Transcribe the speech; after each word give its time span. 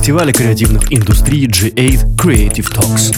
фестиваля 0.00 0.32
креативных 0.32 0.90
индустрий 0.90 1.46
G8 1.46 2.16
Creative 2.16 2.72
Talks. 2.74 3.12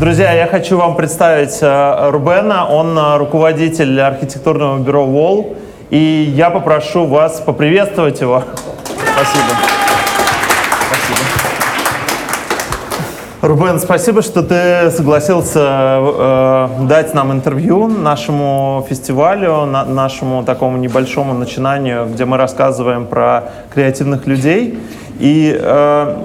Друзья, 0.00 0.32
я 0.32 0.48
хочу 0.48 0.76
вам 0.76 0.96
представить 0.96 1.56
э, 1.60 2.10
Рубена. 2.10 2.68
Он 2.68 2.98
э, 2.98 3.18
руководитель 3.18 4.00
архитектурного 4.00 4.80
бюро 4.80 5.04
Wall. 5.04 5.56
И 5.90 6.32
я 6.36 6.50
попрошу 6.50 7.06
вас 7.06 7.40
поприветствовать 7.40 8.20
его. 8.20 8.42
Спасибо. 9.14 9.73
Рубен, 13.44 13.78
спасибо, 13.78 14.22
что 14.22 14.42
ты 14.42 14.90
согласился 14.90 15.60
э, 15.60 16.68
дать 16.88 17.12
нам 17.12 17.30
интервью 17.30 17.88
нашему 17.88 18.86
фестивалю, 18.88 19.66
на, 19.66 19.84
нашему 19.84 20.44
такому 20.44 20.78
небольшому 20.78 21.34
начинанию, 21.34 22.06
где 22.06 22.24
мы 22.24 22.38
рассказываем 22.38 23.04
про 23.04 23.50
креативных 23.74 24.26
людей. 24.26 24.78
И 25.18 25.54
э, 25.60 26.16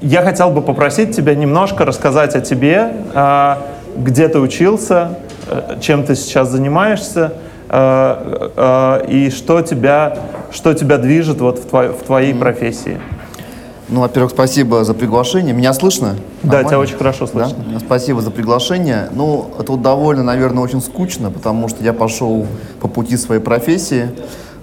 я 0.00 0.22
хотел 0.22 0.48
бы 0.48 0.62
попросить 0.62 1.14
тебя 1.14 1.34
немножко 1.34 1.84
рассказать 1.84 2.34
о 2.34 2.40
тебе, 2.40 2.94
э, 3.12 3.54
где 3.98 4.28
ты 4.28 4.38
учился, 4.38 5.18
э, 5.48 5.76
чем 5.82 6.02
ты 6.02 6.14
сейчас 6.14 6.48
занимаешься, 6.48 7.34
э, 7.68 8.50
э, 8.56 9.06
и 9.06 9.28
что 9.28 9.60
тебя, 9.60 10.16
что 10.50 10.72
тебя 10.72 10.96
движет 10.96 11.42
вот 11.42 11.58
в, 11.58 11.68
твой, 11.68 11.88
в 11.88 12.04
твоей 12.04 12.32
профессии. 12.32 12.98
Ну, 13.90 14.00
во-первых, 14.00 14.32
спасибо 14.32 14.84
за 14.84 14.92
приглашение. 14.92 15.54
Меня 15.54 15.72
слышно? 15.72 16.16
Да, 16.42 16.48
Нормально? 16.48 16.68
тебя 16.68 16.78
очень 16.78 16.96
хорошо 16.96 17.26
слышно. 17.26 17.56
Да? 17.72 17.80
Спасибо 17.80 18.20
за 18.20 18.30
приглашение. 18.30 19.08
Ну, 19.12 19.50
это 19.58 19.72
вот 19.72 19.82
довольно, 19.82 20.22
наверное, 20.22 20.62
очень 20.62 20.82
скучно, 20.82 21.30
потому 21.30 21.68
что 21.68 21.82
я 21.82 21.94
пошел 21.94 22.46
по 22.80 22.88
пути 22.88 23.16
своей 23.16 23.40
профессии. 23.40 24.10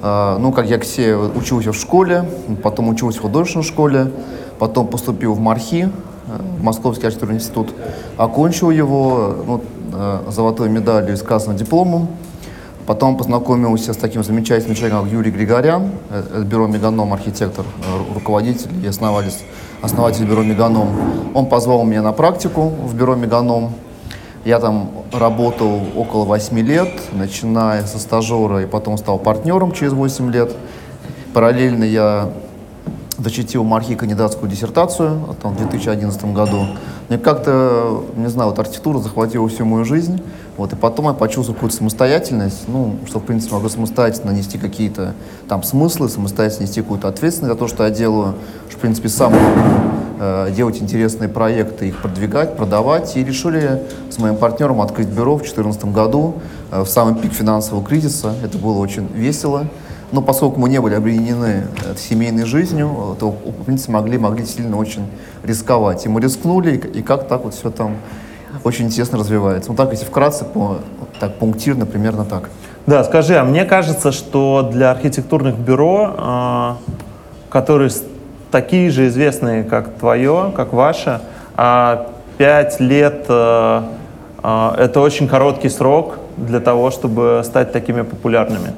А, 0.02 0.38
ну, 0.38 0.52
как 0.52 0.70
я 0.70 0.80
все 0.80 1.16
учился 1.16 1.72
в 1.72 1.76
школе, 1.76 2.30
потом 2.62 2.90
учился 2.90 3.18
в 3.18 3.24
художественной 3.24 3.66
школе, 3.66 4.12
потом 4.60 4.86
поступил 4.88 5.34
в 5.34 5.40
МАРХИ, 5.40 5.82
э, 5.82 5.90
Московский 6.62 7.08
архитектурный 7.08 7.38
институт, 7.38 7.70
окончил 8.18 8.70
его 8.70 9.36
ну, 9.48 9.62
э, 9.92 10.20
золотой 10.30 10.70
медалью 10.70 11.14
и 11.14 11.16
с 11.18 11.24
красным 11.24 11.56
дипломом. 11.56 12.10
Потом 12.86 13.18
познакомился 13.18 13.94
с 13.94 13.98
таким 13.98 14.24
замечательным 14.24 14.76
человеком, 14.76 15.04
как 15.04 15.12
Юрий 15.12 15.32
Григорян, 15.32 15.90
э, 16.12 16.44
бюро 16.44 16.68
«Меганом», 16.68 17.14
архитектор, 17.14 17.66
э, 17.66 18.14
руководитель 18.14 18.70
и 18.84 18.88
основатель, 18.88 19.34
основатель 19.82 20.26
бюро 20.26 20.44
«Меганом». 20.44 20.90
Он 21.34 21.48
позвал 21.48 21.84
меня 21.84 22.04
на 22.04 22.12
практику 22.12 22.70
в 22.70 22.94
бюро 22.94 23.16
«Меганом». 23.16 23.74
Я 24.46 24.60
там 24.60 24.92
работал 25.12 25.82
около 25.96 26.26
8 26.26 26.60
лет, 26.60 26.90
начиная 27.12 27.84
со 27.88 27.98
стажера 27.98 28.62
и 28.62 28.68
потом 28.68 29.00
стал 29.00 29.18
партнером 29.18 29.72
через 29.72 29.94
8 29.94 30.32
лет. 30.32 30.52
Параллельно 31.34 31.84
я 31.84 32.30
защитил 33.18 33.64
Мархи 33.64 33.96
кандидатскую 33.96 34.50
диссертацию 34.50 35.36
там, 35.42 35.54
в 35.54 35.58
2011 35.58 36.26
году. 36.34 36.68
Мне 37.10 37.18
как-то, 37.18 38.04
не 38.16 38.28
знаю, 38.28 38.52
вот 38.52 38.60
архитектура 38.60 39.00
захватила 39.00 39.48
всю 39.48 39.66
мою 39.66 39.86
жизнь. 39.86 40.22
Вот, 40.58 40.72
и 40.72 40.76
потом 40.76 41.08
я 41.08 41.14
почувствовал 41.14 41.56
какую-то 41.56 41.76
самостоятельность, 41.76 42.64
ну, 42.68 42.96
что, 43.06 43.20
в 43.20 43.24
принципе, 43.24 43.56
могу 43.56 43.68
самостоятельно 43.68 44.32
нести 44.32 44.58
какие-то 44.58 45.14
там 45.50 45.64
смыслы, 45.64 46.08
самостоятельно 46.08 46.64
нести 46.64 46.82
какую-то 46.82 47.10
ответственность 47.10 47.54
за 47.54 47.60
то, 47.60 47.68
что 47.68 47.84
я 47.84 47.90
делаю, 47.90 48.36
что, 48.70 48.78
в 48.78 48.82
принципе, 48.82 49.10
сам 49.10 49.34
э, 50.18 50.52
делать 50.56 50.82
интересные 50.82 51.28
проекты, 51.28 51.90
их 51.90 52.02
продвигать, 52.02 52.56
продавать. 52.56 53.18
И 53.18 53.24
решили 53.24 53.84
с 54.10 54.18
моим 54.18 54.38
партнером 54.38 54.80
открыть 54.80 55.10
бюро 55.10 55.36
в 55.36 55.40
2014 55.40 55.86
году, 55.86 56.36
э, 56.72 56.82
в 56.82 56.88
самый 56.88 57.16
пик 57.16 57.34
финансового 57.34 57.86
кризиса. 57.86 58.34
Это 58.42 58.58
было 58.58 58.78
очень 58.78 59.08
весело. 59.14 59.68
Но 60.14 60.22
поскольку 60.22 60.58
мы 60.60 60.70
не 60.70 60.80
были 60.80 60.94
объединены 60.94 61.68
э, 61.84 61.96
семейной 61.98 62.46
жизнью, 62.46 63.18
то, 63.20 63.32
в 63.32 63.66
принципе, 63.66 63.92
могли, 63.92 64.18
могли 64.18 64.46
сильно 64.46 64.78
очень 64.78 65.06
рисковать. 65.44 66.06
И 66.06 66.10
мы 66.10 66.22
рискнули, 66.22 66.78
и 66.78 67.02
как 67.02 67.28
так 67.28 67.44
вот 67.44 67.56
все 67.56 67.70
там 67.72 67.98
очень 68.64 68.86
интересно 68.86 69.18
развивается. 69.18 69.72
Ну 69.72 69.76
так, 69.76 69.92
если 69.92 70.06
вкратце, 70.06 70.46
по, 70.46 70.78
так 71.20 71.36
пунктирно, 71.36 71.86
примерно 71.86 72.26
так. 72.26 72.50
Да, 72.86 73.04
скажи, 73.04 73.36
а 73.36 73.44
мне 73.44 73.66
кажется, 73.66 74.12
что 74.12 74.70
для 74.72 74.92
архитектурных 74.92 75.58
бюро, 75.58 76.16
э, 76.18 76.74
которые 77.50 77.90
такие 78.52 78.90
же 78.92 79.08
известные, 79.08 79.64
как 79.64 79.96
твое, 79.96 80.54
как 80.56 80.74
ваше, 80.74 81.22
а 81.56 82.08
пять 82.38 82.80
лет 82.80 83.26
э, 83.28 83.82
это 84.78 85.00
очень 85.00 85.28
короткий 85.28 85.70
срок 85.70 86.20
для 86.38 86.60
того, 86.60 86.92
чтобы 86.92 87.42
стать 87.44 87.72
такими 87.72 88.04
популярными. 88.04 88.74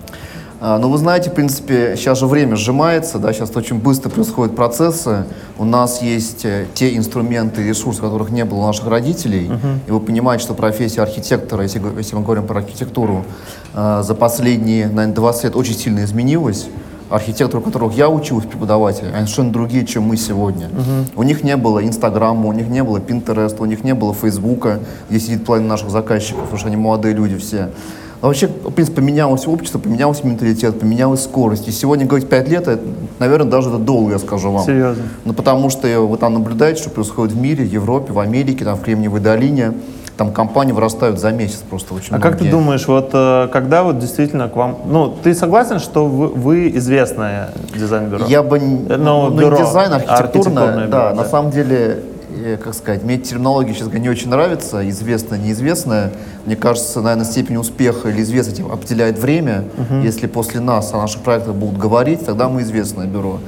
А, 0.60 0.80
ну, 0.80 0.90
вы 0.90 0.98
знаете, 0.98 1.30
в 1.30 1.34
принципе, 1.34 1.94
сейчас 1.96 2.18
же 2.20 2.26
время 2.26 2.56
сжимается, 2.56 3.20
да, 3.20 3.32
сейчас 3.32 3.56
очень 3.56 3.78
быстро 3.78 4.10
происходят 4.10 4.56
процессы. 4.56 5.26
У 5.60 5.66
нас 5.66 6.02
есть 6.02 6.46
э, 6.46 6.66
те 6.74 6.98
инструменты 6.98 7.62
и 7.62 7.68
ресурсы, 7.68 8.02
которых 8.02 8.32
не 8.32 8.44
было 8.44 8.60
у 8.60 8.66
наших 8.66 8.88
родителей. 8.88 9.50
Uh-huh. 9.50 9.80
И 9.88 9.92
вы 9.92 10.00
понимаете, 10.00 10.44
что 10.44 10.56
профессия 10.56 11.02
архитектора, 11.02 11.62
если, 11.62 11.80
если 11.98 12.16
мы 12.16 12.24
говорим 12.24 12.48
про 12.48 12.60
архитектуру, 12.60 13.24
э, 13.76 14.02
за 14.04 14.16
последние, 14.16 14.88
наверное, 14.88 15.14
20 15.14 15.44
лет 15.44 15.56
очень 15.56 15.76
сильно 15.76 16.04
изменилась. 16.04 16.68
Архитекторы, 17.12 17.62
у 17.62 17.66
которых 17.66 17.94
я 17.94 18.10
учился, 18.10 18.48
преподаватели, 18.48 19.06
они 19.06 19.28
совершенно 19.28 19.54
другие, 19.54 19.86
чем 19.86 20.04
мы 20.04 20.18
сегодня. 20.18 20.70
Uh-huh. 20.70 21.06
У 21.18 21.24
них 21.24 21.44
не 21.44 21.56
было 21.56 21.86
Инстаграма, 21.86 22.48
у 22.48 22.54
них 22.54 22.68
не 22.68 22.84
было 22.84 23.00
Пинтереста, 23.00 23.62
у 23.62 23.66
них 23.68 23.84
не 23.84 23.94
было 23.94 24.16
Фейсбука, 24.16 24.80
где 25.08 25.20
сидит 25.20 25.46
половина 25.46 25.70
наших 25.70 25.92
заказчиков, 25.92 26.42
потому 26.42 26.58
что 26.58 26.68
они 26.68 26.78
молодые 26.78 27.14
люди 27.14 27.38
все. 27.38 27.70
А 28.22 28.28
вообще, 28.28 28.48
в 28.48 28.72
принципе, 28.72 28.98
поменялось 28.98 29.48
общество, 29.48 29.78
поменялся 29.78 30.26
менталитет, 30.26 30.80
поменялась 30.80 31.24
скорость. 31.24 31.68
И 31.68 31.72
сегодня 31.72 32.06
говорить 32.06 32.28
5 32.28 32.50
лет, 32.50 32.68
это, 32.68 32.82
наверное, 33.20 33.50
даже 33.52 33.70
это 33.70 33.78
долго, 33.78 34.14
я 34.14 34.20
скажу 34.20 34.52
вам. 34.52 34.66
Серьезно? 34.66 35.04
Ну, 35.24 35.34
потому 35.34 35.70
что 35.70 35.88
вы 36.02 36.18
там 36.18 36.34
наблюдаете, 36.34 36.82
что 36.82 36.90
происходит 36.90 37.36
в 37.36 37.40
мире, 37.40 37.64
в 37.64 37.72
Европе, 37.72 38.14
в 38.14 38.20
Америке, 38.20 38.66
там, 38.66 38.76
в 38.76 38.82
Кремниевой 38.82 39.20
долине. 39.20 39.74
Там 40.18 40.34
компании 40.34 40.72
вырастают 40.72 41.20
за 41.20 41.32
месяц 41.32 41.58
просто 41.70 41.94
очень 41.94 42.08
А 42.16 42.18
многие. 42.18 42.32
как 42.32 42.40
ты 42.40 42.50
думаешь, 42.50 42.88
вот 42.88 43.12
э, 43.14 43.50
когда 43.54 43.84
вот 43.84 44.00
действительно 44.00 44.50
к 44.50 44.56
вам... 44.56 44.80
Ну, 44.88 45.14
ты 45.24 45.36
согласен, 45.36 45.78
что 45.78 46.08
вы, 46.08 46.30
вы 46.30 46.70
известное 46.76 47.52
дизайн-бюро? 47.76 48.26
Я 48.28 48.42
бы... 48.42 48.60
Ну, 48.60 49.30
ну, 49.30 49.40
бюро, 49.40 49.58
не 49.60 49.64
дизайн, 49.64 49.94
архитектурное. 49.94 50.20
архитектурное 50.20 50.88
да, 50.88 51.10
бюро, 51.10 51.16
на 51.18 51.24
да. 51.24 51.30
самом 51.30 51.52
деле, 51.52 51.78
э, 51.78 52.02
как 52.64 52.74
сказать, 52.74 53.04
мне 53.04 53.18
терминология 53.18 53.74
сейчас 53.74 53.92
не 53.92 54.10
очень 54.10 54.30
нравится, 54.30 54.88
известное, 54.90 55.38
неизвестное. 55.38 56.12
Мне 56.46 56.56
кажется, 56.56 57.02
наверное, 57.02 57.26
степень 57.26 57.58
успеха 57.58 58.10
или 58.10 58.22
известности 58.22 58.62
определяет 58.62 59.20
время. 59.20 59.66
Если 60.04 60.28
после 60.28 60.60
нас 60.60 60.94
о 60.94 60.98
наших 60.98 61.22
проектах 61.22 61.56
будут 61.56 61.78
говорить, 61.78 62.26
тогда 62.26 62.48
мы 62.50 62.62
известное 62.62 63.06
бюро. 63.08 63.40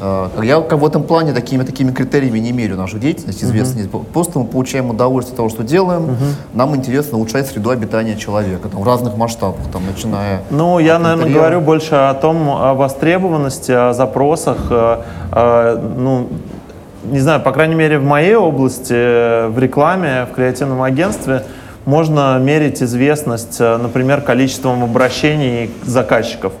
Э, 0.00 0.28
Я 0.42 0.58
в 0.58 0.84
этом 0.86 1.04
плане 1.04 1.32
такими, 1.32 1.62
такими 1.62 1.92
критериями 1.92 2.38
не 2.40 2.52
мерю 2.52 2.76
нашу 2.76 2.98
деятельность, 2.98 3.42
известность. 3.44 3.88
Просто 4.12 4.38
мы 4.40 4.46
получаем 4.46 4.90
удовольствие 4.90 5.32
от 5.34 5.36
того, 5.36 5.48
что 5.48 5.62
делаем. 5.62 6.16
Нам 6.54 6.74
интересно 6.74 7.18
улучшать 7.18 7.46
среду 7.46 7.70
обитания 7.70 8.16
человека 8.16 8.68
там, 8.68 8.80
в 8.80 8.86
разных 8.86 9.16
масштабах, 9.16 9.60
там, 9.72 9.82
начиная 9.86 10.42
Ну, 10.50 10.78
я, 10.80 10.96
от 10.96 11.02
наверное, 11.02 11.24
интерьера. 11.26 11.40
говорю 11.40 11.60
больше 11.60 11.94
о 11.94 12.14
том, 12.14 12.48
о 12.50 12.74
востребованности, 12.74 13.70
о 13.72 13.92
запросах. 13.92 14.58
э, 14.70 14.96
э, 15.32 15.94
ну, 15.96 16.28
не 17.04 17.20
знаю, 17.20 17.40
по 17.40 17.52
крайней 17.52 17.74
мере, 17.74 17.98
в 17.98 18.04
моей 18.04 18.34
области, 18.34 18.94
э, 18.94 19.48
в 19.48 19.58
рекламе, 19.58 20.26
в 20.30 20.34
креативном 20.34 20.82
агентстве, 20.82 21.42
можно 21.84 22.38
мерить 22.38 22.82
известность, 22.82 23.60
э, 23.60 23.76
например, 23.76 24.20
количеством 24.20 24.84
обращений 24.84 25.70
заказчиков. 25.84 26.52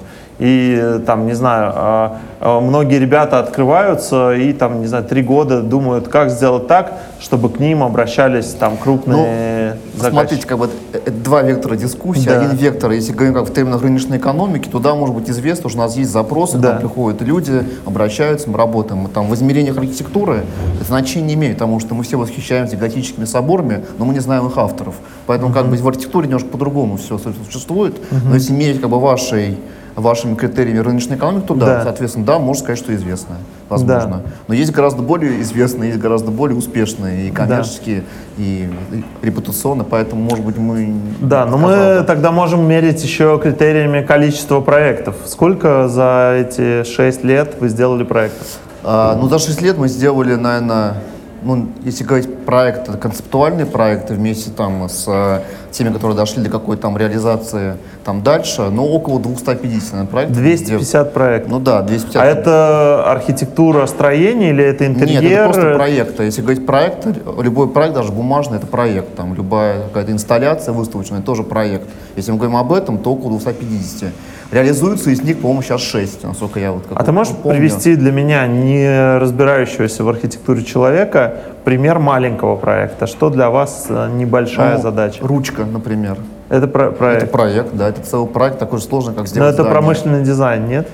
И 0.42 0.76
э, 0.76 1.00
там, 1.06 1.26
не 1.26 1.34
знаю, 1.34 1.72
э, 1.74 2.08
э, 2.40 2.60
многие 2.60 2.98
ребята 2.98 3.38
открываются 3.38 4.32
и 4.32 4.52
там, 4.52 4.80
не 4.80 4.86
знаю, 4.86 5.04
три 5.04 5.22
года 5.22 5.60
думают, 5.60 6.08
как 6.08 6.30
сделать 6.30 6.66
так, 6.66 6.94
чтобы 7.20 7.48
к 7.48 7.60
ним 7.60 7.82
обращались 7.82 8.46
там 8.46 8.76
крупные 8.76 9.68
заказчики. 9.68 9.91
Смотрите, 10.10 10.46
как 10.46 10.58
бы 10.58 10.66
это, 10.92 10.98
это 10.98 11.10
два 11.10 11.42
вектора 11.42 11.76
дискуссии. 11.76 12.26
Да. 12.26 12.40
Один 12.40 12.56
вектор, 12.56 12.90
если 12.90 13.12
говорим 13.12 13.34
как 13.34 13.48
в 13.48 13.52
терминах 13.52 13.82
рыночной 13.82 14.18
экономики, 14.18 14.68
туда 14.68 14.94
может 14.94 15.14
быть 15.14 15.28
известно, 15.30 15.68
что 15.68 15.78
у 15.78 15.82
нас 15.82 15.96
есть 15.96 16.10
запросы, 16.10 16.58
Да. 16.58 16.68
к 16.68 16.72
нам 16.72 16.80
приходят 16.80 17.22
люди, 17.22 17.64
обращаются, 17.86 18.50
мы 18.50 18.58
работаем. 18.58 19.02
Мы 19.02 19.08
там 19.08 19.28
в 19.28 19.34
измерениях 19.34 19.76
архитектуры 19.76 20.44
это 20.76 20.84
значение 20.84 21.28
не 21.28 21.34
имеет, 21.34 21.54
потому 21.54 21.80
что 21.80 21.94
мы 21.94 22.02
все 22.04 22.16
восхищаемся 22.16 22.76
готическими 22.76 23.24
соборами, 23.24 23.84
но 23.98 24.04
мы 24.04 24.14
не 24.14 24.20
знаем 24.20 24.46
их 24.46 24.58
авторов. 24.58 24.94
Поэтому 25.26 25.52
как 25.52 25.66
бы 25.68 25.76
в 25.76 25.88
архитектуре 25.88 26.26
немножко 26.26 26.48
по-другому 26.48 26.96
все 26.96 27.18
существует. 27.18 27.96
Но 28.24 28.34
если 28.34 28.52
мерить 28.52 28.80
как 28.80 28.90
бы 28.90 29.00
вашей 29.00 29.58
вашими 29.96 30.34
критериями 30.34 30.78
рыночной 30.78 31.16
экономики, 31.16 31.44
то 31.46 31.54
да, 31.54 31.66
Да. 31.66 31.82
соответственно, 31.84 32.24
да, 32.26 32.38
можно 32.38 32.62
сказать, 32.62 32.78
что 32.78 32.94
известно, 32.94 33.36
возможно. 33.68 34.22
Но 34.48 34.54
есть 34.54 34.72
гораздо 34.72 35.02
более 35.02 35.40
известные, 35.42 35.90
есть 35.90 36.00
гораздо 36.00 36.30
более 36.30 36.56
успешные 36.56 37.28
и 37.28 37.30
коммерческие, 37.30 38.04
и, 38.38 38.68
и 38.92 39.04
репутационно, 39.26 39.84
поэтому, 39.84 40.22
может 40.22 40.44
быть, 40.44 40.56
мы... 40.56 40.94
Да, 41.20 41.44
но 41.46 41.58
сказал 41.58 41.94
мы 41.94 42.00
бы. 42.00 42.06
тогда 42.06 42.32
можем 42.32 42.66
мерить 42.66 43.02
еще 43.02 43.38
критериями 43.42 44.02
количества 44.04 44.60
проектов. 44.60 45.16
Сколько 45.26 45.88
за 45.88 46.34
эти 46.48 46.84
6 46.84 47.24
лет 47.24 47.56
вы 47.60 47.68
сделали 47.68 48.04
проектов? 48.04 48.46
А, 48.84 49.16
ну, 49.16 49.28
за 49.28 49.38
6 49.38 49.60
лет 49.62 49.78
мы 49.78 49.88
сделали, 49.88 50.34
наверное, 50.34 50.94
ну, 51.42 51.68
если 51.84 52.04
говорить 52.04 52.44
проекты, 52.44 52.92
концептуальные 52.92 53.66
проекты 53.66 54.14
вместе 54.14 54.50
там 54.50 54.88
с 54.88 55.04
э, 55.08 55.40
теми, 55.72 55.92
которые 55.92 56.16
дошли 56.16 56.42
до 56.42 56.50
какой-то 56.50 56.82
там 56.82 56.96
реализации 56.96 57.76
там 58.04 58.22
дальше, 58.22 58.62
но 58.70 58.86
около 58.86 59.20
250 59.20 59.92
наверное, 59.92 60.10
проектов. 60.10 60.36
250 60.36 61.12
проектов. 61.14 61.50
Ну 61.50 61.60
да, 61.60 61.82
250. 61.82 62.22
А 62.22 62.24
это 62.26 63.04
архитектура 63.10 63.86
строения 63.86 64.50
или 64.50 64.64
это 64.64 64.86
интерьер? 64.86 65.22
Нет, 65.22 65.32
это 65.32 65.44
просто 65.44 65.74
проект. 65.74 66.20
Если 66.20 66.42
говорить 66.42 66.66
проект, 66.66 67.06
любой 67.40 67.68
проект, 67.68 67.94
даже 67.94 68.12
бумажный, 68.12 68.58
это 68.58 68.66
проект. 68.66 69.16
Там 69.16 69.34
любая 69.34 69.82
какая-то 69.88 70.12
инсталляция 70.12 70.72
выставочная, 70.72 71.20
тоже 71.20 71.42
проект. 71.42 71.88
Если 72.16 72.30
мы 72.30 72.38
говорим 72.38 72.56
об 72.56 72.72
этом, 72.72 72.98
то 72.98 73.12
около 73.12 73.30
250. 73.38 74.10
Реализуется 74.52 75.08
из 75.08 75.22
них, 75.22 75.38
по-моему, 75.40 75.62
сейчас 75.62 75.80
6, 75.80 76.24
насколько 76.24 76.60
я 76.60 76.72
вот 76.72 76.84
А 76.94 77.02
ты 77.02 77.10
можешь 77.10 77.32
помню. 77.34 77.58
привести 77.58 77.96
для 77.96 78.12
меня, 78.12 78.46
не 78.46 79.16
разбирающегося 79.18 80.04
в 80.04 80.08
архитектуре 80.10 80.62
человека, 80.62 81.36
пример 81.64 81.98
маленького 81.98 82.56
проекта? 82.56 83.06
Что 83.06 83.30
для 83.30 83.50
вас 83.50 83.86
э, 83.88 84.08
небольшая 84.14 84.76
Ну, 84.76 84.82
задача? 84.82 85.26
Ручка, 85.26 85.64
например. 85.64 86.16
Это 86.48 86.66
про- 86.66 86.90
проект. 86.90 87.22
Это 87.24 87.32
проект, 87.32 87.74
да, 87.74 87.88
это 87.88 88.02
целый 88.02 88.28
проект 88.28 88.58
такой 88.58 88.78
же 88.78 88.84
сложный, 88.84 89.12
как 89.14 89.22
Но 89.22 89.26
сделать 89.26 89.54
это 89.54 89.62
здание. 89.62 89.72
промышленный 89.80 90.22
дизайн, 90.22 90.66
нет? 90.66 90.88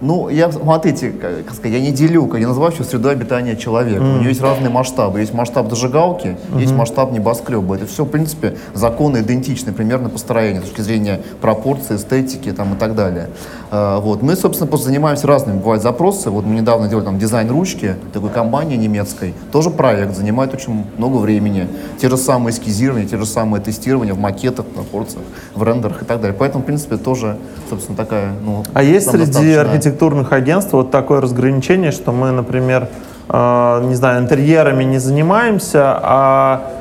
Ну, 0.00 0.28
я, 0.28 0.52
смотрите, 0.52 1.10
как, 1.10 1.52
сказать, 1.54 1.72
я 1.72 1.80
не 1.80 1.90
делю, 1.90 2.32
я 2.36 2.46
называю 2.46 2.72
все 2.72 2.84
среду 2.84 3.08
обитания 3.08 3.56
человека. 3.56 4.00
У 4.02 4.18
него 4.18 4.28
есть 4.28 4.40
разные 4.40 4.70
масштабы. 4.70 5.20
Есть 5.20 5.34
масштаб 5.34 5.68
дожигалки, 5.68 6.36
есть 6.56 6.72
масштаб 6.72 7.10
небоскреба. 7.12 7.74
Это 7.76 7.86
все, 7.86 8.04
в 8.04 8.08
принципе, 8.08 8.56
законы 8.74 9.18
идентичны 9.18 9.72
примерно 9.72 10.08
по 10.08 10.18
строению, 10.18 10.62
с 10.62 10.66
точки 10.66 10.82
зрения 10.82 11.20
пропорции, 11.40 11.96
эстетики 11.96 12.52
там, 12.52 12.74
и 12.74 12.76
так 12.76 12.94
далее. 12.94 13.28
А, 13.70 13.98
вот. 14.00 14.22
Мы, 14.22 14.36
собственно, 14.36 14.68
просто 14.68 14.86
занимаемся 14.86 15.26
разными, 15.26 15.58
бывают 15.58 15.82
запросы. 15.82 16.30
Вот 16.30 16.44
мы 16.46 16.54
недавно 16.54 16.88
делали 16.88 17.04
там 17.04 17.18
дизайн 17.18 17.50
ручки, 17.50 17.96
такой 18.12 18.30
компании 18.30 18.76
немецкой. 18.76 19.34
Тоже 19.50 19.70
проект, 19.70 20.16
занимает 20.16 20.54
очень 20.54 20.84
много 20.96 21.16
времени. 21.16 21.66
Те 22.00 22.08
же 22.08 22.16
самые 22.16 22.52
эскизирования, 22.54 23.08
те 23.08 23.16
же 23.16 23.26
самые 23.26 23.60
тестирования 23.62 24.14
в 24.14 24.18
макетах, 24.18 24.66
на 24.76 24.82
порциях, 24.84 25.24
в 25.54 25.62
рендерах 25.62 26.02
и 26.02 26.04
так 26.04 26.20
далее. 26.20 26.36
Поэтому, 26.38 26.62
в 26.62 26.66
принципе, 26.66 26.96
тоже, 26.96 27.36
собственно, 27.68 27.96
такая, 27.96 28.32
ну, 28.44 28.62
А 28.74 28.82
есть 28.82 29.10
среди 29.10 29.24
самодостаточная- 29.32 29.87
архитектурных 29.88 30.32
агентств 30.32 30.72
вот 30.72 30.90
такое 30.90 31.20
разграничение, 31.20 31.92
что 31.92 32.12
мы, 32.12 32.30
например, 32.30 32.88
э, 33.28 33.80
не 33.84 33.94
знаю, 33.94 34.20
интерьерами 34.22 34.84
не 34.84 34.98
занимаемся, 34.98 35.98
а 36.02 36.72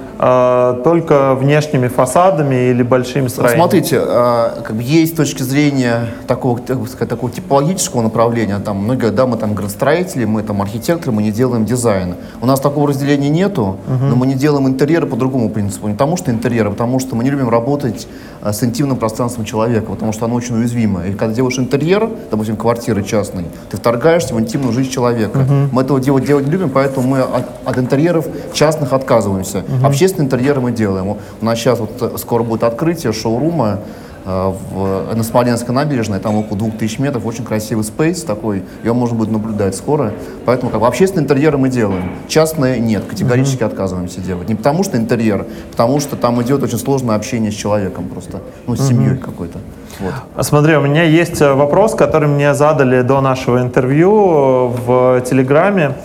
только 0.83 1.35
внешними 1.35 1.87
фасадами 1.87 2.69
или 2.69 2.83
большими 2.83 3.27
строениями? 3.27 3.59
Смотрите, 3.59 3.99
а, 4.01 4.61
как 4.63 4.75
бы 4.75 4.83
есть 4.83 5.13
с 5.13 5.15
точки 5.15 5.43
зрения 5.43 6.07
такого, 6.27 6.59
так 6.59 6.77
сказать, 6.87 7.09
такого 7.09 7.31
типологического 7.31 8.01
направления, 8.01 8.59
там 8.59 8.77
многие 8.77 8.99
говорят, 8.99 9.15
да, 9.15 9.27
мы 9.27 9.37
там 9.37 9.53
градостроители, 9.53 10.25
мы 10.25 10.43
там 10.43 10.61
архитекторы, 10.61 11.11
мы 11.11 11.21
не 11.21 11.31
делаем 11.31 11.65
дизайн. 11.65 12.15
У 12.41 12.45
нас 12.45 12.59
такого 12.59 12.87
разделения 12.87 13.29
нету, 13.29 13.77
но 13.87 14.15
мы 14.15 14.27
не 14.27 14.35
делаем 14.35 14.67
интерьеры 14.67 15.05
по 15.07 15.15
другому 15.15 15.49
принципу. 15.49 15.87
Не 15.87 15.93
потому 15.93 16.17
что 16.17 16.31
интерьеры, 16.31 16.69
а 16.69 16.71
потому 16.71 16.99
что 16.99 17.15
мы 17.15 17.23
не 17.23 17.29
любим 17.29 17.49
работать 17.49 18.07
а, 18.41 18.53
с 18.53 18.63
интимным 18.63 18.97
пространством 18.97 19.45
человека, 19.45 19.91
потому 19.91 20.13
что 20.13 20.25
оно 20.25 20.35
очень 20.35 20.55
уязвимо. 20.55 21.05
И 21.05 21.13
когда 21.13 21.33
делаешь 21.33 21.59
интерьер, 21.59 22.09
допустим, 22.31 22.55
квартиры 22.57 23.03
частной, 23.03 23.45
ты 23.69 23.77
вторгаешься 23.77 24.33
в 24.33 24.39
интимную 24.39 24.73
жизнь 24.73 24.89
человека. 24.89 25.45
Мы 25.71 25.81
этого 25.81 25.99
делать, 25.99 26.25
делать 26.25 26.45
не 26.45 26.51
любим, 26.51 26.69
поэтому 26.69 27.07
мы 27.07 27.19
от, 27.19 27.45
от 27.65 27.77
интерьеров 27.77 28.25
частных 28.53 28.93
отказываемся. 28.93 29.63
Общественные 30.07 30.27
интерьеры 30.27 30.61
мы 30.61 30.71
делаем. 30.71 31.17
У 31.41 31.45
нас 31.45 31.59
сейчас 31.59 31.79
вот 31.79 32.01
э, 32.01 32.17
скоро 32.17 32.41
будет 32.41 32.63
открытие 32.63 33.11
шоурума 33.11 33.81
э, 34.23 34.53
в, 34.71 35.13
на 35.13 35.21
Смоленской 35.21 35.75
набережной, 35.75 36.19
там 36.19 36.37
около 36.37 36.57
2000 36.57 37.01
метров, 37.01 37.25
очень 37.25 37.43
красивый 37.43 37.83
спейс 37.83 38.23
такой, 38.23 38.63
его 38.85 38.95
можно 38.95 39.17
будет 39.17 39.31
наблюдать 39.31 39.75
скоро. 39.75 40.13
Поэтому 40.45 40.71
как 40.71 40.79
бы, 40.79 40.87
общественные 40.87 41.25
интерьеры 41.25 41.57
мы 41.57 41.67
делаем, 41.67 42.11
частные 42.29 42.79
нет, 42.79 43.03
категорически 43.03 43.63
отказываемся 43.63 44.21
делать. 44.21 44.47
Не 44.47 44.55
потому 44.55 44.85
что 44.85 44.95
интерьер, 44.95 45.45
потому 45.71 45.99
что 45.99 46.15
там 46.15 46.41
идет 46.41 46.63
очень 46.63 46.77
сложное 46.77 47.17
общение 47.17 47.51
с 47.51 47.55
человеком 47.55 48.07
просто, 48.07 48.39
ну, 48.65 48.77
с 48.77 48.87
семьей 48.87 49.17
какой-то. 49.17 49.59
Вот. 49.99 50.45
Смотри, 50.45 50.77
у 50.77 50.81
меня 50.81 51.03
есть 51.03 51.41
э, 51.41 51.53
вопрос, 51.53 51.95
который 51.95 52.29
мне 52.29 52.53
задали 52.53 53.01
до 53.01 53.19
нашего 53.19 53.61
интервью 53.61 54.13
э, 54.13 54.67
в 54.85 55.21
Телеграме. 55.29 55.95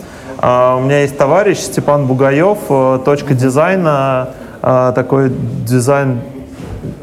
А, 0.45 0.77
У 0.77 0.81
меня 0.81 1.03
есть 1.03 1.17
товарищ 1.17 1.59
Степан 1.59 2.09
Бугаев, 2.09 2.59
э, 2.69 2.99
точка 3.05 3.33
дизайна, 3.33 4.31
э, 4.61 4.93
такой 4.93 5.31
дизайн, 5.31 6.19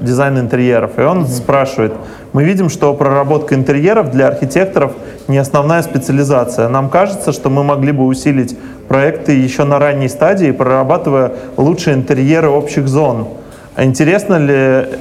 дизайн 0.02 0.40
интерьеров. 0.40 1.00
И 1.00 1.02
он 1.02 1.26
спрашивает, 1.26 1.94
мы 2.34 2.44
видим, 2.44 2.68
что 2.68 2.94
проработка 2.94 3.56
интерьеров 3.56 4.12
для 4.12 4.28
архитекторов 4.28 4.92
не 5.30 5.38
основная 5.38 5.82
специализация. 5.84 6.68
Нам 6.68 6.90
кажется, 6.90 7.32
что 7.32 7.50
мы 7.50 7.64
могли 7.64 7.94
бы 7.94 8.06
усилить 8.08 8.58
проекты 8.90 9.32
еще 9.32 9.64
на 9.64 9.80
ранней 9.80 10.10
стадии, 10.10 10.52
прорабатывая 10.52 11.32
лучшие 11.56 11.96
интерьеры 11.96 12.50
общих 12.50 12.90
зон. 12.90 13.30
Интересно 13.78 14.36
ли 14.36 15.00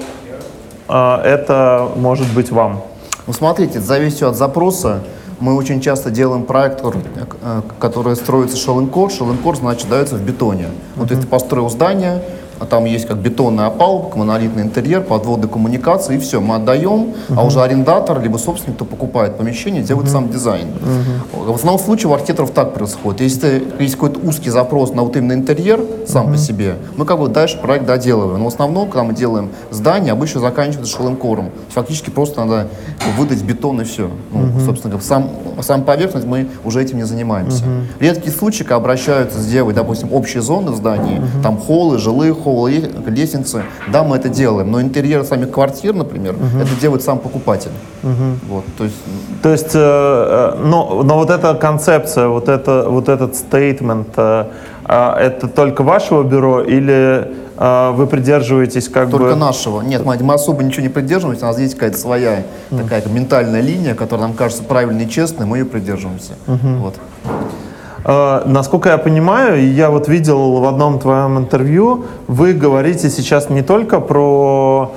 а, 0.86 1.20
это 1.24 1.88
может 1.96 2.32
быть 2.32 2.52
вам? 2.52 2.82
Ну, 3.26 3.32
смотрите, 3.32 3.78
это 3.78 3.86
зависит 3.86 4.22
от 4.22 4.36
запроса. 4.36 5.00
Мы 5.40 5.54
очень 5.54 5.80
часто 5.80 6.10
делаем 6.10 6.44
проект, 6.44 6.76
который, 6.76 7.02
э, 7.42 7.62
который 7.78 8.16
строится 8.16 8.56
шелленкор. 8.56 9.10
Шелленкор, 9.10 9.56
значит, 9.56 9.88
дается 9.88 10.16
в 10.16 10.22
бетоне. 10.22 10.66
Вот 10.96 11.10
если 11.10 11.22
ты 11.22 11.28
построил 11.28 11.70
здание, 11.70 12.22
а 12.60 12.66
там 12.66 12.84
есть 12.86 13.06
как 13.06 13.18
бетонная 13.18 13.66
опалубка, 13.66 14.18
монолитный 14.18 14.62
интерьер, 14.62 15.02
подводные 15.02 15.48
коммуникации, 15.48 16.16
и 16.16 16.18
все, 16.18 16.40
мы 16.40 16.56
отдаем, 16.56 17.14
а 17.36 17.44
уже 17.44 17.62
арендатор, 17.62 18.20
либо 18.20 18.36
собственник, 18.36 18.76
кто 18.76 18.84
покупает 18.84 19.36
помещение, 19.36 19.82
делает 19.82 20.10
сам 20.10 20.28
дизайн. 20.28 20.68
В 21.32 21.54
основном 21.54 21.78
случае 21.78 22.10
у 22.10 22.14
архитекторов 22.14 22.50
так 22.50 22.74
происходит. 22.74 23.20
Если 23.20 23.64
есть 23.78 23.94
какой-то 23.94 24.18
узкий 24.20 24.50
запрос 24.50 24.92
на 24.92 25.02
вот 25.02 25.16
именно 25.16 25.34
интерьер 25.34 25.80
сам 26.06 26.32
по 26.32 26.36
себе, 26.36 26.76
мы 26.96 27.04
как 27.04 27.20
бы 27.20 27.28
дальше 27.28 27.58
проект 27.58 27.86
доделываем. 27.86 28.40
Но 28.40 28.46
в 28.46 28.52
основном, 28.52 28.88
когда 28.88 29.04
мы 29.04 29.14
делаем 29.14 29.50
здание, 29.70 30.12
обычно 30.12 30.40
заканчивается 30.40 30.96
шелленкором. 30.96 31.50
Фактически 31.70 32.10
просто 32.10 32.44
надо 32.44 32.68
выдать 33.16 33.42
бетон 33.42 33.80
и 33.80 33.84
все. 33.84 34.10
Ну, 34.32 34.60
собственно 34.64 34.90
говоря, 34.92 35.06
сам, 35.06 35.30
сам 35.60 35.82
поверхность 35.84 36.26
мы 36.26 36.48
уже 36.64 36.82
этим 36.82 36.98
не 36.98 37.04
занимаемся. 37.04 37.64
Редкие 38.00 38.32
случаи, 38.32 38.62
когда 38.62 38.76
обращаются 38.76 39.38
сделать, 39.38 39.74
допустим, 39.76 40.12
общие 40.12 40.42
зоны 40.42 40.70
в 40.72 40.76
здании, 40.76 41.20
там 41.42 41.56
холлы, 41.58 41.98
жилые 41.98 42.34
холлы, 42.34 42.70
ле- 42.72 42.90
лестницы, 43.06 43.62
да, 43.92 44.02
мы 44.04 44.16
это 44.16 44.28
делаем. 44.28 44.70
Но 44.70 44.80
интерьер 44.80 45.24
самих 45.24 45.50
квартир, 45.50 45.94
например, 45.94 46.34
это 46.60 46.80
делает 46.80 47.02
сам 47.02 47.18
покупатель. 47.18 47.70
Вот, 48.48 48.64
то 48.76 48.84
есть 48.84 48.96
То 49.42 49.50
есть, 49.50 49.74
э, 49.74 49.78
э, 49.78 50.58
но, 50.64 51.02
но 51.04 51.14
вот 51.16 51.30
эта 51.30 51.54
концепция, 51.54 52.28
вот, 52.28 52.48
это, 52.48 52.86
вот 52.88 53.08
этот 53.08 53.34
стейтмент, 53.36 54.08
э, 54.16 54.44
э, 54.88 55.10
это 55.18 55.48
только 55.48 55.82
вашего 55.82 56.22
бюро 56.22 56.62
или 56.62 57.28
вы 57.58 58.06
придерживаетесь 58.06 58.88
как 58.88 59.10
Только 59.10 59.30
бы... 59.30 59.36
нашего. 59.36 59.80
Нет, 59.82 60.04
мы, 60.04 60.16
мы 60.20 60.34
особо 60.34 60.62
ничего 60.62 60.82
не 60.82 60.88
придерживаемся. 60.88 61.44
У 61.44 61.48
нас 61.48 61.58
есть 61.58 61.74
какая-то 61.74 61.98
своя 61.98 62.44
такая 62.70 63.00
как 63.00 63.10
ментальная 63.10 63.60
линия, 63.60 63.94
которая 63.94 64.28
нам 64.28 64.36
кажется 64.36 64.62
правильной 64.62 65.06
и 65.06 65.10
честной, 65.10 65.46
мы 65.46 65.58
ее 65.58 65.64
придерживаемся. 65.64 66.34
Вот. 66.46 66.94
Э, 68.04 68.42
Насколько 68.46 68.90
я 68.90 68.98
понимаю, 68.98 69.72
я 69.72 69.90
вот 69.90 70.08
видел 70.08 70.60
в 70.60 70.64
одном 70.66 70.98
твоем 70.98 71.38
интервью, 71.38 72.04
вы 72.26 72.52
говорите 72.52 73.10
сейчас 73.10 73.50
не 73.50 73.62
только 73.62 74.00
про 74.00 74.92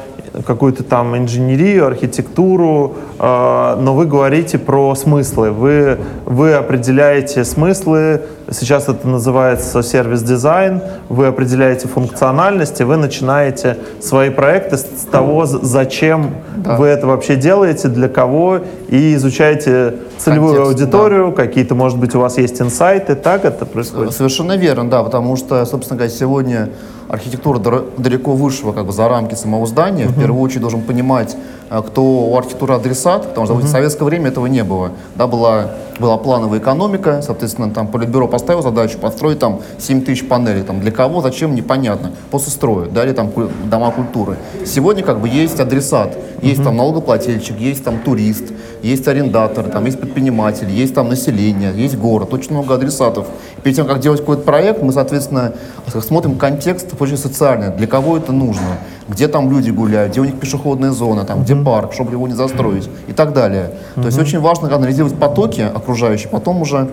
какую-то 0.46 0.84
там 0.84 1.18
инженерию, 1.18 1.88
архитектуру, 1.88 2.96
но 3.22 3.94
вы 3.94 4.08
говорите 4.08 4.58
про 4.58 4.96
смыслы. 4.96 5.52
Вы, 5.52 6.00
вы 6.26 6.54
определяете 6.54 7.46
смыслы, 7.46 8.22
сейчас 8.50 8.90
это 8.90 9.08
называется 9.08 9.84
сервис-дизайн, 9.84 10.82
вы 11.08 11.28
определяете 11.28 11.88
функциональности, 11.88 12.82
вы 12.82 12.98
начинаете 12.98 13.78
свои 14.02 14.32
проекты 14.32 14.78
с 14.78 15.08
того, 15.12 15.46
зачем 15.46 16.32
вы 16.66 16.88
это 16.88 17.06
вообще 17.06 17.36
делаете, 17.36 17.90
для 17.90 18.10
кого, 18.10 18.62
и 18.88 19.14
изучаете 19.14 19.98
целевую 20.18 20.56
Контекст, 20.56 20.82
аудиторию, 20.82 21.32
какие-то, 21.32 21.76
может 21.76 22.00
быть, 22.00 22.16
у 22.16 22.20
вас 22.20 22.40
есть 22.40 22.60
инсайты, 22.60 23.14
так 23.14 23.46
это 23.46 23.68
происходит? 23.68 24.14
Совершенно 24.14 24.58
верно, 24.58 24.90
да, 24.90 25.04
потому 25.04 25.36
что, 25.36 25.64
собственно 25.66 25.98
говоря, 25.98 26.12
сегодня 26.12 26.70
архитектура 27.08 27.60
далеко 27.98 28.34
вышла 28.34 28.72
как 28.72 28.86
бы 28.86 28.94
за 28.94 29.08
рамки 29.08 29.36
самого 29.36 29.68
здания. 29.68 30.08
В 30.08 30.18
первую 30.18 30.42
очередь 30.42 30.62
должен 30.62 30.82
понимать, 30.82 31.36
а, 31.36 31.61
кто 31.88 32.04
у 32.04 32.38
архитектуры 32.38 32.74
адресат, 32.74 33.30
потому 33.30 33.46
что 33.46 33.56
в 33.56 33.66
советское 33.66 34.04
время 34.04 34.28
этого 34.28 34.46
не 34.48 34.64
было. 34.64 34.92
Да, 35.16 35.26
была, 35.26 35.72
была 36.00 36.18
плановая 36.18 36.60
экономика, 36.60 37.22
соответственно, 37.22 37.72
там 37.72 37.88
Политбюро 37.88 38.28
поставил 38.28 38.62
задачу 38.62 38.98
построить 38.98 39.40
там 39.40 39.62
7 39.78 40.04
тысяч 40.04 40.28
панелей. 40.28 40.64
Там, 40.64 40.82
для 40.82 40.92
кого, 40.92 41.22
зачем, 41.22 41.56
непонятно. 41.56 42.12
Просто 42.30 42.50
строят, 42.50 42.92
да, 42.92 43.06
или 43.06 43.14
там 43.14 43.32
дома 43.70 43.92
культуры. 43.92 44.38
Сегодня 44.66 45.04
как 45.04 45.22
бы 45.22 45.30
есть 45.30 45.62
адресат, 45.62 46.18
есть 46.42 46.62
там 46.62 46.76
налогоплательщик, 46.76 47.58
есть 47.58 47.86
там 47.86 48.00
турист, 48.00 48.52
есть 48.84 49.08
арендатор, 49.08 49.66
там 49.66 49.86
есть 49.86 50.00
предприниматель, 50.00 50.70
есть 50.70 50.94
там 50.94 51.10
население, 51.10 51.74
есть 51.76 51.98
город, 51.98 52.34
очень 52.34 52.52
много 52.52 52.76
адресатов. 52.76 53.28
Перед 53.64 53.76
тем, 53.76 53.88
как 53.88 54.00
делать 54.00 54.20
какой-то 54.20 54.44
проект, 54.44 54.82
мы, 54.82 54.92
соответственно, 54.92 55.54
смотрим 56.02 56.38
контекст 56.38 56.88
очень 57.00 57.18
социальный, 57.18 57.70
для 57.70 57.88
кого 57.88 58.18
это 58.18 58.32
нужно, 58.32 58.78
где 59.08 59.28
там 59.28 59.52
люди 59.52 59.70
гуляют, 59.70 60.12
где 60.12 60.22
у 60.22 60.26
них 60.26 60.40
пешеходная 60.40 60.92
зона, 60.92 61.26
там, 61.26 61.44
где 61.44 61.56
парк, 61.56 61.94
чтобы 61.94 62.12
его 62.12 62.28
не 62.28 62.34
застроить 62.34 62.90
и 63.08 63.14
так 63.14 63.34
далее. 63.34 63.72
То 63.96 64.06
есть 64.06 64.18
очень 64.20 64.40
важно 64.40 64.74
анализировать 64.74 65.16
потоки 65.16 65.62
окружающие, 65.62 66.30
потом 66.30 66.62
уже 66.62 66.90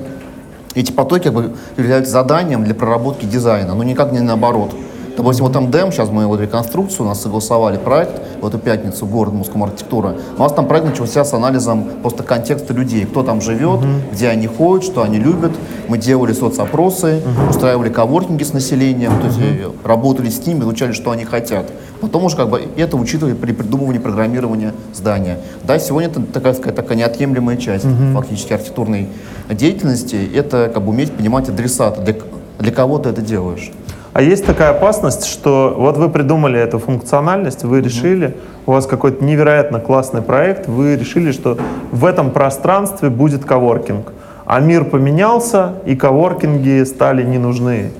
эти 0.74 0.92
потоки 0.92 1.24
как 1.24 1.34
бы, 1.34 1.56
являются 1.76 2.12
заданием 2.12 2.64
для 2.64 2.74
проработки 2.74 3.24
дизайна, 3.24 3.74
но 3.74 3.82
никак 3.82 4.12
не 4.12 4.20
наоборот. 4.20 4.74
Допустим, 5.18 5.46
вот 5.46 5.60
МДМ, 5.60 5.90
сейчас 5.90 6.10
мы 6.10 6.28
вот 6.28 6.40
реконструкцию, 6.40 7.04
у 7.04 7.08
нас 7.08 7.20
согласовали 7.20 7.76
проект 7.76 8.22
в 8.40 8.46
эту 8.46 8.56
пятницу, 8.56 9.04
город 9.04 9.34
Москва 9.34 9.66
архитектура. 9.66 10.14
У 10.36 10.40
нас 10.40 10.52
там 10.52 10.68
проект 10.68 10.86
начался 10.86 11.24
с 11.24 11.34
анализом 11.34 11.88
просто 12.02 12.22
контекста 12.22 12.72
людей, 12.72 13.04
кто 13.04 13.24
там 13.24 13.40
живет, 13.40 13.80
где 14.12 14.28
они 14.28 14.46
ходят, 14.46 14.84
что 14.84 15.02
они 15.02 15.18
любят. 15.18 15.50
Мы 15.88 15.98
делали 15.98 16.32
соцопросы, 16.32 17.20
устраивали 17.50 17.88
коворкинги 17.88 18.44
с 18.44 18.52
населением, 18.52 19.10
то 19.20 19.26
есть 19.26 19.38
э, 19.40 19.68
работали 19.82 20.30
с 20.30 20.46
ними, 20.46 20.60
изучали, 20.60 20.92
что 20.92 21.10
они 21.10 21.24
хотят. 21.24 21.66
Потом 22.00 22.22
уже 22.22 22.36
как 22.36 22.48
бы 22.48 22.62
это 22.76 22.96
учитывали 22.96 23.34
при 23.34 23.50
придумывании 23.50 23.98
программирования 23.98 24.72
здания. 24.94 25.40
Да, 25.64 25.80
сегодня 25.80 26.10
это 26.10 26.22
такая, 26.22 26.54
сказать, 26.54 26.76
такая 26.76 26.96
неотъемлемая 26.96 27.56
часть 27.56 27.86
фактически 28.14 28.52
архитектурной 28.52 29.08
деятельности. 29.50 30.30
Это 30.32 30.70
как 30.72 30.84
бы 30.84 30.90
уметь 30.90 31.10
понимать 31.10 31.48
адресата, 31.48 32.02
для, 32.02 32.14
для 32.60 32.70
кого 32.70 33.00
ты 33.00 33.08
это 33.08 33.20
делаешь. 33.20 33.72
А 34.18 34.20
есть 34.20 34.44
такая 34.44 34.70
опасность, 34.70 35.26
что 35.26 35.76
вот 35.78 35.96
вы 35.96 36.08
придумали 36.08 36.58
эту 36.58 36.80
функциональность, 36.80 37.62
вы 37.62 37.80
решили, 37.80 38.34
у 38.66 38.72
вас 38.72 38.84
какой-то 38.88 39.24
невероятно 39.24 39.78
классный 39.78 40.22
проект, 40.22 40.66
вы 40.66 40.96
решили, 40.96 41.30
что 41.30 41.56
в 41.92 42.04
этом 42.04 42.32
пространстве 42.32 43.10
будет 43.10 43.44
коворкинг. 43.44 44.12
А 44.44 44.58
мир 44.58 44.86
поменялся, 44.86 45.74
и 45.86 45.94
коворкинги 45.94 46.82
стали 46.82 47.22
не 47.22 47.38
нужны. 47.38 47.92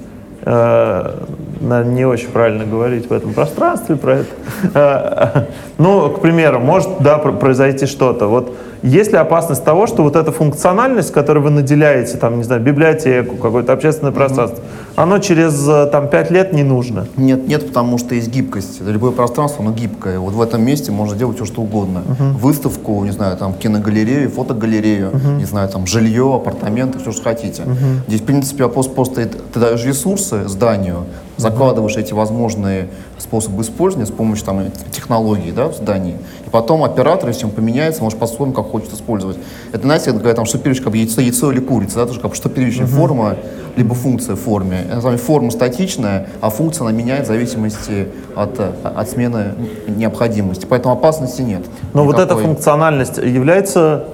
Э, 0.43 1.21
наверное, 1.61 1.95
не 1.95 2.05
очень 2.05 2.31
правильно 2.31 2.65
говорить 2.65 3.09
в 3.09 3.13
этом 3.13 3.33
пространстве 3.33 3.95
про 3.95 4.17
это. 4.17 4.29
Э, 4.75 5.43
Ну, 5.79 6.11
к 6.11 6.21
примеру, 6.21 6.59
может, 6.59 6.99
да, 6.99 7.19
пр- 7.19 7.37
произойти 7.37 7.87
что-то. 7.87 8.27
Вот 8.27 8.57
есть 8.83 9.13
ли 9.13 9.19
опасность 9.19 9.65
того, 9.65 9.87
что 9.87 10.03
вот 10.03 10.17
эта 10.17 10.33
функциональность, 10.33 11.13
которой 11.13 11.41
вы 11.41 11.51
наделяете, 11.51 12.17
там, 12.17 12.39
не 12.39 12.45
знаю, 12.45 12.63
библиотеку, 12.63 13.37
какое-то 13.37 13.73
общественное 13.73 14.13
пространство, 14.13 14.63
оно 14.97 15.19
через, 15.19 15.69
э, 15.69 15.87
там, 15.87 16.09
пять 16.09 16.31
лет 16.31 16.53
не 16.53 16.63
нужно? 16.63 17.07
Нет, 17.17 17.47
нет, 17.49 17.67
потому 17.67 17.99
что 17.99 18.15
есть 18.15 18.29
гибкость. 18.29 18.81
Любое 18.81 19.13
пространство, 19.13 19.65
оно 19.65 19.73
гибкое. 19.73 20.19
Вот 20.19 20.35
в 20.35 20.41
этом 20.41 20.63
месте 20.63 20.93
можно 20.93 21.17
делать 21.17 21.37
все, 21.37 21.45
что 21.45 21.63
угодно. 21.63 22.03
Выставку, 22.19 23.05
не 23.05 23.11
знаю, 23.11 23.37
там, 23.37 23.55
киногалерею, 23.55 24.31
фотогалерею, 24.31 25.13
не 25.39 25.45
знаю, 25.45 25.69
там, 25.69 25.87
жилье, 25.87 26.35
апартаменты, 26.35 26.99
все, 26.99 27.13
что 27.13 27.23
хотите. 27.23 27.63
Здесь, 28.07 28.21
в 28.21 28.25
принципе, 28.25 28.65
вопрос 28.65 28.87
просто, 28.89 29.27
ты 29.27 29.61
даешь 29.61 29.85
ресурсы 29.85 30.49
зданию, 30.49 31.05
закладываешь 31.37 31.97
эти 31.97 32.13
возможные 32.13 32.89
способы 33.19 33.63
использования 33.63 34.07
с 34.07 34.11
помощью 34.11 34.47
там, 34.47 34.63
технологий 34.91 35.53
да, 35.53 35.69
в 35.69 35.75
здании. 35.75 36.17
И 36.47 36.51
потом 36.51 36.85
оператор, 36.85 37.29
если 37.29 37.45
он 37.45 37.51
поменяется, 37.51 38.03
может 38.03 38.19
по-своему, 38.19 38.53
как 38.53 38.67
хочет 38.67 38.93
использовать. 38.93 39.37
Это, 39.73 39.83
знаете, 39.83 40.13
когда 40.13 40.33
там 40.35 40.45
что 40.45 40.59
бы 40.59 40.97
яйцо, 40.97 41.21
яйцо 41.21 41.53
или 41.53 41.61
курица, 41.61 41.97
да, 41.97 42.07
тоже 42.07 42.21
как 42.21 42.35
что 42.35 42.49
первичная 42.49 42.87
форма, 42.87 43.37
либо 43.77 43.95
функция 43.95 44.35
в 44.37 44.41
форме. 44.41 44.85
Это, 44.91 45.01
вами 45.01 45.17
форма 45.17 45.51
статичная, 45.51 46.29
а 46.41 46.51
функция 46.51 46.87
она 46.87 46.97
меняет 46.97 47.25
в 47.25 47.29
зависимости 47.29 48.09
от, 48.35 48.59
от 48.61 49.11
смены 49.11 49.55
необходимости. 49.87 50.67
Поэтому 50.69 50.95
опасности 50.95 51.43
нет. 51.43 51.65
Но 51.95 52.05
вот 52.05 52.17
эта 52.17 52.35
Никакой. 52.35 52.45
функциональность 52.45 53.19
является, 53.19 54.09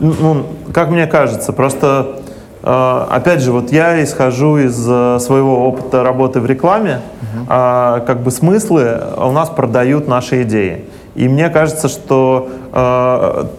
ну, 0.00 0.46
как 0.72 0.90
мне 0.90 1.06
кажется, 1.06 1.52
просто, 1.52 2.20
опять 2.62 3.40
же, 3.40 3.52
вот 3.52 3.70
я 3.72 4.02
исхожу 4.02 4.58
из 4.58 4.86
э, 4.88 5.18
своего 5.20 5.66
опыта 5.68 6.02
работы 6.02 6.40
в 6.40 6.46
рекламе, 6.46 7.00
а, 7.48 8.00
как 8.00 8.22
бы 8.22 8.30
смыслы 8.30 9.00
у 9.16 9.30
нас 9.30 9.48
продают 9.48 10.08
наши 10.08 10.42
идеи. 10.42 10.84
И 11.14 11.28
мне 11.28 11.48
кажется, 11.48 11.88
что 11.88 12.48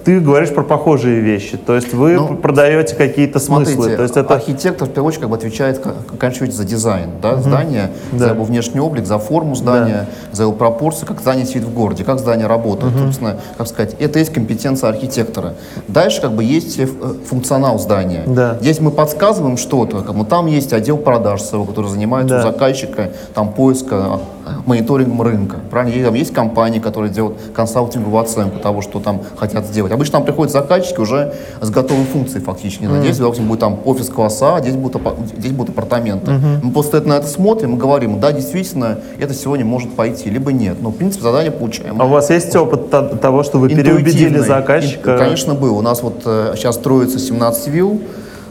ты 0.03 0.19
говоришь 0.19 0.49
про 0.53 0.63
похожие 0.63 1.19
вещи. 1.21 1.57
То 1.57 1.75
есть 1.75 1.93
вы 1.93 2.13
Ну, 2.15 2.35
продаете 2.37 2.95
какие-то 2.95 3.39
смыслы. 3.39 3.73
Смотрите, 3.73 3.97
То 3.97 4.03
есть 4.03 4.17
это 4.17 4.33
архитектор 4.33 4.87
в 4.87 4.91
первую 4.91 5.07
очередь 5.09 5.21
как 5.21 5.29
бы 5.29 5.35
отвечает 5.35 5.81
конечно, 6.19 6.49
за 6.51 6.63
дизайн 6.63 7.09
да, 7.21 7.37
здания, 7.37 7.91
Да. 8.11 8.17
за 8.19 8.27
его 8.33 8.43
внешний 8.43 8.79
облик, 8.79 9.05
за 9.05 9.17
форму 9.19 9.55
здания, 9.55 10.07
за 10.31 10.43
его 10.43 10.51
пропорции, 10.53 11.05
как 11.05 11.19
здание 11.19 11.45
сидит 11.45 11.63
в 11.63 11.73
городе, 11.73 12.03
как 12.03 12.19
здание 12.19 12.47
работает. 12.47 12.93
Собственно, 12.97 13.37
как 13.57 13.67
сказать, 13.67 13.95
это 13.99 14.19
есть 14.19 14.33
компетенция 14.33 14.89
архитектора. 14.89 15.53
Дальше 15.87 16.21
как 16.21 16.31
бы 16.33 16.43
есть 16.43 16.79
э, 16.79 16.87
функционал 17.27 17.79
здания. 17.79 18.23
Да. 18.27 18.57
Здесь 18.61 18.79
мы 18.79 18.91
подсказываем 18.91 19.57
что-то, 19.57 20.01
как 20.01 20.15
бы 20.15 20.25
там 20.25 20.47
есть 20.47 20.73
отдел 20.73 20.97
продаж 20.97 21.41
своего, 21.41 21.65
который 21.65 21.89
занимается 21.89 22.35
Да. 22.35 22.47
у 22.47 22.51
заказчика 22.51 23.11
там 23.33 23.51
поиска, 23.53 24.19
э, 24.45 24.51
мониторингом 24.65 25.21
рынка. 25.21 25.57
Правильно? 25.69 25.95
И 25.99 26.03
там 26.03 26.13
есть 26.13 26.33
компании, 26.33 26.79
которые 26.79 27.11
делают 27.11 27.37
консалтинговую 27.55 28.21
оценку 28.21 28.59
того, 28.59 28.81
что 28.81 28.99
там 28.99 29.08
хотят 29.37 29.65
сделать. 29.65 29.91
Обычно 29.91 30.13
там 30.13 30.23
приходят 30.25 30.51
заказчики 30.51 30.99
уже 30.99 31.33
с 31.61 31.69
готовой 31.69 32.05
функцией 32.05 32.43
фактически. 32.43 32.85
Знаю, 32.85 33.01
Здесь, 33.03 33.17
допустим, 33.17 33.47
будет 33.47 33.59
там 33.59 33.79
офис 33.85 34.09
класса, 34.09 34.55
а 34.55 34.59
здесь 34.59 34.75
будут, 34.75 35.01
здесь 35.37 35.51
будут 35.51 35.77
апартаменты. 35.77 36.31
Мы 36.63 36.71
после 36.71 36.99
этого 36.99 37.09
на 37.09 37.17
это 37.17 37.27
смотрим 37.27 37.75
и 37.75 37.77
говорим, 37.77 38.19
да, 38.19 38.31
действительно, 38.31 38.99
это 39.19 39.33
сегодня 39.33 39.65
может 39.65 39.93
пойти, 39.95 40.29
либо 40.29 40.51
нет. 40.51 40.77
Но, 40.81 40.89
в 40.89 40.95
принципе, 40.95 41.23
задание 41.23 41.51
получаем. 41.51 42.01
А 42.01 42.05
у 42.05 42.09
вас 42.09 42.29
есть 42.29 42.55
опыт 42.55 42.89
то- 42.89 43.17
того, 43.17 43.43
что 43.43 43.57
вы 43.59 43.69
переубедили 43.69 44.39
заказчика? 44.39 45.17
Конечно, 45.17 45.53
был. 45.55 45.77
У 45.77 45.81
нас 45.81 46.01
вот 46.03 46.21
э, 46.25 46.53
сейчас 46.55 46.75
строится 46.75 47.19
17 47.19 47.67
вилл 47.67 48.01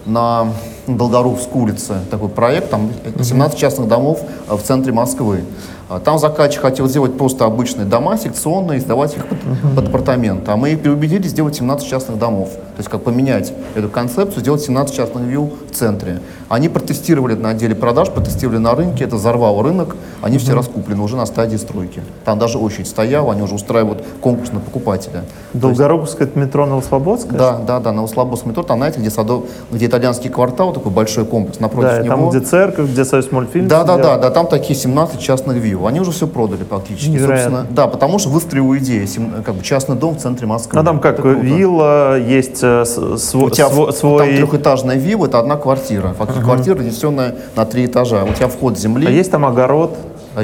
на 0.06 0.48
Долгоруковской 0.86 1.60
улице. 1.60 1.94
Такой 2.10 2.28
проект, 2.28 2.70
там 2.70 2.90
17 3.20 3.58
частных 3.58 3.88
домов 3.88 4.22
э, 4.48 4.54
в 4.56 4.62
центре 4.62 4.92
Москвы. 4.92 5.44
А 5.88 6.00
Там 6.00 6.18
заказчик 6.18 6.60
хотел 6.60 6.86
сделать 6.86 7.16
просто 7.16 7.46
обычные 7.46 7.86
дома, 7.86 8.18
секционные, 8.18 8.78
сдавать 8.78 9.16
их 9.16 9.26
под, 9.26 9.38
под 9.74 9.88
апартаменты. 9.88 10.50
А 10.50 10.56
мы 10.56 10.72
их 10.72 10.82
переубедили 10.82 11.26
сделать 11.26 11.56
17 11.56 11.88
частных 11.88 12.18
домов. 12.18 12.50
То 12.50 12.80
есть 12.80 12.90
как 12.90 13.02
поменять 13.02 13.54
эту 13.74 13.88
концепцию, 13.88 14.40
сделать 14.40 14.60
17 14.60 14.94
частных 14.94 15.24
вилл 15.24 15.50
в 15.70 15.74
центре. 15.74 16.20
Они 16.48 16.68
протестировали 16.68 17.34
на 17.34 17.50
отделе 17.50 17.74
продаж, 17.74 18.10
протестировали 18.10 18.58
на 18.58 18.74
рынке, 18.74 19.04
это 19.04 19.16
взорвало 19.16 19.62
рынок, 19.62 19.96
они 20.22 20.38
все 20.38 20.54
раскуплены 20.54 21.02
уже 21.02 21.16
на 21.16 21.26
стадии 21.26 21.56
стройки. 21.56 22.02
Там 22.24 22.38
даже 22.38 22.58
очередь 22.58 22.86
стояла, 22.86 23.32
они 23.32 23.42
уже 23.42 23.54
устраивают 23.54 24.04
конкурс 24.20 24.52
на 24.52 24.60
покупателя. 24.60 25.24
Долгоруковское 25.54 26.28
это 26.28 26.38
метро 26.38 26.66
Новослободское? 26.66 27.38
Да, 27.38 27.58
да, 27.66 27.80
да, 27.80 27.92
на 27.92 28.04
Услабовском 28.04 28.50
метро, 28.50 28.62
там, 28.62 28.78
знаете, 28.78 29.00
где, 29.00 29.10
садов, 29.10 29.44
где 29.70 29.86
итальянский 29.86 30.30
квартал, 30.30 30.72
такой 30.72 30.92
большой 30.92 31.24
комплекс, 31.24 31.60
напротив 31.60 31.90
Да, 31.90 32.02
него. 32.02 32.16
там, 32.16 32.30
где 32.30 32.40
церковь, 32.40 32.90
где 32.90 33.04
Союз 33.04 33.32
мультфильм. 33.32 33.68
Да, 33.68 33.84
да, 33.84 33.96
да, 33.96 34.18
да, 34.18 34.30
там 34.30 34.46
такие 34.46 34.78
17 34.78 35.18
частных 35.18 35.56
вилл. 35.56 35.77
Они 35.86 36.00
уже 36.00 36.10
все 36.10 36.26
продали 36.26 36.64
практически. 36.64 37.10
Невероятно. 37.10 37.58
собственно. 37.58 37.76
Да, 37.76 37.86
потому 37.86 38.18
что 38.18 38.28
выстрелила 38.30 38.78
идея, 38.78 39.06
как 39.44 39.54
бы 39.54 39.62
частный 39.62 39.96
дом 39.96 40.14
в 40.16 40.18
центре 40.18 40.46
Москвы. 40.46 40.78
Ну 40.78 40.84
там 40.84 41.00
как, 41.00 41.14
Это 41.14 41.22
круто. 41.22 41.40
вилла, 41.40 42.18
есть 42.18 42.60
э, 42.62 42.84
с- 42.84 42.98
сво- 42.98 43.46
У 43.46 43.50
тебя 43.50 43.66
сво- 43.68 43.90
в- 43.90 43.92
свой... 43.92 44.26
там 44.26 44.36
трехэтажная 44.36 44.96
вилла, 44.96 45.26
это 45.26 45.38
одна 45.38 45.56
квартира. 45.56 46.14
Фактически 46.18 46.44
квартира, 46.44 46.76
разнесенная 46.76 47.34
на 47.56 47.64
три 47.64 47.86
этажа. 47.86 48.24
У 48.24 48.32
тебя 48.32 48.48
вход 48.48 48.78
земли. 48.78 49.06
А 49.06 49.10
есть 49.10 49.30
там 49.30 49.44
огород? 49.44 49.96
А 50.36 50.42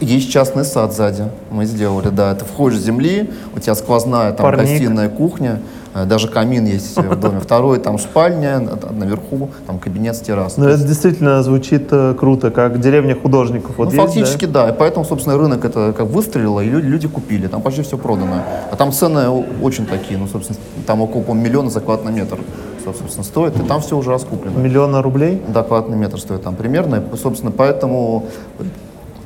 Есть 0.00 0.32
частный 0.32 0.64
сад 0.64 0.92
сзади. 0.92 1.24
Мы 1.50 1.64
сделали, 1.66 2.08
да. 2.08 2.32
Это 2.32 2.44
входишь 2.44 2.80
с 2.80 2.82
земли, 2.82 3.30
у 3.54 3.60
тебя 3.60 3.74
сквозная 3.74 4.32
там 4.32 4.44
Парник. 4.46 4.68
гостиная 4.68 5.08
кухня, 5.08 5.60
даже 5.94 6.28
камин 6.28 6.64
есть 6.66 6.96
в 6.96 7.16
доме. 7.20 7.40
Второй 7.42 7.78
там 7.78 7.98
спальня, 7.98 8.58
на- 8.60 8.92
наверху 8.92 9.50
там 9.66 9.78
кабинет 9.78 10.16
с 10.16 10.20
террасой. 10.20 10.64
Ну, 10.64 10.64
То 10.64 10.70
это 10.70 10.84
действительно 10.84 11.42
звучит 11.42 11.88
э, 11.90 12.14
круто, 12.18 12.50
как 12.50 12.80
деревня 12.80 13.14
художников. 13.14 13.76
Вот 13.76 13.92
Ну, 13.92 14.02
есть, 14.02 14.14
фактически, 14.14 14.46
да? 14.46 14.68
И 14.70 14.72
поэтому, 14.72 15.04
собственно, 15.04 15.36
рынок 15.36 15.64
это 15.64 15.92
как 15.96 16.06
выстрелило, 16.08 16.60
и 16.60 16.68
люди, 16.68 16.86
люди 16.86 17.08
купили. 17.08 17.46
Там 17.46 17.62
почти 17.62 17.82
все 17.82 17.98
продано. 17.98 18.42
А 18.70 18.76
там 18.76 18.92
цены 18.92 19.28
очень 19.62 19.86
такие, 19.86 20.18
ну, 20.18 20.26
собственно, 20.26 20.58
там 20.86 21.00
около 21.00 21.22
по-моему, 21.22 21.46
миллиона 21.48 21.70
за 21.70 21.80
квадратный 21.80 22.12
метр, 22.12 22.38
собственно, 22.84 23.24
стоит. 23.24 23.56
И 23.56 23.62
там 23.62 23.80
все 23.80 23.96
уже 23.96 24.08
да? 24.08 24.14
раскуплено. 24.14 24.58
Миллиона 24.58 25.02
рублей? 25.02 25.42
Да, 25.48 25.62
квадратный 25.62 25.96
метр 25.98 26.18
стоит 26.18 26.42
там 26.42 26.56
примерно. 26.56 26.96
И, 27.12 27.16
собственно, 27.16 27.52
поэтому 27.52 28.26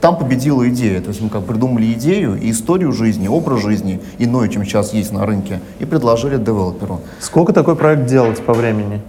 там 0.00 0.16
победила 0.16 0.68
идея. 0.68 1.00
То 1.00 1.08
есть 1.08 1.20
мы 1.20 1.28
как 1.28 1.44
придумали 1.44 1.92
идею 1.92 2.40
и 2.40 2.50
историю 2.50 2.92
жизни, 2.92 3.28
образ 3.28 3.62
жизни, 3.62 4.00
иной, 4.18 4.48
чем 4.48 4.64
сейчас 4.64 4.92
есть 4.92 5.12
на 5.12 5.26
рынке, 5.26 5.60
и 5.78 5.84
предложили 5.84 6.36
девелоперу. 6.36 7.00
Сколько 7.20 7.52
такой 7.52 7.76
проект 7.76 8.06
делать 8.06 8.44
по 8.44 8.52
времени? 8.52 9.00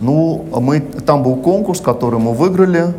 Ну, 0.00 0.44
мы, 0.60 0.80
там 0.80 1.22
был 1.22 1.36
конкурс, 1.36 1.80
который 1.80 2.18
мы 2.18 2.32
выиграли. 2.32 2.94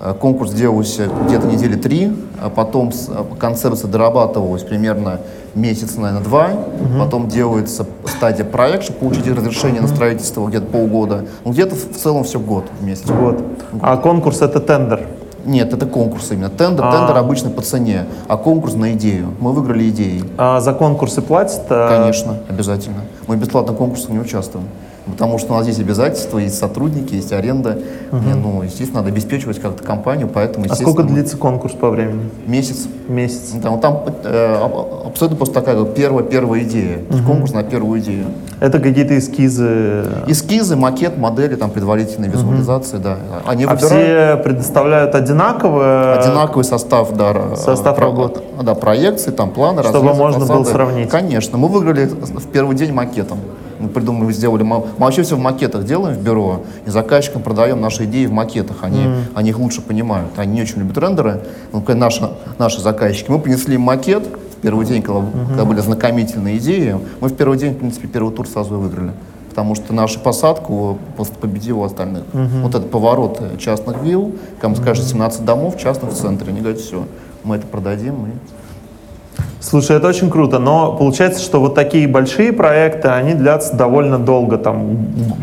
Э, 0.00 0.14
Конкурс 0.18 0.52
делался 0.52 1.08
где-то 1.26 1.46
недели 1.46 1.76
три, 1.76 2.12
а 2.40 2.50
потом 2.50 2.90
э, 2.90 3.24
концепция 3.38 3.88
дорабатывалась 3.88 4.62
примерно 4.62 5.20
месяц, 5.54 5.96
наверное, 5.96 6.22
два. 6.22 6.50
Потом 6.98 7.28
делается 7.28 7.86
стадия 8.06 8.44
проекта, 8.44 8.84
чтобы 8.84 9.00
получить 9.00 9.26
разрешение 9.28 9.82
на 9.82 9.88
строительство 9.88 10.46
где-то 10.48 10.66
полгода. 10.66 11.26
Ну, 11.44 11.52
где-то 11.52 11.74
в 11.74 11.96
целом 11.96 12.24
все 12.24 12.38
год 12.38 12.64
вместе. 12.80 13.12
Вот. 13.12 13.42
А 13.82 13.96
конкурс 13.96 14.40
это 14.40 14.60
тендер. 14.60 15.06
Нет, 15.44 15.72
это 15.72 15.86
конкурс 15.86 16.30
именно. 16.30 16.50
Тендер, 16.50 16.84
А. 16.86 16.92
тендер 16.92 17.16
обычно 17.16 17.50
по 17.50 17.62
цене, 17.62 18.06
а 18.28 18.36
конкурс 18.36 18.74
на 18.74 18.92
идею. 18.92 19.28
Мы 19.40 19.52
выиграли 19.52 19.88
идеей. 19.90 20.24
А 20.38 20.60
за 20.60 20.72
конкурсы 20.72 21.22
платят? 21.22 21.62
а, 21.70 21.88
Конечно, 21.88 22.36
обязательно. 22.48 23.02
Мы 23.26 23.36
бесплатно 23.36 23.72
в 23.72 23.76
конкурсах 23.76 24.10
не 24.10 24.18
участвуем. 24.18 24.66
Потому 25.10 25.38
что 25.38 25.52
у 25.52 25.56
нас 25.56 25.66
есть 25.66 25.80
обязательства, 25.80 26.38
есть 26.38 26.58
сотрудники, 26.58 27.14
есть 27.14 27.32
аренда. 27.32 27.78
Мне, 28.10 28.34
ну, 28.34 28.62
естественно, 28.62 29.00
надо 29.00 29.12
обеспечивать 29.12 29.60
как-то 29.60 29.82
компанию, 29.82 30.28
поэтому, 30.32 30.66
А 30.68 30.74
сколько 30.74 31.02
длится 31.02 31.36
конкурс 31.36 31.74
по 31.74 31.90
времени? 31.90 32.30
месяц. 32.46 32.86
Месяц. 33.08 33.50
Ну, 33.54 33.60
Там, 33.60 33.80
там, 33.80 34.02
э, 34.24 34.56
аб- 34.62 35.06
абсолютно 35.08 35.36
просто 35.36 35.54
такая 35.54 35.76
вот 35.76 35.94
первая, 35.94 36.24
первая 36.24 36.62
идея. 36.62 36.98
Есть 37.10 37.24
конкурс 37.24 37.52
на 37.52 37.62
первую 37.64 38.00
идею. 38.00 38.26
Это 38.60 38.78
какие-то 38.78 39.18
эскизы. 39.18 40.04
Эскизы, 40.26 40.76
макет, 40.76 41.18
модели, 41.18 41.56
там 41.56 41.70
предварительные 41.70 42.30
визуализации, 42.30 42.98
да. 42.98 43.16
Они 43.46 43.64
А 43.64 43.70
выбирают 43.70 43.80
все 43.80 44.36
предоставляют 44.44 45.14
одинаково? 45.14 46.14
одинаковый 46.14 46.64
состав, 46.64 47.12
да, 47.16 47.56
Состав 47.56 47.96
про- 47.96 48.06
работ. 48.06 48.42
Да, 48.62 48.74
проекции, 48.74 49.30
там 49.30 49.50
планы, 49.50 49.82
Чтобы 49.82 50.14
можно 50.14 50.40
было 50.40 50.58
фасады. 50.58 50.70
сравнить. 50.70 51.08
Конечно. 51.08 51.58
Мы 51.58 51.68
выиграли 51.68 52.04
в 52.04 52.46
первый 52.48 52.76
день 52.76 52.92
макетом. 52.92 53.38
Мы 53.80 53.88
придумали, 53.88 54.32
сделали. 54.32 54.62
Мы, 54.62 54.84
вообще 54.98 55.22
все 55.22 55.36
в 55.36 55.40
макетах 55.40 55.84
делаем 55.84 56.16
в 56.16 56.22
бюро, 56.22 56.62
и 56.86 56.90
заказчикам 56.90 57.42
продаем 57.42 57.80
наши 57.80 58.04
идеи 58.04 58.26
в 58.26 58.32
макетах. 58.32 58.78
Они, 58.82 59.02
они 59.34 59.50
их 59.50 59.58
лучше 59.58 59.80
понимают. 59.80 60.30
Они 60.36 60.54
не 60.54 60.62
очень 60.62 60.78
любят 60.78 60.98
рендеры. 60.98 61.40
Ну, 61.72 61.82
наши, 61.94 62.30
наши 62.58 62.80
заказчики. 62.80 63.30
Мы 63.30 63.38
принесли 63.38 63.74
им 63.74 63.82
макет 63.82 64.24
в 64.24 64.56
первый 64.60 64.86
день, 64.86 65.02
когда, 65.02 65.24
когда 65.48 65.64
были 65.64 65.80
знакомительные 65.80 66.58
идеи. 66.58 66.96
Мы 67.20 67.28
в 67.28 67.34
первый 67.34 67.58
день, 67.58 67.72
в 67.72 67.78
принципе, 67.78 68.08
первый 68.08 68.34
тур 68.34 68.46
сразу 68.46 68.74
и 68.74 68.78
выиграли. 68.78 69.12
Потому 69.48 69.74
что 69.74 69.92
наша 69.92 70.20
посадка 70.20 70.96
просто 71.16 71.34
победила 71.36 71.86
остальных. 71.86 72.24
Вот 72.32 72.74
этот 72.74 72.90
поворот 72.90 73.40
частных 73.58 74.02
вилл, 74.02 74.32
кому 74.60 74.76
скажешь, 74.76 75.04
17 75.04 75.44
домов 75.44 75.76
частных 75.76 76.12
в 76.12 76.14
центре. 76.14 76.50
Они 76.50 76.60
говорят, 76.60 76.80
все, 76.80 77.06
мы 77.42 77.56
это 77.56 77.66
продадим. 77.66 78.26
И... 78.26 78.30
Слушай, 79.60 79.96
это 79.98 80.08
очень 80.08 80.30
круто, 80.30 80.58
но 80.58 80.96
получается, 80.96 81.40
что 81.42 81.60
вот 81.60 81.74
такие 81.74 82.08
большие 82.08 82.52
проекты, 82.52 83.08
они 83.08 83.34
длятся 83.34 83.76
довольно 83.76 84.18
долго, 84.18 84.56
там 84.58 84.96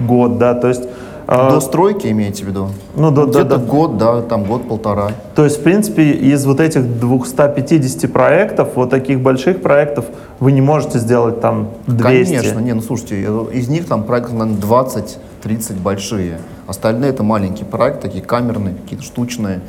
год, 0.08 0.38
да, 0.38 0.54
то 0.56 0.68
есть, 0.68 0.84
э, 1.28 1.50
До 1.52 1.60
стройки 1.60 2.08
имеете 2.08 2.44
в 2.44 2.48
виду? 2.48 2.70
ну, 2.96 3.12
до- 3.12 3.26
Где-то 3.28 3.58
до- 3.58 3.58
год, 3.60 3.98
да, 3.98 4.22
там 4.22 4.44
год-полтора. 4.46 5.10
то 5.36 5.44
есть, 5.44 5.60
в 5.60 5.64
принципе, 5.64 6.12
из 6.12 6.46
вот 6.46 6.60
этих 6.60 7.00
250 7.00 8.08
проектов, 8.08 8.70
вот 8.76 8.90
таких 8.90 9.20
больших 9.22 9.62
проектов, 9.62 10.06
вы 10.40 10.52
не 10.52 10.62
можете 10.62 11.00
сделать 11.00 11.40
там 11.42 11.68
200. 11.88 12.04
Конечно, 12.34 12.60
не, 12.60 12.74
ну 12.74 12.82
слушайте, 12.82 13.24
э, 13.28 13.46
из 13.54 13.68
них 13.68 13.88
там 13.88 14.04
проектов, 14.04 14.34
наверное, 14.34 14.60
20-30 14.62 15.80
большие. 15.82 16.40
Остальные 16.66 17.12
это 17.12 17.24
маленькие 17.24 17.66
проекты, 17.66 18.02
такие 18.08 18.24
камерные, 18.24 18.76
какие-то 18.76 19.06
штучные. 19.06 19.62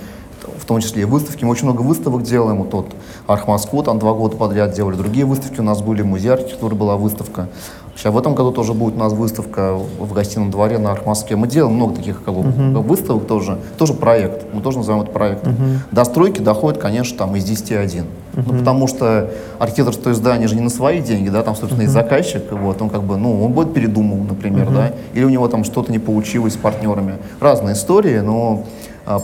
В 0.58 0.64
том 0.64 0.80
числе 0.80 1.02
и 1.02 1.04
выставки. 1.04 1.44
Мы 1.44 1.50
очень 1.50 1.64
много 1.64 1.82
выставок 1.82 2.22
делаем. 2.22 2.58
Вот 2.58 2.70
тот 2.70 2.86
Архмоскву 3.26 3.82
там 3.82 3.98
два 3.98 4.12
года 4.12 4.36
подряд 4.36 4.72
делали. 4.72 4.96
Другие 4.96 5.24
выставки 5.24 5.60
у 5.60 5.64
нас 5.64 5.82
были. 5.82 6.02
Музей 6.02 6.32
архитектуры 6.32 6.74
была 6.74 6.96
выставка. 6.96 7.48
Сейчас 7.96 8.14
в 8.14 8.18
этом 8.18 8.36
году 8.36 8.52
тоже 8.52 8.74
будет 8.74 8.94
у 8.94 8.98
нас 8.98 9.12
выставка 9.12 9.74
в 9.74 10.12
гостином 10.12 10.52
дворе 10.52 10.78
на 10.78 10.92
Архмоске. 10.92 11.34
Мы 11.34 11.48
делаем 11.48 11.74
много 11.74 11.96
таких 11.96 12.22
как 12.22 12.32
бы, 12.32 12.80
выставок 12.80 13.26
тоже. 13.26 13.58
Тоже 13.76 13.92
проект. 13.92 14.46
Мы 14.54 14.60
тоже 14.62 14.78
называем 14.78 15.02
это 15.02 15.12
проектом. 15.12 15.56
До 15.90 16.04
стройки 16.04 16.40
доходит, 16.40 16.80
конечно, 16.80 17.18
там 17.18 17.34
из 17.34 17.44
10 17.44 17.72
один. 17.72 18.04
Ну, 18.34 18.56
потому 18.56 18.86
что 18.86 19.30
архитекторское 19.58 20.14
здание 20.14 20.46
же 20.46 20.54
не 20.54 20.60
на 20.60 20.70
свои 20.70 21.00
деньги, 21.00 21.28
да, 21.28 21.42
там, 21.42 21.56
собственно, 21.56 21.82
есть 21.82 21.92
заказчик, 21.92 22.44
вот, 22.52 22.80
он 22.80 22.88
как 22.88 23.02
бы, 23.02 23.16
ну, 23.16 23.42
он 23.44 23.52
будет 23.52 23.74
передумал, 23.74 24.18
например, 24.18 24.70
да, 24.70 24.92
или 25.12 25.24
у 25.24 25.28
него 25.28 25.48
там 25.48 25.64
что-то 25.64 25.90
не 25.90 25.98
получилось 25.98 26.54
с 26.54 26.56
партнерами. 26.56 27.16
Разные 27.40 27.74
истории, 27.74 28.20
но 28.20 28.64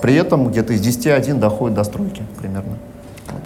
при 0.00 0.14
этом 0.14 0.49
где-то 0.49 0.73
из 0.73 0.81
10 0.81 1.07
один 1.09 1.41
доходит 1.41 1.76
до 1.76 1.85
стройки 1.85 2.23
примерно. 2.38 2.76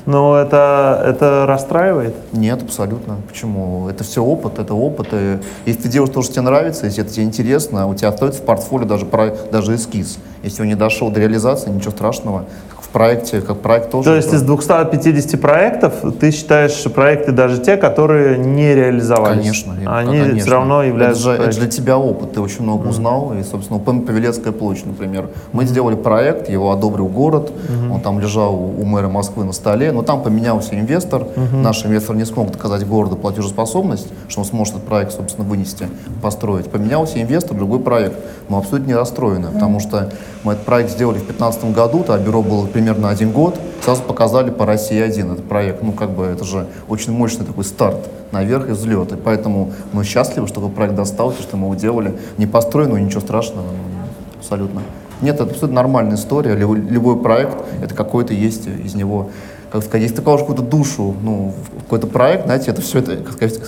Но 0.07 0.37
это, 0.37 1.03
это 1.05 1.45
расстраивает? 1.47 2.15
Нет, 2.33 2.63
абсолютно. 2.63 3.17
Почему? 3.29 3.89
Это 3.89 4.05
все 4.05 4.23
опыт, 4.23 4.59
это 4.59 4.75
опыт. 4.75 5.09
И 5.13 5.39
если 5.67 5.83
ты 5.83 5.89
делаешь 5.89 6.15
то, 6.15 6.23
что 6.23 6.33
тебе 6.33 6.43
нравится, 6.43 6.87
если 6.87 7.03
это 7.03 7.13
тебе 7.13 7.25
интересно, 7.25 7.87
у 7.87 7.95
тебя 7.95 8.09
остается 8.09 8.41
в 8.41 8.45
портфолио 8.45 8.87
даже, 8.87 9.07
даже 9.53 9.75
эскиз. 9.75 10.19
Если 10.43 10.63
он 10.63 10.69
не 10.69 10.75
дошел 10.77 11.11
до 11.11 11.21
реализации, 11.21 11.71
ничего 11.71 11.91
страшного. 11.91 12.45
В 12.89 12.93
проекте, 12.93 13.43
как 13.43 13.59
проект 13.59 13.91
тоже. 13.91 14.09
То 14.09 14.17
есть 14.17 14.33
из 14.33 14.43
250 14.43 15.39
проектов 15.39 15.95
ты 16.19 16.31
считаешь 16.31 16.83
проекты 16.85 17.33
даже 17.33 17.59
те, 17.59 17.77
которые 17.77 18.39
не 18.39 18.75
реализовались? 18.75 19.41
Конечно. 19.41 19.75
Они 19.87 20.19
конечно. 20.19 20.41
все 20.41 20.51
равно 20.51 20.83
являются 20.83 21.33
Это 21.33 21.43
же, 21.43 21.49
это 21.49 21.61
для 21.61 21.69
тебя 21.69 21.99
опыт, 21.99 22.33
ты 22.33 22.41
очень 22.41 22.63
много 22.63 22.89
узнал. 22.89 23.35
И, 23.35 23.43
собственно, 23.43 23.79
УПМ 23.79 24.07
Павелецкая 24.07 24.53
площадь, 24.53 24.87
например. 24.87 25.29
Мы 25.53 25.67
сделали 25.67 25.97
проект, 25.97 26.49
его 26.49 26.73
одобрил 26.73 27.09
город, 27.09 27.53
он 27.93 28.01
там 28.01 28.21
лежал 28.21 28.55
у, 28.55 28.81
у 28.81 28.85
мэра 28.85 29.09
Москвы 29.09 29.45
на 29.45 29.53
столе, 29.53 29.93
но 29.93 30.03
там 30.03 30.23
поменялся 30.23 30.75
инвестор. 30.75 31.27
Наш 31.53 31.85
инвестор 31.85 32.17
не 32.17 32.25
смог 32.25 32.53
доказать 32.53 32.87
городу 32.87 33.17
платежеспособность, 33.17 34.09
что 34.29 34.41
он 34.41 34.47
сможет 34.47 34.77
этот 34.77 34.89
проект, 34.89 35.13
собственно, 35.13 35.47
вынести, 35.47 35.89
построить. 36.23 36.71
Поменялся 36.71 37.21
инвестор, 37.21 37.57
другой 37.57 37.81
проект. 37.81 38.17
Мы 38.49 38.59
абсолютно 38.59 38.89
не 38.89 38.95
расстроены, 38.95 39.49
потому 39.53 39.79
что 39.79 40.11
мы 40.43 40.53
этот 40.55 40.65
проект 40.65 40.91
сделали 40.91 41.19
в 41.19 41.27
2015 41.27 41.75
году, 41.75 42.05
то 42.05 42.17
бюро 42.17 42.43
было 42.43 42.67
примерно 42.67 42.88
один 42.91 43.33
год, 43.33 43.59
сразу 43.83 44.03
показали 44.03 44.51
по 44.51 44.67
России 44.67 45.01
один 45.01 45.33
этот 45.33 45.49
проект. 45.49 45.83
Ну, 45.83 45.93
как 45.93 46.11
бы 46.11 46.25
это 46.25 46.45
же 46.45 46.67
очень 46.89 47.13
мощный 47.13 47.47
такой 47.47 47.65
старт 47.65 47.99
наверх 48.33 48.69
и 48.69 48.73
взлет. 48.73 49.13
И 49.13 49.17
поэтому 49.17 49.73
мы 49.93 50.05
счастливы, 50.05 50.47
что 50.47 50.61
этот 50.61 50.75
проект 50.75 50.95
достался, 50.95 51.43
что 51.43 51.57
мы 51.57 51.67
его 51.67 51.75
делали. 51.75 52.19
Не 52.37 52.47
построено, 52.47 52.97
ничего 52.97 53.21
страшного. 53.21 53.67
ну, 53.67 54.39
Абсолютно. 54.39 54.83
Нет, 55.21 55.35
это 55.37 55.45
абсолютно 55.45 55.75
нормальная 55.75 56.17
история. 56.17 56.55
Любой, 56.55 57.19
проект, 57.21 57.57
это 57.83 57.95
какой-то 57.95 58.35
есть 58.35 58.67
из 58.67 58.95
него, 58.95 59.31
как 59.71 59.83
сказать, 59.83 60.03
если 60.03 60.17
ты 60.17 60.23
положишь 60.23 60.47
какую-то 60.47 60.69
душу 60.69 61.15
ну, 61.23 61.55
какой-то 61.83 62.07
проект, 62.07 62.45
знаете, 62.45 62.71
это 62.71 62.81
все, 62.81 63.01
это, 63.01 63.17
как 63.17 63.33
сказать, 63.35 63.61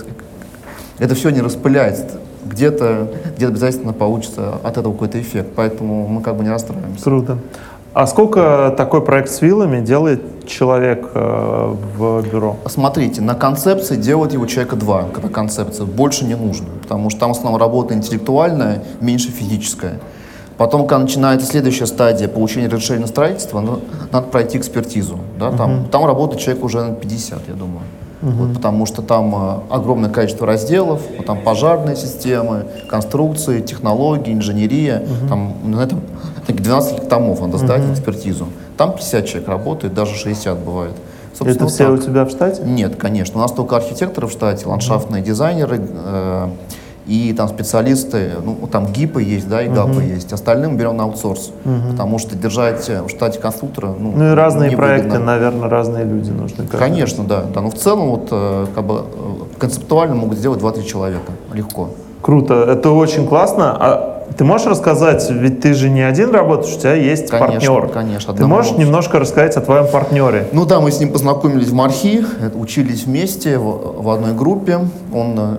это 0.97 1.15
все 1.15 1.29
не 1.29 1.41
распыляется. 1.41 2.19
Где-то 2.45 3.11
где 3.35 3.47
обязательно 3.47 3.91
получится 3.91 4.55
от 4.63 4.77
этого 4.77 4.93
какой-то 4.93 5.19
эффект. 5.19 5.49
Поэтому 5.55 6.07
мы 6.07 6.21
как 6.21 6.35
бы 6.35 6.43
не 6.43 6.49
расстраиваемся. 6.49 7.03
Круто. 7.03 7.37
А 7.93 8.07
сколько 8.07 8.73
такой 8.77 9.01
проект 9.01 9.29
с 9.29 9.41
виллами 9.41 9.83
делает 9.83 10.47
человек 10.47 11.09
э, 11.13 11.75
в 11.97 12.21
бюро? 12.21 12.55
Смотрите, 12.67 13.21
на 13.21 13.35
концепции 13.35 13.97
делать 13.97 14.31
его 14.31 14.45
человека 14.45 14.77
два, 14.77 15.07
когда 15.13 15.27
концепция. 15.27 15.85
Больше 15.85 16.23
не 16.23 16.35
нужно, 16.35 16.67
потому 16.81 17.09
что 17.09 17.19
там 17.19 17.33
в 17.33 17.37
основном 17.37 17.59
работа 17.59 17.93
интеллектуальная, 17.93 18.83
меньше 19.01 19.29
физическая. 19.29 19.99
Потом, 20.55 20.87
когда 20.87 20.99
начинается 20.99 21.47
следующая 21.47 21.85
стадия 21.85 22.29
получения 22.29 22.67
разрешения 22.67 23.01
на 23.01 23.07
строительство, 23.07 23.59
ну, 23.59 23.81
надо 24.11 24.27
пройти 24.27 24.57
экспертизу. 24.57 25.19
Да, 25.37 25.51
там, 25.51 25.85
там 25.91 26.05
работает 26.05 26.41
человек 26.41 26.63
уже 26.63 26.83
на 26.83 26.93
50, 26.93 27.39
я 27.49 27.53
думаю. 27.55 27.81
Вот, 28.21 28.53
потому 28.53 28.85
что 28.85 29.01
там 29.01 29.33
э, 29.33 29.59
огромное 29.71 30.11
количество 30.11 30.45
разделов, 30.45 31.01
вот 31.17 31.25
там 31.25 31.41
пожарные 31.41 31.95
системы, 31.95 32.67
конструкции, 32.87 33.61
технологии, 33.61 34.31
инженерия. 34.31 35.03
Там, 35.27 35.55
ну, 35.63 35.79
это, 35.79 35.95
это 36.30 36.30
12 36.47 37.09
томов 37.09 37.41
надо 37.41 37.57
сдать 37.57 37.83
экспертизу. 37.91 38.47
Там 38.77 38.93
50 38.93 39.25
человек 39.25 39.49
работает, 39.49 39.93
даже 39.93 40.15
60 40.15 40.57
бывает. 40.59 40.93
Собственно, 41.33 41.65
Это 41.65 41.67
все 41.67 41.85
так. 41.85 41.93
у 41.93 41.97
тебя 41.97 42.25
в 42.25 42.29
штате? 42.29 42.61
Нет, 42.63 42.95
конечно. 42.97 43.39
У 43.39 43.41
нас 43.41 43.51
только 43.51 43.77
архитекторы 43.77 44.27
в 44.27 44.31
штате, 44.31 44.67
ландшафтные 44.67 45.23
дизайнеры 45.23 45.79
э, 45.79 46.49
и 47.07 47.33
там 47.33 47.47
специалисты, 47.47 48.31
ну, 48.43 48.67
там 48.71 48.85
ГИПы 48.85 49.23
есть, 49.23 49.49
да, 49.49 49.61
и 49.63 49.69
ГАПы 49.69 50.03
есть. 50.03 50.31
Остальным 50.33 50.77
берем 50.77 50.97
на 50.97 51.05
аутсорс, 51.05 51.51
потому 51.91 52.19
что 52.19 52.35
держать 52.35 52.87
в 52.87 53.09
штате 53.09 53.39
конструктора, 53.39 53.93
ну, 53.97 54.13
Ну 54.15 54.31
и 54.31 54.35
разные 54.35 54.71
проекты, 54.71 55.19
наверное, 55.19 55.69
разные 55.69 56.05
люди 56.05 56.29
нужны. 56.29 56.67
Конечно, 56.67 57.23
да, 57.23 57.43
да. 57.53 57.61
Но 57.61 57.69
в 57.69 57.75
целом 57.75 58.09
вот 58.09 58.27
э, 58.31 58.67
как 58.75 58.85
бы 58.85 58.95
э, 58.95 59.57
концептуально 59.57 60.15
могут 60.15 60.37
сделать 60.37 60.61
2-3 60.61 60.83
человека 60.83 61.31
легко. 61.53 61.89
Круто, 62.21 62.53
это 62.53 62.91
очень 62.91 63.27
классно. 63.27 63.75
А 63.79 64.20
ты 64.37 64.43
можешь 64.43 64.67
рассказать, 64.67 65.29
ведь 65.29 65.61
ты 65.61 65.73
же 65.73 65.89
не 65.89 66.01
один 66.01 66.31
работаешь, 66.31 66.75
у 66.75 66.79
тебя 66.79 66.93
есть 66.93 67.27
Конечно, 67.29 67.73
партнер. 67.75 67.87
конечно, 67.93 68.33
Ты 68.33 68.45
можешь 68.47 68.71
лучше. 68.71 68.85
немножко 68.85 69.19
рассказать 69.19 69.55
о 69.57 69.61
твоем 69.61 69.87
партнере? 69.87 70.47
Ну 70.51 70.65
да, 70.65 70.79
мы 70.79 70.91
с 70.91 70.99
ним 70.99 71.11
познакомились 71.11 71.67
в 71.69 71.73
Мархи, 71.73 72.23
э, 72.39 72.49
учились 72.55 73.05
вместе 73.05 73.57
в, 73.57 74.01
в 74.03 74.09
одной 74.09 74.33
группе. 74.33 74.79
Он 75.13 75.35
э, 75.37 75.55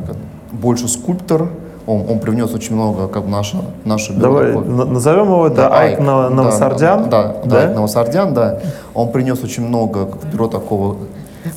больше 0.53 0.89
скульптор, 0.89 1.49
он, 1.87 2.05
он 2.09 2.19
привнес 2.21 2.53
очень 2.55 2.75
много, 2.75 3.09
как 3.09 3.25
бы 3.25 3.31
наше, 3.31 3.57
наше 3.85 4.13
бюро 4.13 4.23
Давай 4.23 4.47
такое. 4.53 4.65
н- 4.65 4.93
назовем 4.93 5.25
его, 5.25 5.47
это 5.49 5.57
Да, 5.57 5.79
Айк 5.79 5.91
Айк, 5.91 5.99
Нов- 6.01 6.29
да, 6.29 6.31
Новосардян. 6.31 7.09
Да, 7.11 7.37
да, 7.45 7.59
Айк 7.63 7.75
Новосардян, 7.75 8.35
да. 8.35 8.61
Он 8.95 9.11
принес 9.11 9.43
очень 9.43 9.67
много 9.67 10.07
как 10.07 10.25
бюро 10.33 10.47
такого 10.49 10.97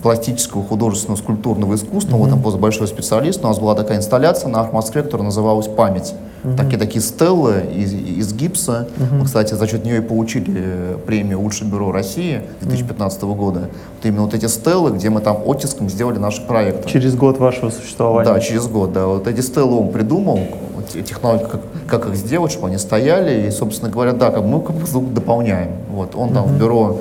пластического, 0.02 0.64
художественного, 0.64 1.18
скульптурного 1.18 1.76
искусства. 1.76 2.18
Вот 2.18 2.32
он 2.32 2.42
просто 2.42 2.60
большой 2.60 2.88
специалист. 2.88 3.44
У 3.46 3.48
нас 3.48 3.60
была 3.60 3.76
такая 3.76 3.98
инсталляция 3.98 4.50
на 4.50 4.62
Архмоскве, 4.62 5.04
которая 5.04 5.26
называлась 5.26 5.68
«Память». 5.68 6.14
Такие, 6.58 6.78
такие 6.78 7.02
стеллы 7.02 7.64
из, 7.76 7.94
из 7.94 8.34
гипса. 8.34 8.88
Мы, 9.12 9.26
кстати, 9.26 9.54
за 9.54 9.68
счет 9.68 9.84
нее 9.86 9.98
и 9.98 10.02
получили 10.02 10.54
э, 10.56 10.98
премию 11.06 11.42
«Лучшее 11.42 11.70
бюро 11.70 11.92
России» 11.92 12.42
2015 12.62 13.22
года. 13.24 13.60
Вот 13.62 14.06
именно 14.06 14.24
вот 14.24 14.34
эти 14.34 14.46
стеллы, 14.46 14.92
где 14.92 15.10
мы 15.10 15.22
там 15.22 15.38
оттиском 15.46 15.90
сделали 15.90 16.20
наши 16.20 16.42
проекты. 16.46 16.90
Через 16.90 17.16
год 17.16 17.40
вашего 17.40 17.70
существования. 17.70 18.32
Да, 18.32 18.40
через 18.40 18.68
год, 18.68 18.94
да. 18.94 19.08
Вот 19.08 19.28
эти 19.28 19.42
стеллы 19.42 19.78
он 19.80 19.92
придумал, 19.92 20.40
вот 20.76 20.90
те- 20.90 21.02
технологии, 21.02 21.46
как, 21.46 21.62
как 21.88 22.08
их 22.08 22.16
сделать, 22.16 22.52
чтобы 22.52 22.68
они 22.68 22.78
стояли. 22.78 23.48
И, 23.48 23.52
собственно 23.52 23.92
говоря, 23.92 24.14
да, 24.14 24.32
как 24.32 24.44
мы 24.44 24.62
как 24.62 24.76
дополняем. 25.14 25.72
Вот, 25.90 26.16
он 26.16 26.34
там 26.34 26.46
в 26.46 26.58
бюро 26.60 27.00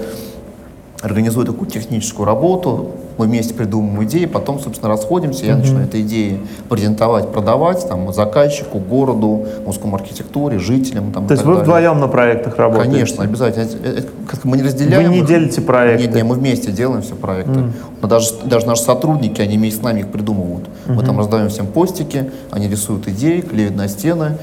организует 1.03 1.49
такую 1.49 1.71
техническую 1.71 2.25
работу, 2.27 2.93
мы 3.19 3.27
вместе 3.27 3.55
придумываем 3.55 4.05
идеи, 4.05 4.27
потом, 4.27 4.59
собственно, 4.61 4.89
расходимся, 4.89 5.47
я 5.47 5.57
начинаю 5.57 5.87
эти 5.87 6.01
идеи 6.01 6.41
презентовать, 6.69 7.31
продавать 7.33 7.89
там, 7.89 8.13
заказчику, 8.13 8.79
городу, 8.79 9.47
узкому 9.67 9.97
архитектуре, 9.97 10.59
жителям. 10.59 11.13
Там, 11.13 11.27
То 11.27 11.35
есть 11.35 11.45
вы 11.45 11.53
далее. 11.55 11.65
вдвоем 11.65 12.01
на 12.01 12.09
проектах 12.09 12.57
работаете? 12.57 12.91
Конечно, 12.93 13.25
обязательно. 13.25 13.65
Это- 13.85 14.09
как 14.29 14.45
Мы 14.45 14.57
не 14.57 14.63
разделяем. 14.63 15.09
Вы 15.09 15.15
не 15.15 15.21
их. 15.21 15.27
делите 15.27 15.61
проекты? 15.61 16.07
Нет, 16.07 16.15
нет, 16.15 16.25
мы 16.25 16.35
вместе 16.35 16.73
делаем 16.73 17.03
все 17.03 17.15
проекты. 17.15 17.61
Но 18.01 18.09
даже, 18.09 18.31
даже 18.45 18.67
наши 18.67 18.83
сотрудники, 18.83 19.41
они 19.41 19.57
вместе 19.59 19.81
с 19.81 19.83
нами 19.83 20.01
их 20.01 20.09
придумывают. 20.09 20.67
Мы 20.87 21.03
там 21.05 21.19
раздаем 21.19 21.49
всем 21.49 21.67
постики, 21.67 22.31
они 22.51 22.69
рисуют 22.69 23.07
идеи, 23.09 23.41
клеят 23.41 23.77
на 23.77 23.89
стены. 23.89 24.39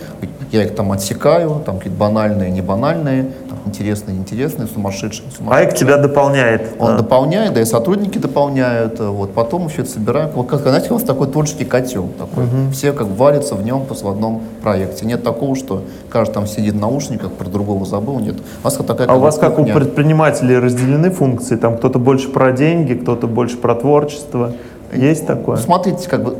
Я 0.52 0.64
их 0.64 0.76
там 0.76 0.92
отсекаю, 0.92 1.62
там 1.66 1.78
какие-то 1.78 1.98
банальные, 1.98 2.52
не 2.52 2.62
банальные, 2.62 3.32
там, 3.50 3.60
интересные, 3.66 4.16
неинтересные, 4.16 4.68
сумасшедшие, 4.68 5.32
сумасшедшие. 5.32 5.68
Айк 5.68 5.76
тебя 5.76 5.98
дополняет. 5.98 6.74
Он 6.78 6.92
да. 6.92 6.98
дополняет, 6.98 7.54
да 7.54 7.62
и 7.62 7.66
сотрудники 7.66 8.18
дополняют. 8.18 8.61
Э, 8.62 9.08
Вот, 9.10 9.34
потом 9.34 9.70
все 9.70 9.82
это 9.82 9.92
собираем. 9.92 10.30
Вот, 10.32 10.48
как, 10.48 10.62
знаете, 10.62 10.90
у 10.90 10.94
нас 10.94 11.04
такой 11.04 11.28
творческий 11.28 11.66
котел. 11.66 12.10
Такой. 12.18 12.46
Все 12.72 12.94
как 12.94 13.08
варятся 13.08 13.56
в 13.56 13.64
нем 13.64 13.86
в 13.86 14.08
одном 14.08 14.42
проекте. 14.62 15.06
Нет 15.06 15.24
такого, 15.24 15.56
что 15.56 15.84
каждый 16.10 16.34
там 16.34 16.48
сидит 16.48 16.74
в 16.74 16.80
наушниках, 16.80 17.32
про 17.32 17.48
другого 17.50 17.86
забыл. 17.86 18.20
Нет. 18.20 18.36
У 18.62 18.66
нас 18.66 18.76
такая 18.76 19.08
А 19.08 19.16
у 19.16 19.20
вас 19.20 19.38
как 19.38 19.60
у 19.60 19.66
предпринимателей 19.66 20.58
разделены 20.58 21.12
функции? 21.12 21.56
Там 21.56 21.78
кто-то 21.78 22.00
больше 22.00 22.30
про 22.30 22.52
деньги, 22.52 22.94
кто-то 22.94 23.28
больше 23.28 23.58
про 23.58 23.76
творчество. 23.76 24.54
Есть 24.94 25.26
такое? 25.26 25.58
Смотрите, 25.58 26.10
как 26.10 26.24
бы 26.24 26.38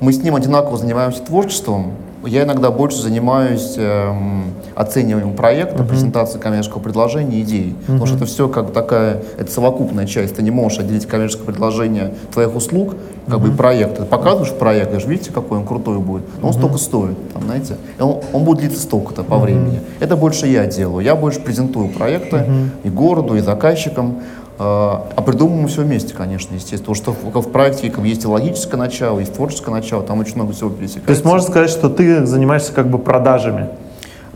мы 0.00 0.12
с 0.12 0.22
ним 0.22 0.34
одинаково 0.34 0.76
занимаемся 0.76 1.22
творчеством. 1.22 1.92
Я 2.24 2.44
иногда 2.44 2.70
больше 2.70 3.02
занимаюсь 3.02 3.74
эм, 3.76 4.52
оцениванием 4.74 5.34
проекта, 5.34 5.82
презентацией 5.82 6.40
коммерческого 6.40 6.80
предложения, 6.80 7.40
идей. 7.40 7.74
Потому 7.86 8.06
что 8.06 8.16
это 8.16 8.26
все 8.26 8.48
как 8.48 8.72
такая, 8.72 9.22
это 9.38 9.50
совокупная 9.50 10.06
часть. 10.06 10.36
Ты 10.36 10.42
не 10.42 10.50
можешь 10.50 10.78
отделить 10.78 11.06
коммерческое 11.06 11.46
предложение 11.46 12.14
твоих 12.32 12.54
услуг, 12.54 12.94
как 13.28 13.40
бы 13.40 13.48
и 13.48 13.50
проект. 13.50 13.98
Ты 13.98 14.04
показываешь 14.04 14.52
проект, 14.52 14.88
говоришь, 14.88 15.08
видите, 15.08 15.32
какой 15.32 15.58
он 15.58 15.66
крутой 15.66 15.98
будет. 15.98 16.22
Но 16.40 16.48
он 16.48 16.54
столько 16.54 16.78
стоит, 16.78 17.32
там, 17.32 17.42
знаете. 17.42 17.76
Он, 17.98 18.20
он 18.32 18.44
будет 18.44 18.58
длиться 18.58 18.80
столько-то 18.80 19.24
по 19.24 19.38
времени. 19.38 19.80
Это 20.00 20.16
больше 20.16 20.46
я 20.46 20.66
делаю. 20.66 21.04
Я 21.04 21.16
больше 21.16 21.40
презентую 21.40 21.88
проекты 21.88 22.44
и 22.84 22.88
городу, 22.88 23.36
и 23.36 23.40
заказчикам. 23.40 24.18
А 24.62 25.06
а 25.16 25.22
придумываем 25.22 25.68
все 25.68 25.82
вместе, 25.82 26.14
конечно, 26.14 26.54
естественно. 26.54 26.94
Потому 26.94 26.94
что 26.94 27.40
в, 27.40 27.46
в 27.46 27.50
проекте 27.50 27.90
как 27.90 28.04
есть 28.04 28.24
и 28.24 28.26
логическое 28.26 28.76
начало, 28.76 29.18
есть 29.20 29.34
творческое 29.34 29.70
начало, 29.70 30.02
там 30.02 30.20
очень 30.20 30.34
много 30.36 30.52
всего 30.52 30.70
пересекается. 30.70 31.06
То 31.06 31.12
есть 31.12 31.24
можно 31.24 31.48
сказать, 31.48 31.70
что 31.70 31.88
ты 31.88 32.26
занимаешься 32.26 32.72
как 32.72 32.88
бы 32.88 32.98
продажами. 32.98 33.68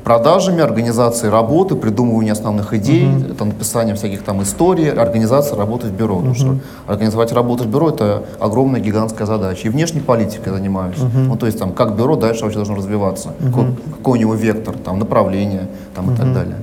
Продажами, 0.05 0.61
организацией 0.63 1.33
работы, 1.33 1.75
придумыванием 1.75 2.33
основных 2.33 2.73
идей, 2.75 3.09
это 3.29 3.45
написание 3.45 3.97
всяких 3.97 4.23
там 4.23 4.41
историй, 4.41 4.89
организация 4.89 5.57
работы 5.57 5.89
в 5.89 5.93
бюро. 5.93 6.19
Потому 6.19 6.35
что 6.35 6.59
организовать 6.87 7.33
работу 7.33 7.65
в 7.65 7.67
бюро– 7.67 7.91
это 7.91 8.23
огромная 8.39 8.81
гигантская 8.81 9.27
задача. 9.27 9.67
И 9.67 9.69
внешней 9.69 10.01
политикой 10.01 10.53
занимаюсь. 10.53 10.99
Ну, 11.13 11.37
то 11.37 11.47
есть 11.47 11.59
там, 11.59 11.73
как 11.73 11.97
бюро 11.97 12.15
дальше 12.15 12.43
вообще 12.43 12.59
должно 12.59 12.77
развиваться, 12.77 13.33
какой, 13.45 13.67
какой 13.97 14.19
у 14.19 14.21
него 14.21 14.35
вектор, 14.35 14.77
там, 14.79 15.01
направление 15.01 15.67
там, 15.95 16.15
и 16.15 16.17
так 16.17 16.33
далее. 16.33 16.57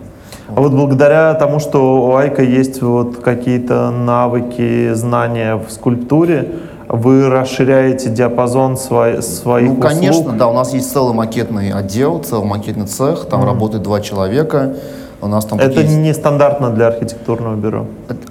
А 0.56 0.62
вот 0.62 0.72
благодаря 0.72 1.34
тому, 1.34 1.60
что 1.60 2.06
у 2.06 2.16
Айка 2.16 2.44
есть 2.44 2.82
вот 2.82 3.18
какие-то 3.18 3.90
навыки, 3.92 4.94
знания 4.94 5.56
в 5.56 5.72
скульптуре, 5.72 6.50
вы 6.90 7.28
расширяете 7.30 8.10
диапазон 8.10 8.78
свой- 8.78 9.24
своих 9.24 9.70
Ну, 9.70 9.74
услуг. 9.80 9.88
конечно, 9.90 10.32
да, 10.34 10.48
у 10.48 10.54
нас 10.54 10.74
есть 10.74 10.92
целый 10.92 11.14
макетный 11.14 11.72
отдел, 11.72 12.20
целый 12.20 12.46
макетный 12.46 12.86
цех, 12.86 13.26
там 13.26 13.44
работает 13.46 13.82
два 13.84 14.00
человека. 14.02 14.76
У 15.22 15.28
нас 15.28 15.46
там 15.46 15.58
Это 15.58 15.80
есть- 15.80 15.98
нестандартно 15.98 16.70
для 16.70 16.88
архитектурного 16.88 17.56
бюро. 17.56 17.86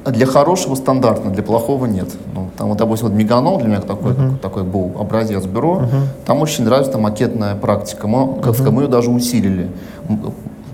Для 0.05 0.27
хорошего 0.27 0.75
стандартно, 0.75 1.31
для 1.31 1.43
плохого 1.43 1.87
нет. 1.87 2.09
Ну, 2.35 2.51
там, 2.59 2.69
вот, 2.69 2.77
допустим, 2.77 3.09
вот 3.09 3.17
Меганом 3.17 3.59
для 3.59 3.69
меня 3.69 3.81
такой, 3.81 4.13
такой 4.43 4.63
был 4.63 4.93
образец 5.01 5.45
бюро. 5.47 5.83
Там 6.27 6.43
очень 6.43 6.69
развита 6.69 6.99
макетная 6.99 7.55
практика. 7.57 8.07
Мы, 8.07 8.35
как 8.43 8.53
сказать, 8.55 8.73
мы 8.75 8.83
ее 8.83 8.89
даже 8.89 9.11
усилили. 9.11 9.69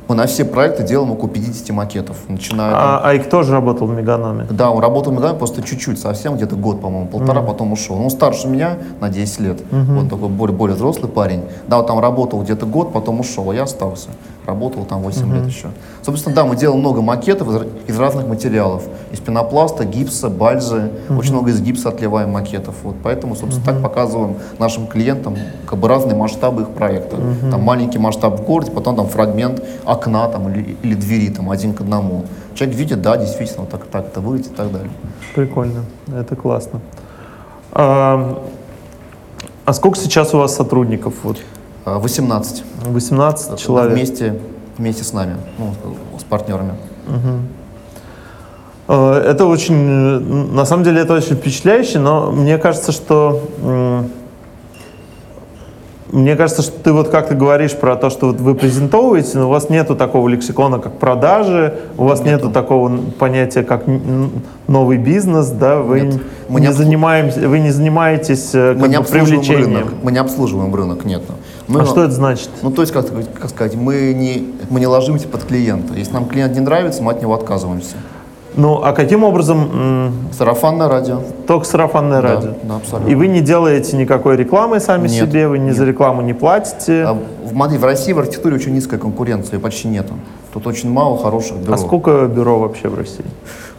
Мы 0.09 0.15
на 0.15 0.27
все 0.27 0.45
проекты 0.47 0.85
делаем 0.85 1.11
около 1.13 1.29
50 1.29 1.71
макетов. 1.71 2.17
Начиная 2.29 2.71
там- 2.71 2.81
А 2.81 3.09
Айк 3.11 3.29
тоже 3.29 3.53
работал 3.53 3.87
в 3.87 3.91
Меганоме. 3.95 4.47
да, 4.51 4.71
он 4.71 4.81
работал 4.83 5.13
в 5.13 5.17
Меганоме 5.17 5.39
просто 5.39 5.63
чуть-чуть, 5.63 6.01
совсем 6.01 6.37
где-то 6.37 6.57
год, 6.57 6.81
по-моему, 6.81 7.09
полтора, 7.09 7.43
потом 7.43 7.73
ушел. 7.73 7.97
Ну, 7.97 8.05
Он 8.05 8.11
старше 8.11 8.49
меня 8.49 8.79
на 9.01 9.11
10 9.11 9.41
лет. 9.41 9.61
Он 9.71 10.09
такой 10.09 10.29
более, 10.31 10.57
более 10.57 10.77
взрослый 10.77 11.11
парень. 11.11 11.43
Да, 11.67 11.77
вот 11.77 11.87
там 11.89 11.99
работал 12.01 12.43
где-то 12.43 12.65
год, 12.65 12.93
потом 12.93 13.21
ушел, 13.21 13.51
а 13.51 13.55
я 13.55 13.65
остался. 13.65 14.09
Работал 14.49 14.87
там 14.87 15.03
8 15.03 15.35
лет 15.35 15.47
еще. 15.47 15.69
Собственно, 16.03 16.35
да, 16.35 16.47
мы 16.47 16.57
делаем 16.57 16.81
много 16.81 17.03
макетов 17.03 17.51
из, 17.51 17.67
из 17.87 17.99
разных 17.99 18.27
материалов. 18.27 18.83
Из 19.13 19.21
пенопласта, 19.21 19.85
гипса, 19.85 20.31
бальзы. 20.31 20.91
Очень 21.11 21.33
много 21.33 21.51
из 21.51 21.61
гипса 21.61 21.91
отливаем 21.91 22.31
макетов. 22.31 22.75
Вот, 22.83 22.97
поэтому, 23.03 23.37
собственно, 23.37 23.67
так 23.67 23.83
показываем 23.83 24.37
нашим 24.59 24.87
клиентам 24.87 25.37
как 25.67 25.79
бы 25.79 25.87
разные 25.87 26.17
масштабы 26.17 26.63
их 26.63 26.71
проекта. 26.71 27.19
Там 27.51 27.63
маленький 27.63 27.99
масштаб 27.99 28.41
в 28.41 28.45
городе, 28.45 28.71
потом 28.71 28.97
там 28.97 29.09
фрагмент 29.09 29.63
окна 29.85 30.27
там, 30.29 30.49
или, 30.49 30.79
или 30.83 30.95
двери 30.95 31.29
там, 31.29 31.51
один 31.51 31.75
к 31.75 31.83
одному. 31.83 32.25
Человек 32.55 32.75
видит, 32.75 33.03
да, 33.03 33.19
действительно, 33.19 33.65
вот 33.65 33.71
так, 33.71 33.85
так 33.85 34.07
это 34.07 34.23
выглядит 34.23 34.53
и 34.53 34.55
так 34.55 34.73
далее. 34.73 34.91
Прикольно, 35.35 35.85
это 36.07 36.37
классно. 36.37 36.81
А, 37.73 38.43
а 39.67 39.73
сколько 39.75 39.99
сейчас 39.99 40.33
у 40.33 40.39
вас 40.39 40.57
сотрудников? 40.57 41.13
Вот 41.23 41.37
18. 41.99 42.65
18 42.87 43.59
человек. 43.59 43.93
Вместе, 43.95 44.35
вместе 44.77 45.05
с 45.05 45.13
нами, 45.15 45.37
ну, 45.59 45.73
с 46.19 46.23
партнерами. 46.25 46.73
Э, 48.89 49.23
Это 49.31 49.47
очень, 49.47 49.75
на 50.55 50.65
самом 50.65 50.85
деле, 50.85 51.01
это 51.03 51.15
очень 51.15 51.37
впечатляюще, 51.37 51.99
но 51.99 52.31
мне 52.33 52.59
кажется, 52.59 52.93
что 52.93 53.41
мне 56.11 56.37
кажется, 56.37 56.63
что 56.63 56.73
ты 56.83 56.93
вот 56.95 57.11
как 57.11 57.29
ты 57.29 57.35
говоришь 57.35 57.75
про 57.77 57.95
то, 57.95 58.09
что 58.09 58.29
вот 58.29 58.41
вы 58.41 58.55
презентовываете, 58.55 59.37
но 59.37 59.47
у 59.47 59.51
вас 59.51 59.69
нету 59.69 59.95
такого 59.95 60.27
лексикона, 60.29 60.79
как 60.79 60.99
продажи, 60.99 61.75
у 61.99 62.05
вас 62.05 62.23
нету, 62.23 62.51
такого 62.51 62.97
понятия, 63.19 63.63
как 63.63 63.85
новый 64.67 64.97
бизнес, 64.97 65.49
да, 65.51 65.77
вы 65.83 66.01
Нет. 66.01 66.23
Мы 66.49 66.61
не 66.63 66.67
не 66.69 66.73
обслу- 66.73 66.77
занимаемся, 66.77 67.47
вы 67.47 67.59
не 67.59 67.71
занимаетесь 67.73 68.55
э, 68.55 68.73
как 68.73 68.81
Мы 68.81 68.89
не 68.89 68.99
бы 68.99 69.05
привлечением. 69.05 69.75
рынок. 69.77 69.93
Мы 70.03 70.13
не 70.13 70.19
обслуживаем 70.19 70.75
рынок, 70.75 71.05
нет. 71.05 71.21
Мы, 71.69 71.83
А 71.83 71.85
что 71.87 72.03
это 72.03 72.13
значит? 72.13 72.49
Ну, 72.63 72.71
то 72.71 72.81
есть, 72.83 72.93
как, 72.95 73.07
сказать- 73.07 73.29
как 73.35 73.51
сказать, 73.51 73.75
мы 73.77 74.15
не, 74.15 74.55
мы 74.71 74.81
не 74.81 74.87
ложимся 74.87 75.29
под 75.29 75.45
клиента. 75.45 75.93
Если 75.95 76.13
нам 76.15 76.25
клиент 76.25 76.55
не 76.55 76.61
нравится, 76.61 77.03
мы 77.03 77.13
от 77.13 77.21
него 77.21 77.35
отказываемся. 77.35 77.97
Ну, 78.57 78.81
а 78.83 78.93
каким 78.93 79.23
образом 79.23 80.13
Сарафанное 80.37 80.89
радио. 80.89 81.21
только 81.47 81.65
сарафанное 81.67 82.23
Да, 82.23 82.35
радио? 82.35 82.55
да, 82.65 82.77
абсолютно. 82.77 83.09
И 83.11 83.15
вы 83.15 83.29
не 83.29 83.41
делаете 83.41 83.97
никакой 83.97 84.37
рекламы 84.37 84.81
сами 84.81 85.07
Нет, 85.09 85.29
себе, 85.29 85.47
вы 85.47 85.59
ни 85.59 85.71
за 85.71 85.85
рекламу 85.85 86.23
не 86.23 86.33
платите. 86.33 87.05
А 87.07 87.19
в, 87.53 87.79
в 87.79 87.85
России 87.85 88.13
в 88.13 88.19
архитектуре 88.19 88.57
очень 88.57 88.75
низкая 88.75 88.99
конкуренция, 89.01 89.59
почти 89.59 89.89
нету. 89.89 90.15
Тут 90.53 90.67
очень 90.67 90.91
мало 90.91 91.19
хороших 91.19 91.57
бюро. 91.59 91.75
А 91.75 91.79
сколько 91.79 92.27
бюро 92.27 92.59
вообще 92.59 92.89
в 92.89 92.95
России? 92.97 93.25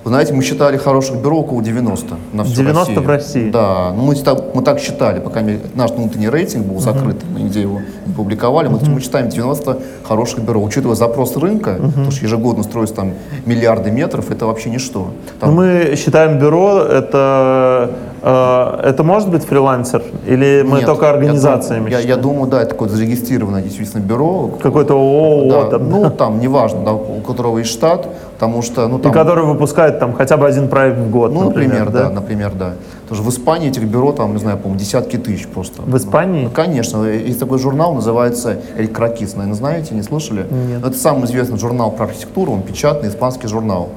Вы 0.05 0.11
знаете, 0.11 0.33
мы 0.33 0.43
считали 0.43 0.77
хороших 0.77 1.17
бюро 1.17 1.39
около 1.39 1.61
90 1.61 2.15
на 2.33 2.43
всю 2.45 2.55
90 2.55 2.79
Россию. 2.79 3.01
в 3.01 3.07
России? 3.09 3.49
Да, 3.51 3.91
ну 3.95 4.03
мы, 4.03 4.15
так- 4.15 4.55
мы 4.55 4.61
так 4.63 4.79
считали, 4.79 5.19
пока 5.19 5.41
наш 5.75 5.91
внутренний 5.91 6.29
рейтинг 6.29 6.65
был 6.67 6.79
закрыт, 6.79 7.17
мы 7.33 7.41
нигде 7.41 7.61
его 7.61 7.81
не 8.07 8.13
публиковали. 8.13 8.69
Мы, 8.69 8.79
мы 8.87 9.01
считаем 9.01 9.27
90 9.29 9.77
хороших 10.03 10.39
бюро. 10.39 10.61
Учитывая 10.63 10.95
запрос 10.95 11.35
рынка, 11.35 11.75
потому 11.81 12.11
что 12.11 12.25
ежегодно 12.25 12.63
строятся 12.63 12.95
там 12.95 13.13
миллиарды 13.45 13.91
метров, 13.91 14.31
это 14.31 14.45
вообще 14.45 14.69
ничто. 14.69 15.09
Там- 15.39 15.49
Ну, 15.49 15.55
мы 15.57 15.95
считаем 15.97 16.39
бюро, 16.39 16.79
это, 16.79 17.91
это 18.21 19.03
может 19.03 19.29
быть 19.29 19.43
фрилансер? 19.43 20.03
Или 20.25 20.63
мы 20.67 20.77
Нет, 20.77 20.85
только 20.85 21.09
организациями 21.09 21.89
Я, 21.89 21.99
я 21.99 22.15
думаю, 22.17 22.49
да, 22.49 22.61
это 22.61 22.71
такое 22.71 22.89
зарегистрированное 22.89 23.61
действительно 23.61 24.01
бюро. 24.01 24.51
Какое-то 24.61 24.93
ООО, 24.93 25.49
Да, 25.49 25.69
там, 25.69 25.89
ну, 25.89 26.09
там, 26.09 26.39
неважно, 26.39 26.83
да, 26.83 26.93
у 26.93 27.21
которого 27.21 27.59
есть 27.59 27.71
штат, 27.71 28.07
потому 28.33 28.61
что, 28.61 28.87
ну, 28.87 28.99
и 28.99 29.01
там... 29.01 29.11
который 29.11 29.45
выпускает 29.45 29.99
там 29.99 30.13
хотя 30.13 30.37
бы 30.37 30.47
один 30.47 30.67
проект 30.67 30.97
в 30.97 31.09
год, 31.09 31.33
Ну, 31.33 31.45
например, 31.45 31.89
да? 31.89 32.09
например, 32.09 32.51
да. 32.53 32.73
Потому 33.03 33.23
что 33.23 33.31
в 33.31 33.33
Испании 33.33 33.69
этих 33.69 33.83
бюро, 33.85 34.11
там, 34.11 34.33
не 34.33 34.39
знаю, 34.39 34.57
по-моему, 34.57 34.79
десятки 34.79 35.17
тысяч 35.17 35.47
просто. 35.47 35.81
В 35.81 35.97
Испании? 35.97 36.43
Ну, 36.43 36.49
конечно. 36.51 37.03
Есть 37.05 37.39
такой 37.39 37.57
журнал, 37.57 37.93
называется 37.95 38.57
«Эль 38.77 38.87
Кракис». 38.87 39.35
Наверное, 39.35 39.55
знаете, 39.55 39.95
не 39.95 40.03
слышали? 40.03 40.45
Нет. 40.49 40.85
Это 40.85 40.95
самый 40.95 41.25
известный 41.25 41.57
журнал 41.57 41.91
про 41.91 42.05
архитектуру, 42.05 42.51
он 42.51 42.61
печатный, 42.61 43.09
испанский 43.09 43.47
журнал. 43.47 43.89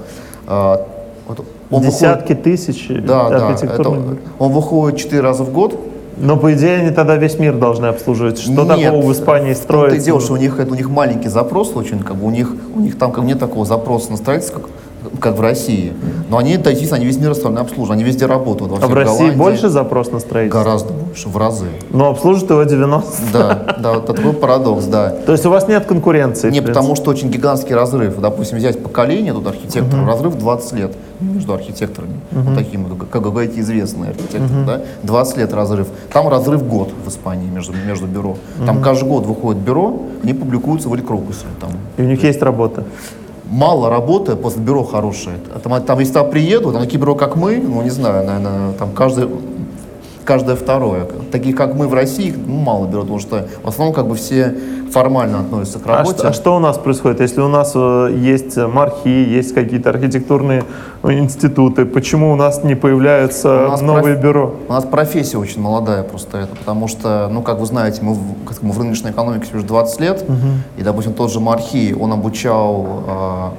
А, 0.47 0.87
вот 1.29 1.45
он 1.73 1.83
Десятки 1.83 2.35
тысяч 2.35 2.89
выходит- 2.89 3.07
Да, 3.07 3.29
да. 3.29 3.49
архитектурных 3.49 4.13
это- 4.13 4.21
он 4.39 4.53
выходит 4.53 4.99
четыре 4.99 5.23
раза 5.23 5.43
в 5.45 5.53
год. 5.53 5.79
Но, 6.19 6.37
по 6.37 6.53
идее, 6.53 6.77
они 6.81 6.91
тогда 6.91 7.17
весь 7.17 7.39
мир 7.39 7.57
должны 7.57 7.87
обслуживать. 7.87 8.39
Что 8.39 8.51
Нет, 8.65 8.69
такого 8.69 9.03
в 9.03 9.13
Испании 9.13 9.55
строится? 9.55 9.99
дело, 10.05 10.21
что 10.21 10.35
у 10.35 10.37
них, 10.37 10.61
это, 10.61 10.71
у 10.71 10.75
них 10.77 10.89
маленький 10.91 11.29
запрос 11.29 11.73
очень, 11.75 12.01
как 12.01 12.17
бы 12.17 12.27
у 12.27 12.31
них, 12.31 12.55
у 12.77 12.81
них 12.81 12.99
там 12.99 13.11
как 13.13 13.25
нет 13.25 13.39
такого 13.41 13.65
запроса 13.65 14.11
на 14.11 14.19
строительство, 14.19 14.61
как, 14.61 14.71
как 15.21 15.39
в 15.39 15.41
России. 15.41 15.95
Но 16.29 16.37
они, 16.37 16.57
действительно, 16.59 16.97
они 16.97 17.07
весь 17.07 17.17
мир 17.19 17.31
остальной 17.31 17.63
обслуживают, 17.63 17.93
они 17.93 18.05
везде 18.05 18.27
работают. 18.27 18.71
во 18.71 18.77
А 18.77 18.81
всей 18.81 18.91
в 18.91 18.95
России 18.95 19.17
Голландии. 19.19 19.39
больше 19.39 19.69
запрос 19.71 20.13
на 20.13 20.21
строительство? 20.21 20.63
Гораздо 20.63 20.93
больше, 20.93 21.29
в 21.29 21.37
разы. 21.37 21.67
Но 21.91 22.11
обслуживают 22.11 22.51
его 22.51 22.63
90. 22.65 23.13
Да, 23.33 23.77
да, 23.81 23.93
вот 23.95 24.07
такой 24.07 24.33
парадокс, 24.35 24.85
да. 24.85 25.11
То 25.27 25.33
есть 25.33 25.45
у 25.47 25.51
вас 25.51 25.67
нет 25.67 25.87
конкуренции? 25.87 26.51
Не, 26.51 26.61
в 26.61 26.65
потому 26.67 26.95
что 26.95 27.11
очень 27.11 27.31
гигантский 27.31 27.75
разрыв. 27.75 28.21
Допустим, 28.21 28.59
взять 28.59 28.81
поколение 28.83 29.33
тут 29.33 29.47
архитекторов, 29.47 30.07
разрыв 30.07 30.37
20 30.37 30.73
лет 30.75 30.93
между 31.23 31.55
архитекторами, 31.55 32.15
вот 32.31 32.55
такими, 32.57 32.87
как, 33.11 33.23
говорите, 33.23 33.61
известные 33.61 34.11
архитекторы, 34.11 34.65
да, 34.67 34.81
20 35.03 35.37
лет 35.39 35.53
разрыв. 35.53 35.89
Там 36.13 36.29
разрыв 36.29 36.67
год 36.67 36.93
в 37.05 37.09
Испании 37.09 37.49
между, 37.49 37.75
между 37.75 38.07
бюро. 38.07 38.37
Там 38.67 38.83
каждый 38.83 39.09
год 39.09 39.27
выходит 39.27 39.63
бюро, 39.63 40.03
они 40.23 40.35
публикуются 40.35 40.89
в 40.89 40.95
Элькрокусе. 40.95 41.47
Там. 41.61 41.71
И 41.97 42.03
у 42.03 42.07
них 42.07 42.23
есть 42.23 42.43
работа. 42.43 42.85
Мало 43.45 43.91
работы, 43.91 44.35
после 44.35 44.63
бюро 44.63 44.83
хорошее. 44.83 45.37
Там, 45.63 45.83
там 45.83 45.99
если 45.99 46.15
туда 46.15 46.25
приедут, 46.25 46.73
там 46.73 46.83
такие 46.83 46.99
бюро, 46.99 47.15
как 47.15 47.37
мы, 47.37 47.59
ну, 47.59 47.83
не 47.83 47.91
знаю, 47.91 48.27
наверное, 48.27 48.73
там 48.73 48.93
каждый 48.93 49.29
каждое 50.25 50.57
второе. 50.57 51.07
Таких, 51.31 51.57
как 51.57 51.75
мы 51.75 51.89
в 51.89 51.95
России, 51.95 52.35
ну, 52.35 52.55
мало 52.55 52.87
берут, 52.87 53.03
потому 53.03 53.19
что 53.19 53.49
в 53.63 53.69
основном 53.69 53.95
как 53.95 54.07
бы 54.07 54.15
все 54.15 54.55
формально 54.93 55.41
относятся 55.41 55.79
к 55.79 55.87
А, 55.87 55.99
работе. 55.99 56.19
что- 56.19 56.29
а 56.29 56.33
что 56.33 56.57
у 56.57 56.59
нас 56.59 56.77
происходит? 56.79 57.21
Если 57.21 57.41
у 57.41 57.49
нас 57.49 57.73
э, 57.75 58.15
есть 58.17 58.57
мархи, 58.57 59.09
есть 59.09 59.55
какие-то 59.55 59.91
архитектурные 59.91 60.65
э, 61.03 61.13
институты, 61.19 61.85
почему 61.85 62.33
у 62.33 62.37
нас 62.37 62.63
не 62.65 62.75
появляются 62.75 63.69
нас 63.69 63.81
новые 63.81 64.15
проф- 64.17 64.23
бюро? 64.23 64.55
У 64.69 64.73
нас 64.73 64.85
профессия 64.85 65.39
очень 65.39 65.61
молодая 65.63 66.03
просто 66.03 66.39
это, 66.39 66.55
потому 66.57 66.89
что, 66.89 67.29
ну, 67.33 67.43
как 67.43 67.59
вы 67.59 67.67
знаете, 67.67 68.01
мы 68.03 68.15
в, 68.15 68.45
как 68.47 68.63
мы 68.63 68.73
в 68.73 68.79
рыночной 68.79 69.11
экономике 69.13 69.47
лишь 69.55 69.63
20 69.63 70.01
лет, 70.01 70.25
и, 70.79 70.83
допустим, 70.83 71.15
тот 71.15 71.33
же 71.33 71.41
Мархи, 71.41 71.97
он 71.99 72.13
обучал 72.13 72.87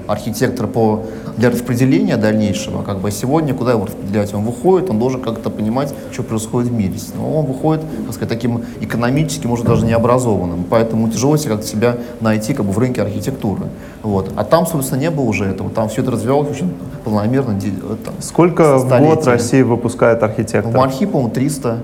э, 0.07 0.11
архитектора 0.11 0.67
по, 0.67 1.01
для 1.37 1.49
распределения 1.49 2.17
дальнейшего, 2.17 2.83
как 2.83 2.99
бы 2.99 3.09
сегодня, 3.11 3.53
куда 3.53 3.71
его 3.71 3.85
распределять? 3.85 4.33
Он 4.33 4.43
выходит, 4.43 4.89
он 4.89 4.99
должен 4.99 5.21
как-то 5.21 5.49
понимать, 5.49 5.93
что 6.11 6.21
происходит 6.23 6.69
в 6.69 6.73
мире. 6.73 6.93
Но 7.17 7.39
он 7.39 7.45
выходит, 7.45 7.81
так 8.05 8.13
сказать, 8.13 8.29
таким 8.29 8.61
экономически, 8.81 9.47
может, 9.47 9.65
даже 9.65 9.85
необразованным, 9.85 10.63
поэтому 10.69 11.09
тяжело 11.09 11.22
себе 11.37 11.51
как-то 11.51 11.67
себя 11.67 11.95
найти 12.21 12.53
как 12.53 12.65
бы 12.65 12.71
в 12.71 12.77
рынке 12.79 13.01
архитектуры. 13.01 13.63
Вот. 14.03 14.31
А 14.35 14.43
там, 14.43 14.65
собственно, 14.67 14.99
не 14.99 15.09
было 15.09 15.23
уже 15.25 15.45
этого, 15.45 15.69
там 15.69 15.89
все 15.89 16.01
это 16.01 16.11
развивалось 16.11 16.49
очень 16.51 16.73
планомерно. 17.03 17.53
де- 17.55 17.69
э, 17.69 17.95
там, 18.03 18.13
Сколько 18.19 18.77
в 18.77 18.87
год. 18.99 19.25
Россия 19.27 19.63
выпускает 19.65 20.21
В 20.21 20.25
архитекторов? 20.25 20.75
Мархи, 20.77 21.05
по-моему, 21.05 21.31
300 21.33 21.77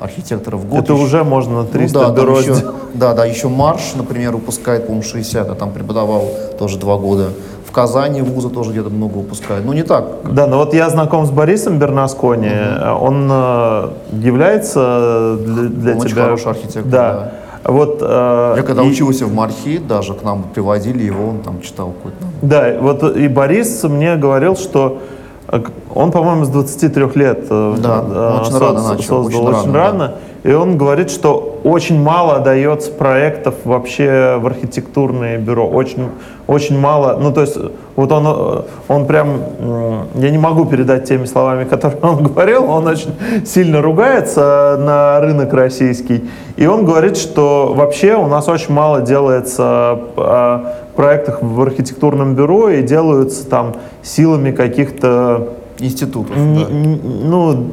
архитекторов 0.00 0.60
в 0.60 0.68
год. 0.68 0.80
Это 0.84 0.92
Еще- 0.94 1.02
уже 1.04 1.24
можно 1.24 1.64
300 1.64 1.98
ну, 2.08 2.08
да, 2.14 2.20
бюро 2.20 2.38
еще, 2.40 2.56
да, 2.94 3.14
да, 3.14 3.24
еще 3.24 3.48
Марш, 3.48 3.92
например, 3.94 4.32
выпускает, 4.32 4.82
по-моему, 4.86 5.02
60, 5.04 5.48
а 5.48 5.54
там 5.54 5.70
преподавал 5.72 6.24
тоже 6.58 6.78
два 6.78 6.96
года. 6.98 7.28
В 7.68 7.72
Казани 7.74 8.20
вузы 8.20 8.50
тоже 8.50 8.72
где-то 8.72 8.90
много 8.90 9.18
выпускают. 9.18 9.64
Ну, 9.64 9.72
не 9.72 9.82
так. 9.82 10.04
Да, 10.30 10.46
но 10.46 10.58
вот 10.58 10.74
я 10.74 10.90
знаком 10.90 11.24
с 11.24 11.30
Борисом 11.30 11.78
Бернаскони. 11.78 12.50
Он 13.00 13.28
э, 13.30 13.88
является 14.12 15.36
для, 15.38 15.62
для 15.68 15.92
Он 15.92 15.98
очень 16.00 16.10
тебя... 16.10 16.24
хороший 16.24 16.50
архитектор, 16.50 16.84
Да. 16.84 17.32
Вот, 17.64 17.98
э, 18.00 18.54
Я 18.56 18.62
когда 18.62 18.82
и- 18.82 18.88
учился 18.90 19.26
в 19.26 19.34
Мархи, 19.34 19.78
даже 19.78 20.14
к 20.14 20.22
нам 20.22 20.42
приводили 20.54 21.04
его, 21.04 21.28
он 21.28 21.38
там 21.40 21.60
читал 21.60 21.92
какой-то. 21.92 22.18
Да, 22.42 22.76
вот 22.80 23.16
и 23.16 23.28
Борис 23.28 23.82
мне 23.84 24.16
говорил, 24.16 24.56
что 24.56 24.98
э, 25.48 25.60
он, 25.94 26.10
по-моему, 26.10 26.44
с 26.44 26.48
23 26.48 27.14
лет 27.16 27.46
э, 27.50 27.74
Да, 27.78 28.04
э, 28.08 28.40
очень 28.42 28.58
рано 28.58 28.82
начал, 28.88 29.24
создал, 29.24 29.26
очень 29.46 29.58
очень, 29.60 29.72
рано, 29.72 29.78
рано. 29.78 30.14
И 30.44 30.52
он 30.52 30.76
говорит, 30.76 31.10
что 31.10 31.60
очень 31.62 32.02
мало 32.02 32.40
дается 32.40 32.90
проектов 32.90 33.54
вообще 33.64 34.38
в 34.40 34.46
архитектурные 34.46 35.38
бюро. 35.38 35.68
Очень, 35.68 36.08
очень 36.48 36.78
мало. 36.78 37.16
Ну, 37.20 37.32
то 37.32 37.42
есть, 37.42 37.56
вот 37.94 38.10
он, 38.10 38.24
э, 38.26 38.62
он 38.88 39.06
прям, 39.06 39.38
я 40.14 40.30
не 40.30 40.38
могу 40.38 40.64
передать 40.64 41.04
теми 41.04 41.26
словами, 41.26 41.64
которые 41.70 42.00
он 42.02 42.24
говорил, 42.24 42.64
он 42.68 42.88
очень 42.88 43.14
сильно 43.46 43.80
ругается 43.80 44.76
на 44.80 45.20
рынок 45.20 45.52
российский. 45.52 46.28
И 46.56 46.66
он 46.66 46.84
говорит, 46.84 47.16
что 47.16 47.72
вообще 47.76 48.16
у 48.16 48.26
нас 48.26 48.48
очень 48.48 48.74
мало 48.74 49.00
делается 49.00 50.00
э, 50.16 50.58
проектах 50.96 51.40
в 51.40 51.62
архитектурном 51.62 52.34
бюро 52.34 52.68
и 52.68 52.82
делаются 52.82 53.48
там 53.48 53.76
силами 54.02 54.50
каких-то 54.50 55.50
Институтов, 55.78 56.36
не- 56.36 56.64
да. 56.64 56.70
ну, 57.24 57.66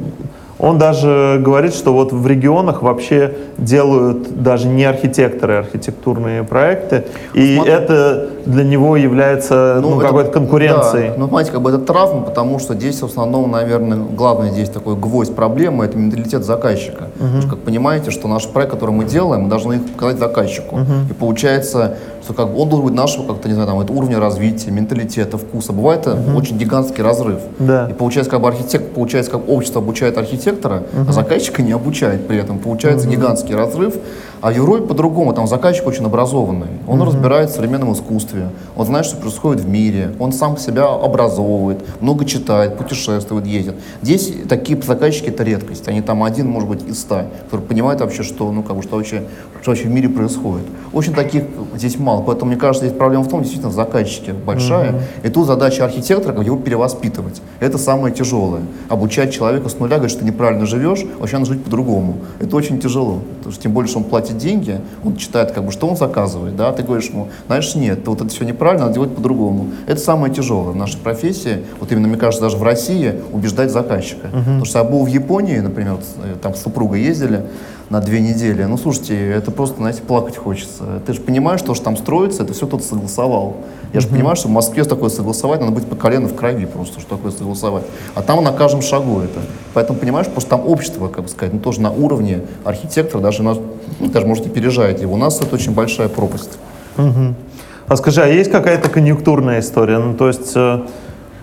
он 0.60 0.78
даже 0.78 1.40
говорит, 1.44 1.74
что 1.74 1.94
вот 1.94 2.12
в 2.12 2.28
регионах 2.28 2.82
вообще 2.82 3.34
делают 3.58 4.44
даже 4.44 4.68
не 4.68 4.84
архитекторы 4.84 5.56
архитектурные 5.56 6.44
проекты, 6.44 7.06
и 7.34 7.56
смотри. 7.56 7.74
это 7.74 8.30
для 8.46 8.66
него 8.66 8.98
является 8.98 9.80
ну, 9.82 9.98
это- 9.98 10.08
какой-то 10.08 10.32
конкуренцией. 10.32 11.10
Да, 11.10 11.16
ну, 11.18 11.28
понимаете, 11.28 11.52
как 11.52 11.62
бы 11.62 11.70
это 11.70 11.80
травма, 11.80 12.24
потому 12.24 12.60
что 12.60 12.74
здесь 12.74 13.02
в 13.02 13.06
основном, 13.06 13.50
наверное, 13.52 13.98
главный 13.98 14.52
здесь 14.52 14.70
такой 14.70 14.96
гвоздь 14.96 15.34
проблемы– 15.34 15.86
это 15.86 15.98
менталитет 15.98 16.44
заказчика. 16.44 17.06
Потому 17.18 17.42
что, 17.42 17.50
как 17.52 17.60
понимаете, 17.60 18.12
что 18.12 18.28
наш 18.28 18.46
проект, 18.48 18.74
который 18.74 18.92
мы 18.92 19.06
делаем, 19.06 19.44
мы 19.44 19.50
должны 19.50 19.76
их 19.76 19.90
показать 19.94 20.20
заказчику. 20.20 20.80
И 21.10 21.14
получается, 21.14 21.98
что 22.24 22.34
как 22.34 22.52
бы 22.52 22.60
он 22.60 22.70
должен 22.70 22.88
быть 22.88 22.96
нашего 22.96 23.28
как-то, 23.28 23.48
не 23.48 23.54
знаю, 23.54 23.68
там, 23.68 23.80
это 23.80 23.92
уровня 23.94 24.20
развития, 24.20 24.72
менталитета, 24.72 25.38
вкуса. 25.38 25.74
Бывает 25.74 26.02
это 26.02 26.18
очень 26.36 26.58
гигантский 26.58 27.04
разрыв. 27.04 27.40
Да. 27.60 27.88
И 27.90 27.94
получается, 27.94 28.32
как 28.32 28.42
бы 28.42 28.48
архитектор, 28.48 28.92
получается, 28.94 29.32
как 29.32 29.48
общество 29.48 29.82
обучает 29.82 30.18
архитектора, 30.18 30.84
а 31.08 31.12
заказчика 31.12 31.62
не 31.62 31.72
обучает 31.72 32.28
при 32.28 32.38
этом. 32.38 32.60
Получается 32.60 33.08
гигантский 33.08 33.56
разрыв. 33.56 33.96
А 34.42 34.52
в 34.52 34.56
Европе 34.56 34.86
по-другому, 34.86 35.34
там 35.34 35.48
заказчик 35.48 35.86
очень 35.86 36.06
образованный. 36.06 36.68
Он 36.88 37.02
разбирается 37.02 37.54
в 37.54 37.56
современном 37.58 37.94
искусстве, 37.94 38.50
он 38.76 38.86
знает, 38.86 39.06
что 39.06 39.18
происходит 39.18 39.64
в 39.64 39.68
мире, 39.68 40.16
он 40.18 40.32
сам 40.32 40.58
себя 40.58 40.86
образовывает, 40.86 41.80
много 42.00 42.24
читает, 42.26 42.78
путешествует, 42.78 43.46
ездит. 43.46 43.76
Здесь 44.02 44.34
такие 44.48 44.82
заказчики 44.82 45.28
это 45.28 45.44
редкость. 45.44 45.88
Они 45.88 46.02
там 46.02 46.24
один, 46.24 46.48
может 46.50 46.70
быть, 46.70 46.88
из 46.88 47.00
ста, 47.00 47.26
который 47.46 47.66
понимает 47.66 48.00
вообще, 48.00 48.24
что, 48.24 48.52
ну, 48.52 48.64
как 48.64 48.78
бы, 48.78 48.84
что, 48.84 48.96
вообще, 48.96 49.24
что 49.62 49.72
вообще 49.72 49.88
в 49.88 49.92
мире 49.92 50.08
происходит. 50.08 50.66
Очень 50.94 51.14
таких 51.14 51.44
здесь 51.76 52.00
мало. 52.00 52.22
Поэтому, 52.22 52.52
мне 52.52 52.60
кажется, 52.60 52.86
здесь 52.86 52.98
проблема 52.98 53.26
в 53.26 53.28
том, 53.28 53.42
действительно, 53.42 53.72
в 53.72 53.76
заказчике 53.76 54.34
большая. 54.34 55.02
И 55.24 55.30
тут 55.30 55.48
задача 55.48 55.84
архитектора, 55.84 56.34
как 56.34 56.46
его 56.46 56.58
перевоспитывать. 56.58 57.42
Это 57.60 57.78
самое 57.78 58.14
тяжелое. 58.14 58.62
Обучать 58.88 59.34
человека 59.34 59.68
с 59.68 59.78
нуля, 59.80 59.98
говорить, 59.98 60.12
что 60.12 60.22
ты 60.22 60.26
неправильно 60.26 60.66
живешь, 60.66 61.04
вообще 61.20 61.38
надо 61.38 61.52
жить 61.52 61.64
по-другому. 61.64 62.16
Это 62.40 62.56
очень 62.56 62.80
тяжело. 62.80 63.20
Потому 63.38 63.52
что 63.52 63.64
тем 63.64 63.74
более, 63.74 63.90
что 63.90 64.00
он 64.00 64.06
платит 64.06 64.29
деньги, 64.34 64.80
он 65.04 65.16
читает, 65.16 65.52
как 65.52 65.66
бы, 65.66 65.72
что 65.72 65.88
он 65.88 65.96
заказывает, 65.96 66.56
да, 66.56 66.72
ты 66.72 66.84
говоришь 66.84 67.10
ему, 67.10 67.30
знаешь, 67.48 67.76
нет, 67.76 68.08
вот 68.08 68.22
это 68.22 68.30
все 68.30 68.46
неправильно, 68.46 68.86
надо 68.86 68.96
делать 68.96 69.16
по-другому. 69.16 69.68
Это 69.88 70.00
самое 70.00 70.34
тяжелое 70.34 70.72
в 70.72 70.76
нашей 70.76 70.98
профессии, 70.98 71.64
вот 71.80 71.92
именно, 71.92 72.08
мне 72.08 72.18
кажется, 72.18 72.42
даже 72.42 72.58
в 72.58 72.64
России 72.64 73.16
убеждать 73.32 73.72
заказчика. 73.72 74.30
Потому 74.32 74.66
что 74.66 74.80
я 74.80 74.86
был 74.86 75.04
в 75.04 75.08
Японии, 75.08 75.58
например, 75.58 75.98
э, 76.24 76.36
там 76.42 76.56
с 76.56 76.62
супругой 76.62 77.02
ездили, 77.02 77.46
на 77.90 78.02
две 78.02 78.22
недели. 78.22 78.64
Ну, 78.64 78.78
слушайте, 78.78 79.32
это 79.32 79.52
просто, 79.52 79.78
знаете, 79.78 80.02
плакать 80.02 80.38
хочется. 80.38 81.02
Ты 81.06 81.14
же 81.14 81.22
понимаешь, 81.22 81.60
что, 81.60 81.74
что 81.74 81.86
там 81.86 81.98
строится, 81.98 82.44
это 82.44 82.54
все 82.54 82.68
кто-то 82.68 82.84
согласовал. 82.84 83.58
Я 83.94 84.02
же 84.02 84.08
понимаю, 84.08 84.36
что 84.36 84.48
в 84.48 84.52
Москве 84.52 84.84
такое 84.84 85.10
согласовать, 85.10 85.60
надо 85.60 85.72
быть 85.72 85.86
по 85.86 85.96
колено 85.96 86.28
в 86.28 86.36
крови 86.36 86.66
просто, 86.66 87.00
что 87.00 87.16
такое 87.16 87.32
согласовать. 87.32 87.84
А 88.14 88.22
там 88.22 88.44
на 88.44 88.52
каждом 88.52 88.84
шагу 88.84 89.22
это. 89.22 89.40
Поэтому, 89.74 89.98
понимаешь, 89.98 90.28
просто 90.28 90.52
там 90.52 90.68
общество, 90.68 91.08
как 91.08 91.24
бы 91.24 91.30
сказать, 91.30 91.54
ну, 91.54 91.60
тоже 91.60 91.82
на 91.82 91.92
уровне 91.92 92.42
архитектора, 92.64 93.22
даже, 93.22 93.42
у 93.42 93.46
нас, 93.46 93.58
ну, 94.00 94.08
даже, 94.08 94.28
может, 94.28 94.46
и 94.46 94.50
пережает 94.50 95.02
его. 95.02 95.16
У 95.16 95.18
нас 95.18 95.42
это 95.42 95.56
очень 95.56 95.74
большая 95.74 96.10
пропасть. 96.10 96.60
А 96.96 97.96
скажи, 97.96 98.22
а 98.22 98.28
есть 98.28 98.52
какая-то 98.52 98.88
конъюнктурная 98.88 99.62
история? 99.62 99.98
Ну, 99.98 100.14
то 100.14 100.28
есть, 100.28 100.52
э, 100.56 100.82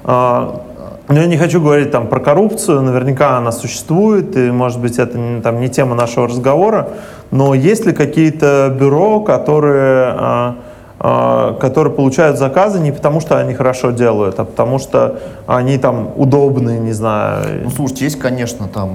а, 0.05 0.63
ну, 1.09 1.21
я 1.21 1.27
не 1.27 1.37
хочу 1.37 1.61
говорить 1.61 1.91
там 1.91 2.09
про 2.09 2.19
коррупцию, 2.19 2.83
наверняка 2.83 3.39
она 3.39 3.53
существует, 3.53 4.37
и, 4.37 4.51
может 4.51 4.81
быть, 4.81 4.99
это 4.99 5.17
не, 5.17 5.41
там, 5.41 5.61
не 5.61 5.69
тема 5.69 5.95
нашего 5.95 6.27
разговора, 6.27 6.89
но 7.31 7.55
есть 7.55 7.87
ли 7.87 7.93
какие-то 7.93 8.75
бюро, 8.79 9.21
которые, 9.21 10.15
а, 10.17 10.57
а, 10.99 11.55
которые 11.61 11.95
получают 11.95 12.39
заказы 12.39 12.81
не 12.81 12.91
потому, 12.91 13.21
что 13.21 13.39
они 13.39 13.55
хорошо 13.55 13.93
делают, 13.93 14.41
а 14.41 14.45
потому 14.45 14.81
что 14.81 15.21
они 15.47 15.79
там 15.79 16.11
удобные, 16.17 16.81
не 16.81 16.93
знаю, 16.93 17.63
Ну, 17.65 17.71
слушайте, 17.71 18.07
есть, 18.07 18.19
конечно, 18.19 18.67
там 18.67 18.91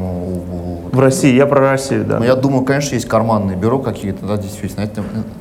в 0.92 1.00
России, 1.00 1.34
я 1.34 1.46
про 1.46 1.62
Россию, 1.62 2.04
да. 2.04 2.20
Но 2.20 2.26
я 2.26 2.36
думаю, 2.36 2.66
конечно, 2.66 2.96
есть 2.96 3.08
карманные 3.08 3.56
бюро 3.56 3.80
какие-то, 3.80 4.26
да, 4.26 4.36
действительно. 4.36 4.86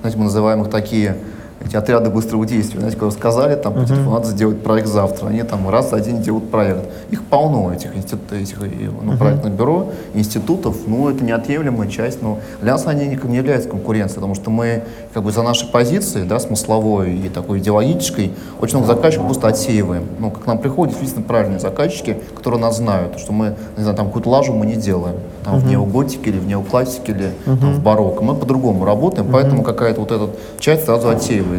Знаете, 0.02 0.18
мы 0.18 0.24
называем 0.24 0.62
их 0.62 0.70
такие 0.70 1.16
эти 1.64 1.76
отряды 1.76 2.10
быстрого 2.10 2.46
действия. 2.46 2.80
Знаете, 2.80 2.98
когда 2.98 3.10
сказали, 3.10 3.54
там, 3.54 3.74
по 3.74 3.84
телефону, 3.84 4.12
надо 4.12 4.26
сделать 4.28 4.62
проект 4.62 4.88
завтра. 4.88 5.28
Они 5.28 5.42
там 5.42 5.68
раз 5.68 5.90
за 5.90 5.96
один 5.96 6.22
делают 6.22 6.50
проект. 6.50 6.86
Их 7.10 7.22
полно, 7.24 7.72
этих, 7.72 7.94
институт, 7.94 8.32
этих 8.32 8.62
и, 8.62 8.90
ну, 9.02 9.16
проектных 9.16 9.52
бюро, 9.52 9.90
институтов. 10.14 10.76
Ну, 10.86 11.10
это 11.10 11.22
неотъемлемая 11.22 11.88
часть. 11.88 12.22
Но 12.22 12.38
для 12.62 12.72
нас 12.72 12.86
они 12.86 13.06
не, 13.06 13.36
являются 13.36 13.68
конкуренцией, 13.68 14.16
потому 14.16 14.34
что 14.34 14.50
мы 14.50 14.84
как 15.12 15.22
бы 15.22 15.32
за 15.32 15.42
наши 15.42 15.70
позиции, 15.70 16.24
да, 16.24 16.40
смысловой 16.40 17.14
и 17.14 17.28
такой 17.28 17.58
идеологической, 17.58 18.32
очень 18.60 18.78
много 18.78 18.94
заказчиков 18.94 19.26
просто 19.26 19.48
отсеиваем. 19.48 20.04
Ну, 20.18 20.30
как 20.30 20.46
нам 20.46 20.58
приходят 20.58 20.94
действительно 20.94 21.26
правильные 21.26 21.60
заказчики, 21.60 22.16
которые 22.34 22.60
нас 22.60 22.78
знают, 22.78 23.18
что 23.18 23.32
мы, 23.32 23.54
не 23.76 23.82
знаю, 23.82 23.96
там 23.96 24.06
какую-то 24.06 24.30
лажу 24.30 24.54
мы 24.54 24.64
не 24.64 24.76
делаем. 24.76 25.16
Там 25.44 25.58
в 25.58 25.66
неоготике 25.66 26.30
или 26.30 26.38
в 26.38 26.46
неоклассике 26.46 27.12
или 27.12 27.30
там, 27.44 27.74
в 27.74 27.82
барокко. 27.82 28.22
Мы 28.24 28.34
по-другому 28.34 28.84
работаем, 28.84 29.28
поэтому 29.30 29.62
какая-то 29.62 30.00
вот 30.00 30.10
эта 30.10 30.30
часть 30.58 30.84
сразу 30.84 31.08
отсеивается 31.08 31.49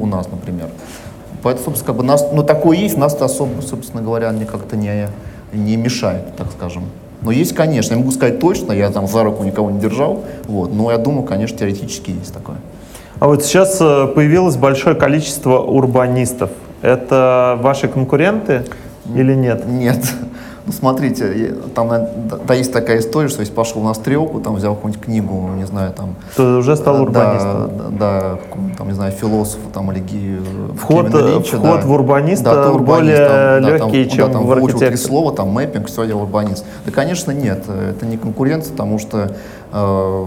у 0.00 0.06
нас, 0.06 0.28
например. 0.30 0.68
Поэтому, 1.42 1.64
собственно, 1.64 1.86
как 1.86 1.96
бы 1.96 2.04
нас, 2.04 2.26
ну, 2.32 2.42
такое 2.42 2.76
есть, 2.76 2.96
нас 2.96 3.14
это 3.14 3.24
особо, 3.24 3.62
собственно 3.62 4.02
говоря, 4.02 4.32
как-то 4.50 4.76
не, 4.76 5.08
не 5.52 5.76
мешает, 5.76 6.36
так 6.36 6.48
скажем. 6.52 6.84
Но 7.22 7.30
есть, 7.30 7.54
конечно, 7.54 7.94
я 7.94 7.98
могу 7.98 8.10
сказать 8.12 8.40
точно, 8.40 8.72
я 8.72 8.90
там 8.90 9.06
за 9.06 9.22
руку 9.22 9.42
никого 9.42 9.70
не 9.70 9.80
держал, 9.80 10.24
вот, 10.46 10.72
но 10.72 10.90
я 10.90 10.98
думаю, 10.98 11.24
конечно, 11.24 11.56
теоретически 11.58 12.10
есть 12.10 12.32
такое. 12.32 12.56
А 13.18 13.26
вот 13.26 13.44
сейчас 13.44 13.78
э, 13.80 14.06
появилось 14.14 14.56
большое 14.56 14.94
количество 14.94 15.58
урбанистов. 15.58 16.50
Это 16.82 17.58
ваши 17.60 17.88
конкуренты? 17.88 18.64
или 19.14 19.34
нет? 19.34 19.66
Нет. 19.66 19.98
Ну, 20.70 20.76
смотрите, 20.76 21.56
там 21.74 21.88
да, 21.88 22.38
да, 22.46 22.54
есть 22.54 22.72
такая 22.72 23.00
история, 23.00 23.28
что 23.28 23.40
если 23.40 23.52
пошел 23.52 23.82
на 23.82 23.92
стрелку, 23.92 24.38
там 24.38 24.54
взял 24.54 24.76
какую-нибудь 24.76 25.04
книгу, 25.04 25.48
не 25.56 25.66
знаю, 25.66 25.92
там... 25.92 26.14
То 26.36 26.58
уже 26.58 26.76
стал 26.76 26.94
да, 26.94 27.02
урбанистом. 27.02 27.70
Да, 27.76 27.88
да, 27.98 28.36
какого-нибудь 28.36 28.78
там, 28.78 28.86
не 28.86 28.94
знаю, 28.94 29.10
философа 29.10 29.68
там 29.74 29.90
или 29.90 29.98
ги- 29.98 30.38
Вход, 30.78 31.12
э, 31.12 31.26
Линча, 31.26 31.56
вход 31.56 31.80
да. 31.80 31.86
в 31.86 31.90
урбаниста 31.90 32.44
Да, 32.54 32.70
урбанист, 32.70 32.86
более 33.00 33.16
там, 33.16 33.36
да, 33.36 33.78
там, 33.78 33.92
легкий, 33.92 34.04
да, 34.04 34.10
чем 34.10 34.32
там 34.32 34.46
в 34.46 34.52
три 34.54 34.62
архитектуре. 34.62 34.96
слова, 34.96 35.32
там 35.32 35.48
мэппинг, 35.48 35.88
все, 35.88 36.04
я 36.04 36.14
урбанист. 36.14 36.64
Да, 36.86 36.92
конечно, 36.92 37.32
нет, 37.32 37.64
э, 37.66 37.90
это 37.96 38.06
не 38.06 38.16
конкуренция, 38.16 38.70
потому 38.70 39.00
что 39.00 39.32
э, 39.72 40.24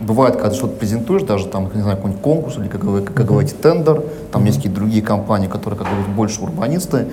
бывает, 0.00 0.36
когда 0.36 0.54
что-то 0.54 0.74
презентуешь, 0.76 1.22
даже 1.22 1.46
там, 1.46 1.68
не 1.74 1.82
знаю, 1.82 1.96
какой-нибудь 1.96 2.22
конкурс 2.22 2.56
или, 2.58 2.68
как 2.68 2.84
вы, 2.84 3.00
как 3.02 3.26
говорите, 3.26 3.54
тендер, 3.60 4.02
там 4.32 4.44
есть 4.44 4.58
какие-то 4.58 4.78
другие 4.78 5.02
компании, 5.02 5.48
которые, 5.48 5.78
как 5.78 5.86
говорится, 5.88 6.12
больше 6.12 6.40
урбанисты, 6.42 7.06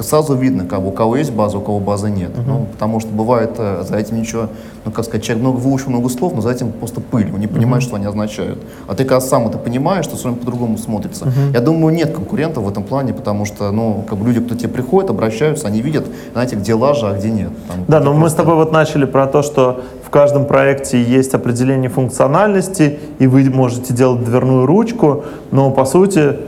сразу 0.00 0.34
видно, 0.34 0.66
как 0.66 0.80
бы, 0.82 0.88
у 0.88 0.92
кого 0.92 1.16
есть 1.16 1.32
база, 1.32 1.58
у 1.58 1.60
кого 1.60 1.80
базы 1.80 2.10
нет. 2.10 2.30
Ну, 2.46 2.66
потому 2.72 3.00
что 3.00 3.08
бывает 3.10 3.52
э, 3.58 3.84
за 3.88 3.96
этим 3.96 4.18
ничего, 4.20 4.48
ну, 4.84 4.90
как 4.92 5.04
сказать, 5.04 5.24
человек 5.24 5.42
много 5.42 5.56
выучил 5.56 5.90
много 5.90 6.08
слов, 6.08 6.34
но 6.34 6.40
за 6.40 6.50
этим 6.50 6.72
просто 6.72 7.00
пыль, 7.00 7.30
он 7.32 7.40
не 7.40 7.46
понимает, 7.46 7.82
что 7.82 7.96
они 7.96 8.06
означают. 8.06 8.58
А 8.86 8.94
ты, 8.94 9.04
когда 9.04 9.20
сам 9.20 9.46
это 9.48 9.58
понимаешь, 9.58 10.06
то 10.06 10.16
все 10.16 10.26
равно 10.26 10.40
по-другому 10.40 10.78
смотрится. 10.78 11.32
Я 11.52 11.60
думаю, 11.60 11.94
нет 11.94 12.14
конкурентов 12.14 12.64
в 12.64 12.68
этом 12.68 12.82
плане, 12.84 13.12
потому 13.14 13.44
что, 13.44 13.70
ну, 13.70 14.04
как 14.08 14.18
бы 14.18 14.26
люди, 14.26 14.40
кто 14.40 14.54
к 14.54 14.58
тебе 14.58 14.68
приходит, 14.68 15.10
обращаются, 15.10 15.66
они 15.68 15.80
видят, 15.80 16.04
знаете, 16.32 16.56
где 16.56 16.74
лажа, 16.74 17.10
а 17.10 17.16
где 17.18 17.30
нет. 17.30 17.50
Там, 17.68 17.84
Да, 17.88 18.00
но 18.00 18.12
мы 18.12 18.28
с 18.28 18.32
просто- 18.34 18.42
тобой 18.42 18.54
вот 18.56 18.72
начали 18.72 19.04
про 19.06 19.26
то, 19.26 19.42
что 19.42 19.80
каждом 20.16 20.46
проекте 20.46 21.02
есть 21.02 21.34
определение 21.34 21.90
функциональности, 21.90 22.98
и 23.18 23.26
вы 23.26 23.50
можете 23.50 23.92
делать 23.92 24.24
дверную 24.24 24.64
ручку, 24.64 25.24
но 25.50 25.70
по 25.70 25.84
сути 25.84 26.38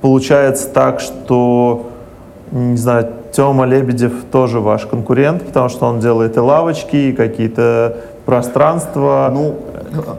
получается 0.00 0.68
так, 0.68 0.98
что, 0.98 1.90
не 2.50 2.76
знаю, 2.76 3.06
Тёма 3.30 3.66
Лебедев 3.66 4.12
тоже 4.32 4.58
ваш 4.58 4.86
конкурент, 4.86 5.44
потому 5.44 5.68
что 5.68 5.86
он 5.86 6.00
делает 6.00 6.36
и 6.36 6.40
лавочки, 6.40 6.96
и 6.96 7.12
какие-то 7.12 7.98
пространства. 8.26 9.30
Ну, 9.32 9.54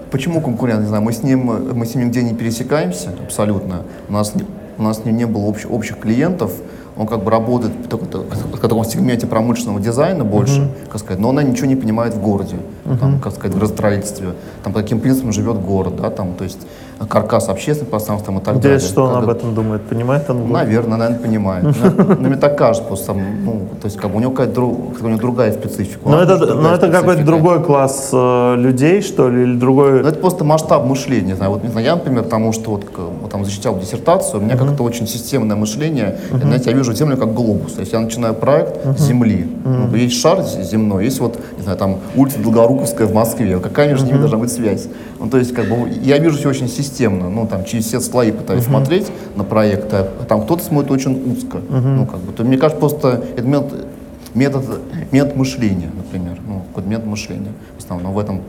почему 0.09 0.39
конкурент? 0.39 0.79
Не 0.79 0.87
знаю, 0.87 1.03
мы 1.03 1.11
с 1.11 1.21
ним, 1.21 1.51
мы 1.73 1.85
с 1.85 1.95
ним 1.95 2.05
нигде 2.05 2.23
не 2.23 2.33
пересекаемся 2.33 3.09
абсолютно. 3.21 3.81
У 4.07 4.13
нас, 4.13 4.33
у 4.77 4.83
нас 4.83 5.01
с 5.01 5.05
ним 5.05 5.17
не 5.17 5.25
было 5.25 5.51
общ- 5.51 5.67
общих 5.69 5.99
клиентов. 5.99 6.53
Он 6.99 7.07
как 7.07 7.23
бы 7.23 7.31
работает 7.31 7.71
в 7.85 7.87
таком, 7.87 8.83
сегменте 8.83 9.25
промышленного 9.25 9.79
дизайна 9.79 10.25
больше, 10.25 10.69
как 10.89 10.99
сказать, 10.99 11.19
но 11.19 11.29
она 11.29 11.41
ничего 11.43 11.65
не 11.67 11.77
понимает 11.77 12.13
в 12.13 12.21
городе, 12.21 12.57
там, 12.99 13.21
как 13.21 13.33
сказать, 13.33 13.55
в 13.55 13.57
градостроительстве. 13.57 14.33
Там 14.63 14.73
по 14.73 14.81
каким 14.81 14.99
принципам 14.99 15.31
живет 15.31 15.61
город, 15.61 15.95
да, 15.95 16.09
там, 16.09 16.33
то 16.33 16.43
есть 16.43 16.59
каркас 17.07 17.49
общественных 17.49 17.89
пространств 17.89 18.25
там, 18.25 18.39
и 18.39 18.41
так 18.41 18.55
далее. 18.59 18.77
Интересно, 18.77 18.89
что 18.89 19.03
он 19.03 19.13
Как 19.13 19.23
об 19.23 19.29
этом 19.29 19.55
думает, 19.55 19.81
понимает 19.83 20.29
он? 20.29 20.51
Наверное, 20.51 20.97
наверное, 20.97 21.19
понимает. 21.19 21.63
Но, 21.63 22.15
но 22.15 22.27
мне 22.27 22.35
так 22.35 22.57
кажется, 22.57 22.87
просто, 22.87 23.13
ну, 23.13 23.67
то 23.81 23.85
есть 23.85 23.97
как 23.97 24.11
бы 24.11 24.17
у 24.17 24.19
него 24.19 24.31
какая-то 24.31 24.61
у 24.61 25.07
него 25.07 25.17
другая 25.17 25.51
специфика. 25.53 26.09
Но 26.09 26.21
это, 26.21 26.37
но 26.37 26.73
это 26.73 26.89
какой-то 26.89 27.23
другой 27.23 27.63
класс 27.63 28.09
э, 28.11 28.55
людей, 28.57 29.01
что 29.01 29.29
ли, 29.29 29.43
или 29.43 29.55
другой... 29.55 30.01
Ну, 30.01 30.07
это 30.07 30.19
просто 30.19 30.43
масштаб 30.43 30.85
мышления. 30.85 31.27
Не 31.29 31.35
знаю, 31.35 31.51
вот, 31.51 31.63
не 31.63 31.69
знаю, 31.69 31.85
я, 31.85 31.95
например, 31.95 32.23
потому 32.23 32.51
что 32.53 32.71
вот, 32.71 33.29
там 33.29 33.45
защищал 33.45 33.77
диссертацию, 33.79 34.41
у 34.41 34.43
меня 34.43 34.57
как-то 34.57 34.83
очень 34.83 35.07
системное 35.07 35.55
мышление. 35.55 36.17
Я, 36.31 36.37
Знаете, 36.39 36.71
я 36.71 36.75
вижу 36.75 36.93
Землю 36.93 37.17
как 37.17 37.33
глобус. 37.33 37.73
То 37.73 37.81
есть 37.81 37.93
я 37.93 37.99
начинаю 37.99 38.33
проект 38.33 38.99
Земли. 38.99 39.47
Есть 39.93 40.19
шар 40.19 40.41
земной, 40.43 41.05
есть 41.05 41.19
вот, 41.19 41.39
не 41.59 41.63
знаю, 41.63 41.77
там 41.77 41.97
улица 42.15 42.39
Долгоруковская 42.39 43.05
в 43.05 43.13
Москве. 43.13 43.59
Какая 43.59 43.89
между 43.89 44.07
ними 44.07 44.17
должна 44.17 44.37
быть 44.37 44.51
связь? 44.51 44.87
Ну, 45.19 45.29
то 45.29 45.37
есть, 45.37 45.53
как 45.53 45.65
бы, 45.69 45.89
я 46.01 46.17
вижу 46.17 46.37
все 46.37 46.49
очень 46.49 46.69
системно. 46.69 47.29
Ну, 47.29 47.45
там, 47.47 47.65
через 47.65 47.85
все 47.85 47.99
слои 47.99 48.31
пытаюсь 48.31 48.63
смотреть 48.63 49.07
на 49.35 49.43
проект, 49.43 49.93
а 49.93 50.07
там 50.27 50.41
кто-то 50.43 50.63
смотрит 50.63 50.91
очень 50.91 51.31
узко. 51.31 51.59
Ну, 51.69 52.05
как 52.05 52.19
бы, 52.21 52.31
то, 52.31 52.43
мне 52.43 52.57
кажется, 52.57 52.79
просто 52.79 53.21
это 53.35 53.43
метод, 53.45 53.85
метод, 54.33 54.63
метод 55.11 55.35
мышления, 55.35 55.91
например. 55.95 56.37
Ну, 56.47 56.61
какой-то 56.69 56.89
метод 56.89 57.05
мышления. 57.07 57.51
В 57.77 57.83
основном 57.83 58.13
в 58.13 58.19
этом 58.19 58.41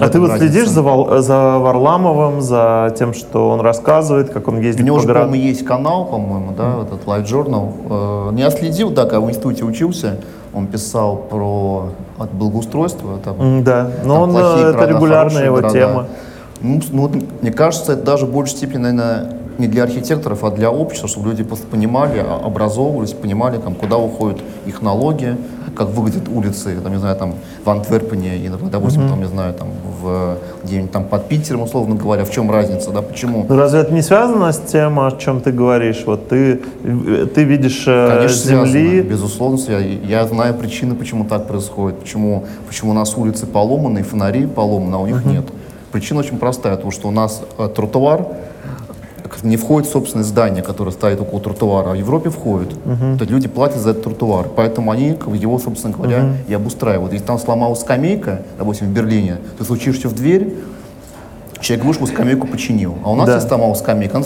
А 0.00 0.08
ты 0.08 0.18
вот 0.20 0.30
следишь 0.32 0.54
разница. 0.66 0.74
за, 0.74 0.82
Вал- 0.82 1.22
за 1.22 1.58
Варламовым, 1.58 2.40
за 2.40 2.94
тем, 2.98 3.12
что 3.12 3.50
он 3.50 3.60
рассказывает, 3.60 4.30
как 4.30 4.48
он 4.48 4.56
У 4.56 4.60
ездит 4.62 4.84
него 4.86 4.96
по 4.98 5.02
по-моему, 5.06 5.34
есть 5.34 5.64
канал, 5.64 6.06
по-моему, 6.06 6.52
да, 6.56 6.82
этот 6.82 7.04
Live 7.06 7.24
Journal. 7.26 8.30
Э, 8.30 8.34
Не 8.34 8.42
отследил, 8.44 8.90
да, 8.90 9.02
когда 9.02 9.20
в 9.20 9.28
институте 9.28 9.64
учился, 9.64 10.16
он 10.56 10.66
писал 10.66 11.16
про 11.16 11.90
от 12.18 12.32
благоустройство. 12.32 13.18
Там, 13.22 13.62
Да, 13.62 13.90
но 14.04 14.14
там 14.14 14.22
он, 14.22 14.36
это 14.36 14.72
города, 14.72 14.86
регулярная 14.86 15.44
его 15.44 15.56
города. 15.56 15.72
тема. 15.72 16.06
Ну, 16.62 16.80
ну, 16.92 17.10
мне 17.42 17.52
кажется, 17.52 17.92
это 17.92 18.02
даже 18.02 18.24
в 18.24 18.32
большей 18.32 18.56
степени, 18.56 18.78
наверное, 18.78 19.32
не 19.58 19.68
для 19.68 19.82
архитекторов, 19.82 20.44
а 20.44 20.50
для 20.50 20.70
общества, 20.70 21.08
чтобы 21.08 21.28
люди 21.28 21.44
просто 21.44 21.66
понимали, 21.66 22.24
образовывались, 22.44 23.12
понимали, 23.12 23.58
там, 23.58 23.74
куда 23.74 23.98
уходят 23.98 24.40
их 24.66 24.80
налоги, 24.80 25.36
как 25.76 25.88
выглядят 25.88 26.28
улицы, 26.28 26.76
там, 26.82 26.92
не 26.92 26.98
знаю, 26.98 27.16
там, 27.16 27.34
в 27.64 27.70
Антверпене, 27.70 28.36
и, 28.38 28.48
допустим, 28.48 29.08
там, 29.08 29.20
не 29.20 29.28
знаю, 29.28 29.54
там, 29.54 29.68
в, 30.00 30.38
где-нибудь 30.64 30.90
там 30.90 31.04
под 31.04 31.28
Питером, 31.28 31.62
условно 31.62 31.94
говоря, 31.94 32.24
в 32.24 32.30
чем 32.30 32.50
разница, 32.50 32.90
да, 32.90 33.02
почему? 33.02 33.46
Ну, 33.48 33.56
разве 33.56 33.80
это 33.80 33.92
не 33.92 34.02
связано 34.02 34.52
с 34.52 34.58
тем, 34.58 34.98
о 34.98 35.10
чем 35.12 35.40
ты 35.40 35.52
говоришь? 35.52 36.02
Вот 36.06 36.28
ты, 36.28 36.60
ты 37.34 37.44
видишь 37.44 37.84
э, 37.86 38.16
Конечно, 38.16 38.50
земли, 38.50 38.70
связано, 38.70 39.10
безусловно, 39.10 39.58
связано. 39.58 39.98
Я 40.04 40.26
знаю 40.26 40.54
причины, 40.54 40.94
почему 40.94 41.24
так 41.24 41.46
происходит, 41.46 42.00
почему, 42.00 42.44
почему 42.66 42.90
у 42.92 42.94
нас 42.94 43.16
улицы 43.16 43.46
поломаны, 43.46 44.02
фонари 44.02 44.46
поломаны, 44.46 44.94
а 44.96 44.98
у 44.98 45.06
них 45.06 45.24
нет. 45.24 45.44
Причина 45.92 46.20
очень 46.20 46.38
простая, 46.38 46.74
потому 46.74 46.90
что 46.90 47.08
у 47.08 47.12
нас 47.12 47.42
э, 47.58 47.68
тротуар 47.74 48.26
не 49.42 49.56
входит 49.56 49.88
в 49.88 49.92
собственное 49.92 50.24
здание, 50.24 50.62
которое 50.62 50.90
стоит 50.90 51.20
около 51.20 51.40
тротуара, 51.40 51.90
а 51.90 51.92
в 51.92 51.96
Европе 51.96 52.30
входит. 52.30 52.70
То 52.84 53.18
есть 53.20 53.30
люди 53.30 53.48
платят 53.48 53.78
за 53.80 53.90
этот 53.90 54.04
тротуар, 54.04 54.48
поэтому 54.54 54.90
они 54.90 55.16
его, 55.34 55.58
собственно 55.58 55.94
говоря, 55.94 56.36
и 56.48 56.54
обустраивают. 56.54 57.12
Если 57.12 57.26
там 57.26 57.38
сломалась 57.38 57.80
скамейка, 57.80 58.42
допустим, 58.58 58.88
в 58.88 58.90
Берлине, 58.90 59.38
ты 59.58 59.64
стучишься 59.64 60.08
в 60.08 60.14
дверь, 60.14 60.54
Человек 61.60 61.84
вышел, 61.86 62.06
скамейку 62.06 62.46
починил. 62.46 62.94
А 63.04 63.10
у 63.10 63.14
нас 63.16 63.26
Да. 63.26 63.34
есть 63.36 63.48
сломалась 63.48 63.78
скамейка, 63.78 64.22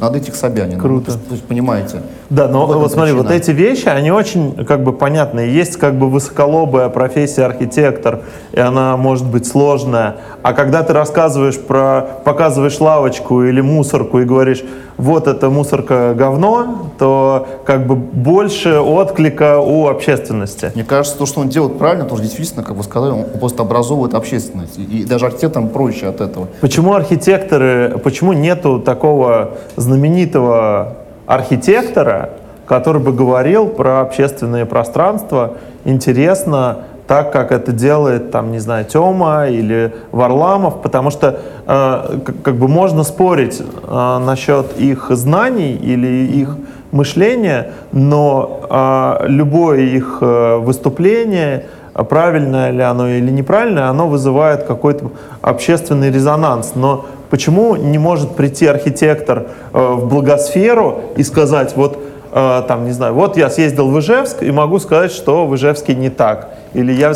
надо- 0.00 0.18
идти 0.18 0.30
к 0.30 0.34
Собянину. 0.34 0.80
Круто. 0.80 1.12
То 1.12 1.18
есть, 1.32 1.44
понимаете? 1.44 2.02
Да, 2.28 2.48
но 2.48 2.66
вот 2.66 2.92
смотри, 2.92 3.12
вот 3.12 3.30
эти 3.30 3.50
вещи, 3.50 3.88
они 3.88 4.10
очень 4.10 4.64
как 4.64 4.82
бы 4.82 4.92
понятные. 4.92 5.54
Есть 5.54 5.76
как 5.76 5.94
бы 5.94 6.08
высоколобая 6.10 6.88
профессия 6.88 7.44
архитектор, 7.44 8.20
и 8.52 8.60
она 8.60 8.96
может 8.96 9.26
быть 9.26 9.46
сложная. 9.46 10.16
А 10.42 10.52
когда 10.54 10.82
ты 10.82 10.92
рассказываешь 10.92 11.58
про, 11.58 12.02
показываешь 12.24 12.80
лавочку 12.80 13.42
или 13.44 13.60
мусорку 13.60 14.18
и 14.20 14.24
говоришь, 14.24 14.64
вот 14.98 15.26
это 15.26 15.50
мусорка 15.50 16.14
говно, 16.16 16.90
то 16.98 17.46
как 17.64 17.86
бы 17.86 17.96
больше 17.96 18.78
отклика 18.78 19.58
у 19.58 19.88
общественности. 19.88 20.70
Мне 20.74 20.84
кажется, 20.84 21.18
то, 21.18 21.26
что 21.26 21.40
он 21.40 21.48
делает 21.48 21.78
правильно, 21.78 22.06
что 22.06 22.18
действительно, 22.20 22.62
как 22.62 22.76
вы 22.76 22.82
сказали, 22.84 23.12
он 23.12 23.24
просто 23.38 23.62
образовывает 23.62 24.14
общественность. 24.14 24.78
И, 24.78 25.00
и 25.00 25.04
даже 25.04 25.26
архитекторам 25.26 25.68
проще 25.68 26.06
от 26.06 26.20
этого. 26.20 26.48
Почему 26.60 26.71
архитекторы, 26.80 27.98
почему 28.02 28.32
нету 28.32 28.80
такого 28.80 29.50
знаменитого 29.76 30.94
архитектора, 31.26 32.30
который 32.66 33.02
бы 33.02 33.12
говорил 33.12 33.66
про 33.66 34.00
общественные 34.00 34.64
пространства 34.64 35.58
интересно, 35.84 36.78
так 37.06 37.30
как 37.32 37.52
это 37.52 37.72
делает, 37.72 38.30
там, 38.30 38.52
не 38.52 38.58
знаю, 38.58 38.86
Тёма 38.86 39.48
или 39.48 39.94
Варламов, 40.12 40.80
потому 40.80 41.10
что 41.10 41.40
э, 41.66 42.18
как, 42.24 42.42
как 42.42 42.54
бы 42.56 42.68
можно 42.68 43.02
спорить 43.02 43.60
э, 43.60 44.18
насчет 44.24 44.78
их 44.78 45.08
знаний 45.10 45.74
или 45.74 46.26
их 46.26 46.56
мышления, 46.90 47.72
но 47.92 48.60
э, 48.70 49.26
любое 49.28 49.80
их 49.80 50.18
э, 50.20 50.56
выступление, 50.56 51.66
правильное 51.94 52.70
ли 52.70 52.82
оно 52.82 53.08
или 53.08 53.30
неправильное, 53.30 53.88
оно 53.88 54.08
вызывает 54.08 54.64
какой-то 54.64 55.12
общественный 55.40 56.10
резонанс. 56.10 56.72
Но 56.74 57.06
почему 57.30 57.76
не 57.76 57.98
может 57.98 58.36
прийти 58.36 58.66
архитектор 58.66 59.46
э, 59.72 59.92
в 59.94 60.08
благосферу 60.08 61.00
и 61.16 61.22
сказать, 61.22 61.76
вот 61.76 61.98
э, 62.32 62.62
там, 62.66 62.84
не 62.86 62.92
знаю, 62.92 63.14
вот 63.14 63.36
я 63.36 63.50
съездил 63.50 63.88
в 63.88 63.98
Ижевск 63.98 64.42
и 64.42 64.50
могу 64.50 64.78
сказать, 64.78 65.12
что 65.12 65.46
в 65.46 65.54
Ижевске 65.54 65.94
не 65.94 66.10
так. 66.10 66.50
Или 66.74 66.92
я 66.92 67.12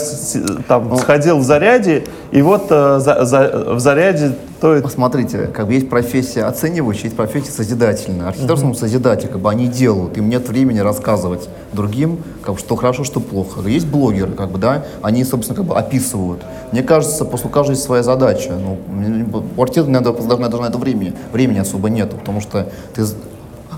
там 0.69 0.97
сходил 0.99 1.39
в 1.39 1.43
Заряде, 1.43 2.05
и 2.31 2.43
вот 2.43 2.67
э, 2.71 2.99
за- 3.01 3.25
за- 3.25 3.75
в 3.75 3.81
Заряде 3.81 4.33
то 4.61 4.75
и 4.75 4.81
Посмотрите, 4.81 5.49
как 5.49 5.67
бы 5.67 5.75
есть 5.75 5.91
профессия 5.91 6.45
оценивающая, 6.45 7.05
есть 7.05 7.17
профессия 7.17 7.51
созидательная. 7.51 8.29
Архитектор 8.29 8.57
mm 8.57 8.75
созидатель, 8.75 9.29
как 9.29 9.41
бы 9.41 9.51
они 9.51 9.69
делают, 9.69 10.17
им 10.17 10.31
нет 10.31 10.49
времени 10.49 10.79
рассказывать 10.79 11.49
другим, 11.75 12.19
как 12.43 12.55
бы, 12.55 12.61
что 12.61 12.75
хорошо, 12.75 13.05
что 13.05 13.21
плохо. 13.21 13.61
Есть 13.69 13.87
блогеры, 13.87 14.33
как 14.33 14.51
бы, 14.51 14.59
да, 14.59 14.85
они, 15.03 15.25
собственно, 15.25 15.57
как 15.57 15.67
бы 15.67 15.77
описывают. 15.77 16.41
Мне 16.73 16.83
кажется, 16.83 17.27
после 17.27 17.51
каждого 17.51 17.73
есть 17.75 17.85
своя 17.85 18.03
задача. 18.03 18.53
Ну, 18.53 18.79
у 19.57 19.63
архитектора 19.63 19.93
надо, 19.93 20.13
даже 20.13 20.63
на 20.63 20.67
это 20.69 20.79
времени, 20.79 21.13
времени 21.33 21.59
особо 21.59 21.91
нету, 21.91 22.17
потому 22.17 22.41
что 22.41 22.67
ты 22.95 23.05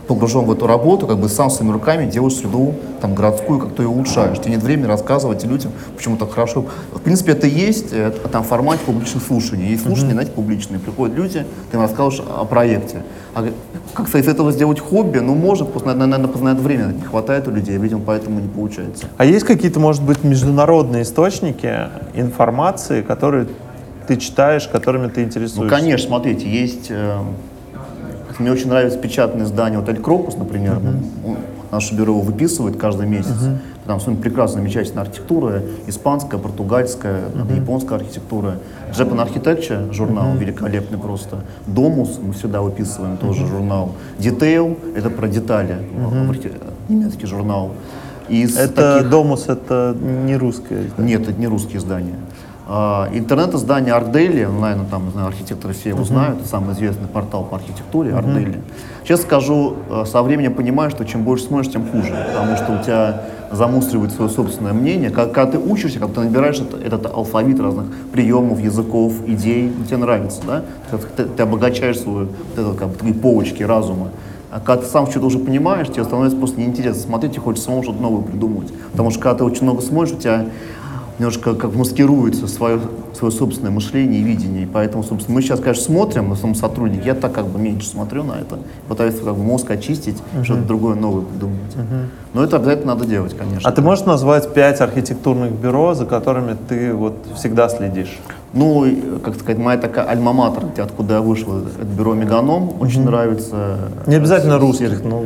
погружен 0.06 0.44
в 0.44 0.52
эту 0.52 0.66
работу, 0.66 1.06
как 1.06 1.18
бы 1.18 1.28
сам 1.28 1.50
своими 1.50 1.72
руками 1.72 2.10
делаешь 2.10 2.34
среду 2.34 2.74
там, 3.00 3.14
городскую, 3.14 3.60
как 3.60 3.74
то 3.74 3.82
ее 3.82 3.88
улучшаешь. 3.88 4.38
Тебе 4.38 4.52
нет 4.52 4.62
времени 4.62 4.86
рассказывать 4.86 5.44
людям, 5.44 5.72
почему 5.96 6.16
так 6.16 6.32
хорошо. 6.32 6.66
В 6.92 7.00
принципе, 7.00 7.32
это 7.32 7.46
есть 7.46 7.92
э, 7.92 8.10
там 8.32 8.42
формат 8.42 8.80
публичных 8.80 9.22
слушаний. 9.22 9.68
Есть 9.68 9.84
слушания, 9.84 10.10
mm-hmm. 10.10 10.14
знаете, 10.14 10.32
публичные. 10.32 10.80
Приходят 10.80 11.16
люди, 11.16 11.44
ты 11.70 11.76
им 11.76 11.82
рассказываешь 11.82 12.20
о 12.20 12.44
проекте. 12.44 13.02
А 13.34 13.46
как, 13.94 14.06
кстати, 14.06 14.24
из 14.24 14.28
этого 14.28 14.50
сделать 14.52 14.80
хобби? 14.80 15.18
Ну, 15.18 15.34
может, 15.34 15.70
просто, 15.70 15.94
наверное, 15.94 16.28
познать 16.28 16.58
время 16.58 16.86
не 16.86 17.02
хватает 17.02 17.46
у 17.46 17.50
людей, 17.50 17.76
видимо, 17.76 18.02
поэтому 18.04 18.40
не 18.40 18.48
получается. 18.48 19.06
А 19.16 19.24
есть 19.24 19.44
какие-то, 19.44 19.78
может 19.78 20.02
быть, 20.02 20.24
международные 20.24 21.02
источники 21.02 21.88
информации, 22.14 23.02
которые 23.02 23.46
ты 24.06 24.16
читаешь, 24.16 24.66
которыми 24.66 25.08
ты 25.08 25.22
интересуешься? 25.22 25.62
Ну, 25.62 25.68
конечно, 25.68 26.08
смотрите, 26.08 26.48
есть... 26.48 26.90
Мне 28.38 28.52
очень 28.52 28.68
нравится 28.68 28.98
печатное 28.98 29.46
издание, 29.46 29.78
вот 29.80 29.88
«Эль 29.88 30.00
Крокус», 30.00 30.36
например. 30.36 30.76
Uh-huh. 30.76 31.36
Наше 31.70 31.94
бюро 31.94 32.12
его 32.12 32.22
выписывает 32.22 32.76
каждый 32.76 33.06
месяц. 33.06 33.30
Uh-huh. 33.30 33.58
Там 33.86 34.00
своим 34.00 34.18
прекрасная, 34.18 34.62
замечательная 34.62 35.02
архитектура, 35.02 35.62
испанская, 35.86 36.40
португальская, 36.40 37.24
uh-huh. 37.34 37.56
японская 37.56 37.98
архитектура. 37.98 38.54
Japan 38.92 39.26
Architecture 39.26 39.92
журнал 39.92 40.28
uh-huh. 40.28 40.38
великолепный 40.38 40.98
просто. 40.98 41.38
Domus 41.66 42.18
мы 42.22 42.32
всегда 42.32 42.62
выписываем, 42.62 43.14
uh-huh. 43.14 43.20
тоже 43.20 43.46
журнал. 43.46 43.92
Detail— 44.18 44.78
это 44.96 45.10
про 45.10 45.26
детали, 45.26 45.78
uh-huh. 45.96 46.72
немецкий 46.88 47.26
журнал. 47.26 47.72
Из 48.28 48.56
это 48.56 48.98
таких... 48.98 49.10
Domus— 49.10 49.44
это 49.52 49.96
не 50.00 50.36
русское 50.36 50.86
издание? 50.86 51.18
Нет, 51.18 51.28
это 51.28 51.40
не 51.40 51.46
русские 51.46 51.78
издания. 51.78 52.14
А, 52.70 53.08
интернет-издание 53.14 53.94
Ардели, 53.94 54.44
онлайн, 54.44 54.84
там, 54.90 55.06
не 55.06 55.12
знаю, 55.12 55.28
архитекторы 55.28 55.72
все 55.72 55.88
его 55.88 56.02
uh-huh. 56.02 56.06
знают, 56.06 56.46
самый 56.46 56.74
известный 56.74 57.08
портал 57.08 57.44
по 57.44 57.56
архитектуре, 57.56 58.10
uh-huh. 58.10 58.18
Ардели. 58.18 58.60
Честно 59.04 59.24
скажу, 59.24 59.76
э, 59.88 60.04
со 60.04 60.22
временем 60.22 60.52
понимаю, 60.52 60.90
что 60.90 61.06
чем 61.06 61.24
больше 61.24 61.44
смотришь, 61.44 61.72
тем 61.72 61.88
хуже, 61.88 62.14
потому 62.28 62.56
что 62.56 62.78
у 62.78 62.84
тебя 62.84 63.22
замусоривает 63.50 64.12
свое 64.12 64.30
собственное 64.30 64.74
мнение. 64.74 65.08
Когда, 65.08 65.46
ты 65.46 65.58
учишься, 65.58 65.98
когда 65.98 66.20
ты 66.20 66.28
набираешь 66.28 66.60
этот, 66.60 66.84
этот 66.84 67.06
алфавит 67.06 67.58
разных 67.58 67.86
приемов, 68.12 68.60
языков, 68.60 69.14
идей, 69.26 69.72
тебе 69.86 69.96
нравится, 69.96 70.42
да? 70.46 70.62
Ты, 71.16 71.24
ты 71.24 71.42
обогащаешь 71.42 71.98
свою, 71.98 72.26
вот 72.26 72.30
это, 72.54 72.74
как 72.74 72.88
бы, 72.88 72.96
твои 72.96 73.14
полочки 73.14 73.62
разума. 73.62 74.08
А 74.50 74.60
когда 74.60 74.82
ты 74.82 74.88
сам 74.88 75.06
что-то 75.06 75.26
уже 75.26 75.38
понимаешь, 75.38 75.88
тебе 75.88 76.04
становится 76.04 76.36
просто 76.36 76.60
неинтересно 76.60 77.02
смотреть, 77.02 77.36
и 77.36 77.38
хочется 77.38 77.66
самому 77.66 77.82
что-то 77.82 78.00
новое 78.00 78.22
придумать. 78.22 78.72
Потому 78.92 79.10
что 79.10 79.20
когда 79.20 79.38
ты 79.38 79.44
очень 79.44 79.64
много 79.64 79.82
смотришь, 79.82 80.14
у 80.14 80.18
тебя 80.18 80.46
немножко 81.18 81.54
как 81.54 81.74
маскируется 81.74 82.46
свое, 82.46 82.80
свое 83.14 83.32
собственное 83.32 83.70
мышление 83.70 84.20
и 84.20 84.22
видение. 84.22 84.62
И 84.62 84.66
поэтому, 84.66 85.02
собственно, 85.02 85.36
мы 85.36 85.42
сейчас, 85.42 85.60
конечно, 85.60 85.84
смотрим 85.84 86.28
на 86.28 86.36
своем 86.36 86.54
сотруднике. 86.54 87.06
Я 87.06 87.14
так 87.14 87.32
как 87.32 87.46
бы 87.46 87.58
меньше 87.58 87.88
смотрю 87.88 88.22
на 88.22 88.32
это, 88.32 88.58
пытаюсь 88.88 89.16
как 89.16 89.34
бы 89.34 89.42
мозг 89.42 89.70
очистить, 89.70 90.16
uh-huh. 90.16 90.44
что-то 90.44 90.62
другое 90.62 90.94
новое 90.94 91.22
придумать. 91.22 91.74
Uh-huh. 91.74 92.06
Но 92.34 92.44
это 92.44 92.56
обязательно 92.56 92.94
надо 92.94 93.06
делать, 93.06 93.36
конечно. 93.36 93.68
А 93.68 93.72
ты 93.72 93.82
можешь 93.82 94.04
назвать 94.04 94.52
пять 94.54 94.80
архитектурных 94.80 95.52
бюро, 95.52 95.94
за 95.94 96.06
которыми 96.06 96.56
ты 96.68 96.92
вот 96.92 97.14
всегда 97.36 97.68
следишь? 97.68 98.18
Ну, 98.52 98.86
как 99.22 99.34
сказать, 99.34 99.58
моя 99.58 99.78
такая 99.78 100.06
альма-матер, 100.06 100.64
откуда 100.78 101.14
я 101.14 101.20
вышел, 101.20 101.58
это 101.58 101.84
бюро 101.84 102.14
Меганом, 102.14 102.72
очень 102.80 103.02
mm-hmm. 103.02 103.04
нравится. 103.04 103.78
Не 104.06 104.14
обязательно 104.14 104.58
русских, 104.58 105.04
но 105.04 105.24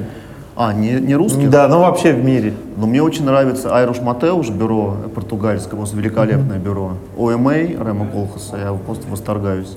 а, 0.54 0.72
не, 0.72 0.92
не 0.92 1.14
русских? 1.14 1.48
Да, 1.50 1.66
но 1.68 1.80
вообще 1.80 2.12
в 2.12 2.24
мире. 2.24 2.52
Но 2.76 2.86
мне 2.86 3.02
очень 3.02 3.24
нравится 3.24 3.74
Айруш 3.74 4.00
Матеуш, 4.00 4.50
бюро 4.50 4.96
португальское, 5.14 5.76
просто 5.76 5.96
великолепное 5.96 6.58
mm-hmm. 6.58 6.62
бюро. 6.62 6.92
ОМА 7.16 7.54
Рема 7.54 8.06
Колхаса, 8.06 8.58
я 8.58 8.72
просто 8.72 9.08
восторгаюсь. 9.08 9.76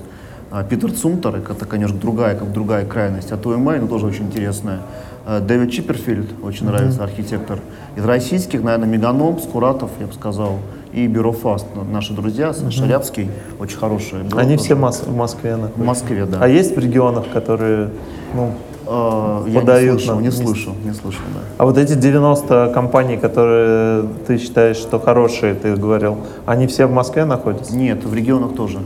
А, 0.50 0.62
Питер 0.62 0.92
Цумтер, 0.92 1.36
это, 1.36 1.64
конечно, 1.64 1.98
другая, 1.98 2.36
как 2.36 2.52
другая 2.52 2.84
крайность 2.84 3.32
от 3.32 3.44
ОМА, 3.46 3.76
но 3.76 3.86
тоже 3.86 4.06
очень 4.06 4.26
интересная. 4.26 4.80
А, 5.24 5.40
Дэвид 5.40 5.72
Чипперфильд, 5.72 6.28
очень 6.42 6.66
mm-hmm. 6.66 6.70
нравится, 6.70 7.02
архитектор. 7.02 7.58
Из 7.96 8.04
российских, 8.04 8.62
наверное, 8.62 8.88
Меганом, 8.88 9.40
Скуратов, 9.40 9.90
я 9.98 10.06
бы 10.06 10.12
сказал, 10.12 10.58
и 10.92 11.06
Бюро 11.06 11.32
ФАСТ, 11.32 11.66
наши 11.90 12.12
друзья, 12.12 12.50
mm-hmm. 12.50 12.70
Шарябский, 12.70 13.30
очень 13.58 13.76
хорошие. 13.76 14.24
Они 14.36 14.56
все 14.56 14.74
в 14.74 14.80
Москве 14.80 15.56
находятся? 15.56 15.80
В 15.80 15.84
Москве, 15.84 16.26
да. 16.26 16.38
А 16.40 16.48
есть 16.48 16.76
в 16.76 16.78
регионах, 16.78 17.24
которые, 17.32 17.90
ну, 18.34 18.52
Э, 18.86 19.44
я 19.48 19.60
подают 19.60 20.00
не 20.00 20.06
слышал, 20.06 20.20
не 20.20 20.30
слышу, 20.30 20.74
не 20.84 20.92
слышу, 20.92 21.18
да. 21.34 21.40
А 21.58 21.64
вот 21.64 21.76
эти 21.76 21.94
90 21.94 22.70
компаний, 22.72 23.16
которые 23.16 24.04
ты 24.26 24.38
считаешь, 24.38 24.76
что 24.76 25.00
хорошие, 25.00 25.54
ты 25.54 25.74
говорил, 25.74 26.18
они 26.46 26.66
все 26.66 26.86
в 26.86 26.92
Москве 26.92 27.24
находятся? 27.24 27.76
Нет, 27.76 28.04
в 28.04 28.14
регионах 28.14 28.54
тоже. 28.54 28.78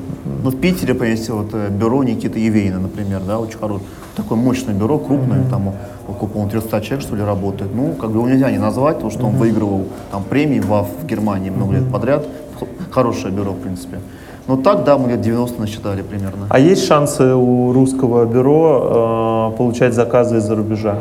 Ну, 0.43 0.51
в 0.51 0.57
Питере, 0.57 0.97
есть 1.11 1.29
вот 1.29 1.51
э, 1.53 1.69
бюро 1.69 2.03
Никиты 2.03 2.39
Евейна, 2.39 2.79
например, 2.79 3.21
да, 3.27 3.39
очень 3.39 3.59
хорошее. 3.59 3.89
Такое 4.17 4.39
мощное 4.39 4.75
бюро, 4.75 4.99
крупное, 4.99 5.41
mm-hmm. 5.41 5.51
там 5.51 5.75
около, 6.09 6.29
по 6.29 6.49
300 6.49 6.81
человек, 6.81 7.07
что 7.07 7.17
ли, 7.17 7.23
работает. 7.23 7.75
Ну, 7.75 7.93
как 7.93 8.11
бы 8.11 8.19
его 8.19 8.29
нельзя 8.29 8.51
не 8.51 8.59
назвать, 8.59 8.97
потому 8.97 9.11
что 9.11 9.23
mm-hmm. 9.23 9.27
он 9.27 9.37
выигрывал 9.37 9.87
там 10.11 10.25
премии 10.25 10.61
в 10.61 11.07
Германии 11.07 11.51
много 11.51 11.75
mm-hmm. 11.75 11.85
лет 11.85 11.93
подряд. 11.93 12.27
Хорошее 12.91 13.33
бюро, 13.33 13.53
в 13.53 13.61
принципе. 13.61 13.99
Но 14.51 14.57
ну, 14.57 14.63
так, 14.63 14.83
да, 14.83 14.99
мы 14.99 15.11
лет 15.11 15.21
90 15.21 15.61
насчитали 15.61 16.03
примерно. 16.03 16.49
А 16.49 16.59
есть 16.59 16.85
шансы 16.85 17.37
у 17.37 17.73
русского 17.73 18.25
бюро 18.25 19.53
э, 19.53 19.57
получать 19.57 19.95
заказы 19.95 20.39
из-за 20.39 20.57
рубежа? 20.57 20.99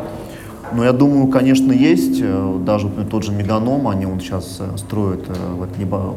Ну, 0.72 0.84
я 0.84 0.92
думаю, 0.92 1.26
конечно, 1.26 1.72
есть. 1.72 2.20
Э, 2.22 2.58
даже 2.64 2.86
например, 2.86 3.10
тот 3.10 3.24
же 3.24 3.32
Меганом, 3.32 3.88
они 3.88 4.06
вот 4.06 4.22
сейчас 4.22 4.58
э, 4.60 4.76
строят 4.76 5.24
э, 5.26 5.34
вот, 5.58 5.76
небо, 5.78 6.14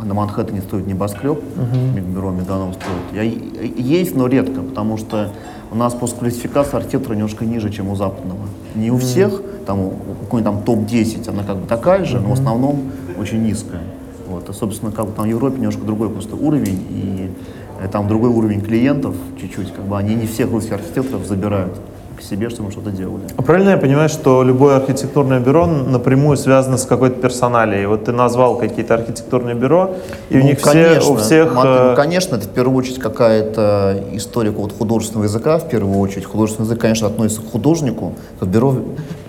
на 0.00 0.14
Манхэттене 0.14 0.60
строят 0.60 0.86
небоскреб, 0.86 1.40
uh-huh. 1.40 2.00
бюро 2.00 2.30
Меганом 2.30 2.72
строит. 2.74 3.02
Я, 3.12 3.22
есть, 3.22 4.14
но 4.14 4.28
редко, 4.28 4.60
потому 4.60 4.98
что 4.98 5.32
у 5.72 5.74
нас 5.74 5.92
просто 5.92 6.20
квалификация 6.20 6.78
архитектора 6.78 7.14
немножко 7.14 7.44
ниже, 7.44 7.68
чем 7.70 7.88
у 7.88 7.96
западного. 7.96 8.42
Не 8.76 8.92
у 8.92 8.98
всех, 8.98 9.42
там, 9.66 9.80
у 9.80 9.90
какой-нибудь 10.20 10.44
там 10.44 10.62
топ-10 10.62 11.28
она 11.28 11.42
как 11.42 11.56
бы 11.56 11.66
такая 11.66 12.04
же, 12.04 12.18
uh-huh. 12.18 12.22
но 12.22 12.28
в 12.28 12.32
основном 12.34 12.92
очень 13.18 13.42
низкая. 13.42 13.80
Вот. 14.32 14.48
А, 14.48 14.52
собственно, 14.52 14.92
как 14.92 15.06
бы 15.06 15.12
там 15.12 15.26
в 15.26 15.28
Европе 15.28 15.58
немножко 15.58 15.82
другой 15.82 16.08
просто 16.08 16.36
уровень, 16.36 16.86
и 16.90 17.30
э, 17.80 17.88
там 17.88 18.08
другой 18.08 18.30
уровень 18.30 18.62
клиентов 18.62 19.14
чуть-чуть, 19.38 19.72
как 19.72 19.84
бы 19.84 19.98
они 19.98 20.14
не 20.14 20.26
всех 20.26 20.50
русских 20.50 20.72
архитекторов 20.72 21.26
забирают 21.26 21.78
к 22.16 22.22
себе, 22.22 22.48
чтобы 22.48 22.70
что-то 22.70 22.90
делали. 22.90 23.24
А 23.36 23.42
правильно 23.42 23.70
я 23.70 23.76
понимаю, 23.76 24.08
что 24.08 24.42
любое 24.42 24.76
архитектурное 24.76 25.40
бюро 25.40 25.66
напрямую 25.66 26.36
связано 26.36 26.78
с 26.78 26.86
какой-то 26.86 27.20
персоналией? 27.20 27.84
Вот 27.86 28.04
ты 28.04 28.12
назвал 28.12 28.56
какие-то 28.56 28.94
архитектурные 28.94 29.54
бюро, 29.54 29.96
и 30.30 30.36
ну, 30.36 30.44
у 30.44 30.46
них 30.46 30.60
конечно, 30.60 31.00
все, 31.00 31.12
у 31.12 31.16
всех... 31.16 31.52
Смотри, 31.52 31.88
ну, 31.88 31.94
конечно, 31.94 32.36
это 32.36 32.46
в 32.46 32.50
первую 32.50 32.78
очередь 32.78 33.00
какая-то 33.00 34.02
история 34.12 34.50
какого-то 34.50 34.74
художественного 34.76 35.24
языка, 35.24 35.58
в 35.58 35.68
первую 35.68 35.98
очередь. 35.98 36.24
Художественный 36.24 36.66
язык, 36.66 36.80
конечно, 36.80 37.06
относится 37.06 37.42
к 37.42 37.50
художнику. 37.50 38.14
Бюро 38.40 38.76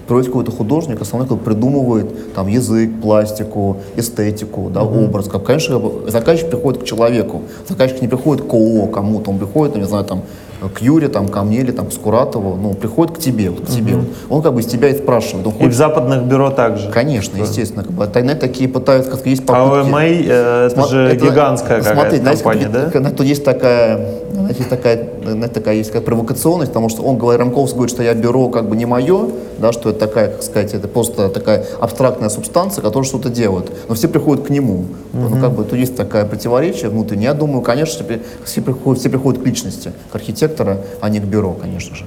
Вроде 0.08 0.28
какой-то 0.28 0.51
художник, 0.51 1.01
основной 1.01 1.28
как 1.28 1.39
придумывает 1.39 2.34
там 2.34 2.47
язык, 2.47 2.91
пластику, 3.01 3.78
эстетику, 3.95 4.70
да, 4.70 4.82
mm-hmm. 4.82 5.06
образ. 5.06 5.28
Как, 5.28 5.43
конечно, 5.43 5.82
заказчик 6.08 6.49
приходит 6.49 6.82
к 6.82 6.86
человеку. 6.86 7.43
Заказчик 7.68 8.01
не 8.01 8.08
приходит 8.08 8.45
к 8.45 8.54
ООО 8.54 8.88
кому-то, 8.88 9.32
он 9.32 9.38
приходит, 9.39 9.76
не 9.76 9.86
знаю, 9.86 10.04
там, 10.04 10.24
к 10.70 10.82
Юре, 10.82 11.07
там, 11.07 11.28
ко 11.28 11.43
мне 11.43 11.59
или 11.59 11.72
там, 11.72 11.88
к 11.88 11.93
Скуратову, 11.93 12.55
ну, 12.55 12.74
приходит 12.74 13.18
к 13.18 13.20
тебе, 13.20 13.49
вот, 13.49 13.66
к 13.66 13.68
тебе. 13.68 13.95
Вот. 13.95 14.07
Он 14.30 14.41
как 14.41 14.53
бы 14.53 14.61
из 14.61 14.66
тебя 14.68 14.89
и 14.89 14.97
спрашивает. 14.97 15.45
Он 15.47 15.53
хочет... 15.53 15.68
И 15.68 15.70
в 15.70 15.74
западных 15.74 16.24
бюро 16.24 16.49
также? 16.49 16.89
Конечно, 16.89 17.38
да. 17.38 17.43
естественно. 17.43 17.84
Как 17.84 17.91
бы, 17.91 18.03
а 18.03 18.36
такие 18.36 18.70
пытаются, 18.70 19.11
как 19.11 19.26
есть 19.26 19.45
попытки. 19.45 19.78
А 19.78 19.82
ОМА, 19.82 20.03
э, 20.03 20.68
это 20.72 20.88
же 20.88 20.99
это, 20.99 21.26
гигантская 21.26 21.82
какая-то 21.82 22.20
компания, 22.20 22.70
знаете, 22.70 22.99
да? 22.99 23.09
Тут 23.11 23.26
есть 23.26 23.43
такая, 23.43 24.22
знаете, 24.34 24.64
такая, 24.70 25.09
знаете, 25.24 25.53
такая 25.53 25.76
есть 25.76 25.91
как 25.91 26.05
провокационность, 26.05 26.72
потому 26.72 26.89
что 26.89 27.03
он 27.03 27.18
говорит, 27.18 27.39
Рамковский 27.39 27.78
говорит, 27.78 27.93
что 27.93 28.03
я 28.03 28.14
бюро 28.14 28.49
как 28.49 28.70
бы 28.70 28.76
не 28.76 28.86
мое, 28.86 29.30
да, 29.59 29.72
что 29.72 29.89
это 29.89 29.99
такая, 29.99 30.30
как 30.30 30.43
сказать, 30.43 30.74
это 30.74 30.88
просто 30.88 31.30
такая 31.30 31.66
абстрактная 31.80 32.30
субстанция, 32.30 32.82
которая 32.82 33.07
что-то 33.07 33.30
делает. 33.30 33.72
Но 33.88 33.95
все 33.95 34.07
приходят 34.07 34.45
к 34.45 34.49
нему. 34.49 34.86
Mm-hmm. 35.14 35.30
Ну, 35.30 35.41
как 35.41 35.53
бы 35.53 35.64
тут 35.64 35.78
есть 35.80 35.95
такое 35.95 36.26
противоречие 36.26 36.89
внутреннее. 36.89 37.26
Я 37.26 37.34
думаю, 37.34 37.61
конечно, 37.61 38.05
все 38.43 38.61
приходят, 38.61 38.99
все 38.99 39.09
приходят 39.09 39.41
к 39.41 39.45
личности, 39.45 39.91
к 40.11 40.16
архитектора, 40.54 40.80
а 41.01 41.10
не 41.10 41.20
к 41.20 41.24
бюро, 41.24 41.54
конечно 41.54 41.95
же. 41.95 42.06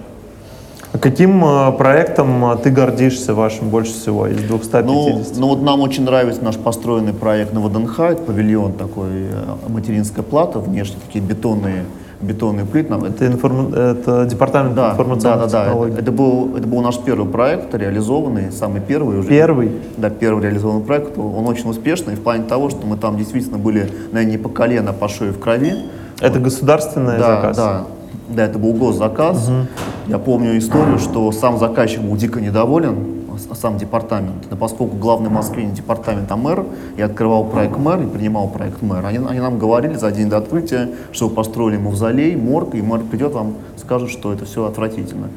А 0.93 0.99
каким 0.99 1.45
э, 1.45 1.73
проектом 1.73 2.53
э, 2.53 2.57
ты 2.57 2.71
гордишься 2.71 3.35
вашим 3.35 3.69
больше 3.69 3.93
всего 3.93 4.29
из 4.29 4.39
250? 4.39 4.87
Ну, 4.87 5.23
ну 5.37 5.49
вот 5.49 5.63
нам 5.63 5.81
очень 5.81 6.05
нравится 6.05 6.43
наш 6.43 6.57
построенный 6.57 7.13
проект 7.13 7.53
на 7.53 7.61
ВДНХ, 7.61 8.01
это 8.01 8.23
павильон 8.23 8.73
такой, 8.73 9.11
э, 9.11 9.69
материнская 9.69 10.23
плата, 10.23 10.59
внешне 10.59 10.97
такие 11.07 11.25
бетонные 11.25 11.85
бетонный 12.19 12.65
плит. 12.65 12.89
Нам 12.89 13.05
это, 13.05 13.27
информ... 13.27 13.75
это 13.75 14.25
департамент 14.25 14.75
да, 14.75 14.93
информационных 14.93 15.51
да, 15.51 15.59
да, 15.59 15.65
технологий. 15.65 15.93
Да. 15.93 16.01
Это, 16.01 16.13
был, 16.13 16.57
это 16.57 16.67
был 16.67 16.81
наш 16.81 16.97
первый 16.97 17.31
проект, 17.31 17.75
реализованный, 17.75 18.53
самый 18.53 18.81
первый 18.81 19.19
уже. 19.19 19.29
Первый? 19.29 19.73
Да, 19.99 20.09
первый 20.09 20.43
реализованный 20.45 20.83
проект. 20.83 21.19
Он 21.19 21.47
очень 21.47 21.69
успешный 21.69 22.15
в 22.15 22.23
плане 22.23 22.45
того, 22.45 22.71
что 22.71 22.87
мы 22.87 22.97
там 22.97 23.19
действительно 23.19 23.59
были, 23.59 23.91
наверное, 24.13 24.25
не 24.25 24.39
по 24.39 24.49
колено, 24.49 24.91
а 24.91 24.93
по 24.95 25.09
шею 25.09 25.35
в 25.35 25.39
крови. 25.39 25.75
Это 26.21 26.39
вот. 26.39 26.45
государственный 26.45 27.19
да, 27.19 27.37
заказ? 27.37 27.57
Да, 27.59 27.87
да, 28.29 28.45
это 28.45 28.59
был 28.59 28.73
госзаказ. 28.73 29.49
Угу. 29.49 29.67
Я 30.09 30.19
помню 30.19 30.59
историю, 30.59 30.99
что 30.99 31.31
сам 31.33 31.59
заказчик 31.59 32.01
был 32.01 32.17
дико 32.17 32.41
недоволен, 32.41 33.17
сам 33.55 33.77
департамент. 33.77 34.51
Но 34.51 34.57
поскольку 34.57 34.97
главный 34.97 35.29
в 35.29 35.33
Москве 35.33 35.65
не 35.65 35.73
департамент, 35.73 36.31
а 36.31 36.37
мэр, 36.37 36.65
я 36.97 37.07
открывал 37.07 37.45
проект 37.45 37.77
мэр 37.77 38.03
и 38.03 38.07
принимал 38.07 38.49
проект 38.49 38.83
мэр. 38.83 39.05
Они, 39.05 39.19
они 39.19 39.41
нам 39.41 39.59
говорили 39.59 39.95
за 39.95 40.11
день 40.11 40.29
до 40.29 40.39
открытия, 40.39 40.91
что 41.13 41.29
вы 41.29 41.35
построили 41.35 41.77
мавзолей, 41.77 42.37
морг, 42.37 42.75
и 42.75 42.83
мэр 42.83 43.01
придет 43.01 43.33
вам, 43.33 43.55
скажет, 43.77 44.11
что 44.11 44.33
это 44.33 44.45
все 44.45 44.65
отвратительно. 44.65 45.29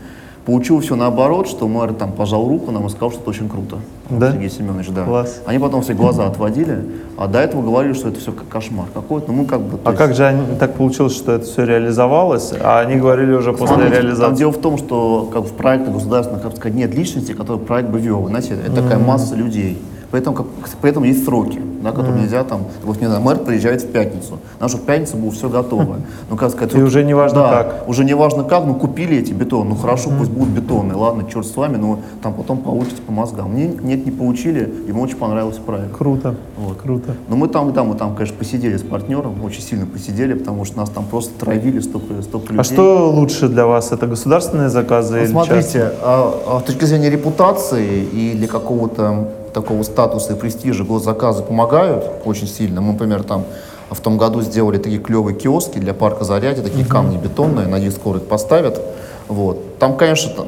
Получилось 0.49 0.85
все 0.85 0.95
наоборот, 0.95 1.47
что 1.47 1.67
мэр 1.67 1.93
там 1.93 2.11
пожал 2.11 2.47
руку 2.47 2.71
нам 2.71 2.87
и 2.87 2.89
сказал, 2.89 3.11
что 3.11 3.21
это 3.21 3.29
очень 3.29 3.47
круто. 3.47 3.77
Да? 4.09 4.31
Сергей 4.31 4.49
Семенович, 4.49 4.87
да. 4.89 5.03
Класс. 5.03 5.43
Они 5.45 5.59
потом 5.59 5.83
все 5.83 5.93
глаза 5.93 6.25
отводили, 6.25 6.79
а 7.19 7.27
до 7.27 7.37
этого 7.37 7.61
говорили, 7.61 7.93
что 7.93 8.09
это 8.09 8.19
все 8.19 8.31
как 8.31 8.47
кошмар 8.47 8.87
какой-то. 8.91 9.31
Ну, 9.31 9.41
мы 9.41 9.45
как 9.45 9.61
бы... 9.61 9.77
А 9.83 9.89
есть- 9.91 9.99
как 9.99 10.15
же 10.15 10.25
они, 10.25 10.41
так 10.59 10.73
получилось, 10.73 11.15
что 11.15 11.33
это 11.33 11.45
все 11.45 11.65
реализовалось, 11.65 12.51
а 12.59 12.79
они 12.79 12.95
говорили 12.95 13.31
уже 13.33 13.51
после 13.51 13.75
Смотрите, 13.75 13.95
Там 13.97 14.03
реализации? 14.03 14.35
дело 14.37 14.51
в 14.51 14.57
том, 14.57 14.79
что 14.79 15.29
как 15.31 15.43
в 15.43 15.51
проектах 15.51 15.93
государственных, 15.93 16.41
как 16.41 16.55
сказать, 16.55 16.75
нет 16.75 16.95
личности, 16.95 17.33
который 17.33 17.59
проект 17.59 17.89
бы 17.89 17.99
вел. 17.99 18.25
Знаете, 18.27 18.55
это 18.55 18.81
такая 18.81 18.97
масса 18.97 19.35
людей. 19.35 19.77
Поэтому, 20.11 20.35
как, 20.35 20.45
поэтому 20.81 21.05
есть 21.05 21.23
сроки, 21.23 21.61
да, 21.83 21.91
которые 21.91 22.21
нельзя 22.23 22.43
там, 22.43 22.61
вот 22.83 22.99
не 22.99 23.05
знаю, 23.07 23.21
мэр 23.21 23.37
приезжает 23.37 23.81
в 23.83 23.87
пятницу. 23.91 24.39
Чтобы 24.57 24.83
в 24.83 24.85
пятницу 24.85 25.17
было 25.17 25.31
все 25.31 25.49
готово. 25.49 25.97
Ну, 26.29 26.35
как 26.35 26.51
сказать, 26.51 26.73
И 26.73 26.77
вот- 26.77 26.87
уже 26.87 27.03
не 27.03 27.13
важно 27.13 27.39
да, 27.41 27.63
как. 27.63 27.87
Уже 27.89 28.03
не 28.03 28.13
важно 28.15 28.43
как, 28.43 28.65
ну 28.65 28.73
купили 28.75 29.17
эти 29.17 29.33
бетон, 29.33 29.69
ну 29.69 29.75
хорошо, 29.75 30.09
пусть 30.17 30.31
будут 30.31 30.49
бетонные, 30.49 30.95
ладно, 30.97 31.25
черт 31.31 31.45
с 31.45 31.55
вами, 31.55 31.77
но 31.77 31.99
там 32.23 32.33
потом 32.33 32.57
получите 32.59 33.01
по 33.03 33.11
мозгам. 33.11 33.51
Мне 33.51 33.67
нет, 33.67 34.05
не 34.05 34.11
получили, 34.11 34.61
ему 34.87 35.01
очень 35.03 35.17
понравился 35.17 35.61
проект. 35.61 35.95
Круто, 35.95 36.35
Вот. 36.57 36.77
круто. 36.77 37.15
Но 37.27 37.35
мы 37.35 37.47
там, 37.47 37.71
да, 37.73 37.83
мы 37.83 37.95
там, 37.95 38.15
конечно, 38.15 38.35
посидели 38.37 38.77
с 38.77 38.81
партнером, 38.81 39.43
очень 39.43 39.61
сильно 39.61 39.85
посидели, 39.85 40.33
потому 40.33 40.65
что 40.65 40.77
нас 40.79 40.89
там 40.89 41.05
просто 41.05 41.31
травили 41.39 41.79
столько, 41.79 42.21
столько 42.23 42.47
людей. 42.53 42.59
А 42.59 42.63
что 42.63 43.11
лучше 43.11 43.47
для 43.47 43.65
вас? 43.67 43.91
Это 43.91 44.07
государственные 44.07 44.69
заказы 44.69 45.13
Ну, 45.13 45.17
или 45.23 45.33
частные? 45.33 45.61
смотрите, 45.61 45.91
а, 46.01 46.33
а 46.47 46.59
с 46.59 46.63
точки 46.63 46.85
зрения 46.85 47.09
репутации 47.11 48.03
и 48.03 48.33
для 48.35 48.47
какого-то 48.47 49.29
такого 49.53 49.83
статуса 49.83 50.33
и 50.33 50.35
престижа 50.35 50.83
госзаказы 50.83 51.43
помогают 51.43 52.05
очень 52.25 52.47
сильно. 52.47 52.81
Мы, 52.81 52.93
например, 52.93 53.23
там 53.23 53.45
в 53.89 53.99
том 53.99 54.17
году 54.17 54.41
сделали 54.41 54.77
такие 54.77 54.99
клевые 54.99 55.35
киоски 55.35 55.79
для 55.79 55.93
парка 55.93 56.23
Зарядье, 56.23 56.63
такие 56.63 56.85
камни 56.85 57.17
бетонные, 57.17 57.67
надеюсь, 57.67 57.95
скоро 57.95 58.17
их 58.17 58.25
поставят. 58.25 58.79
Вот. 59.27 59.77
Там, 59.79 59.97
конечно, 59.97 60.31
там, 60.33 60.47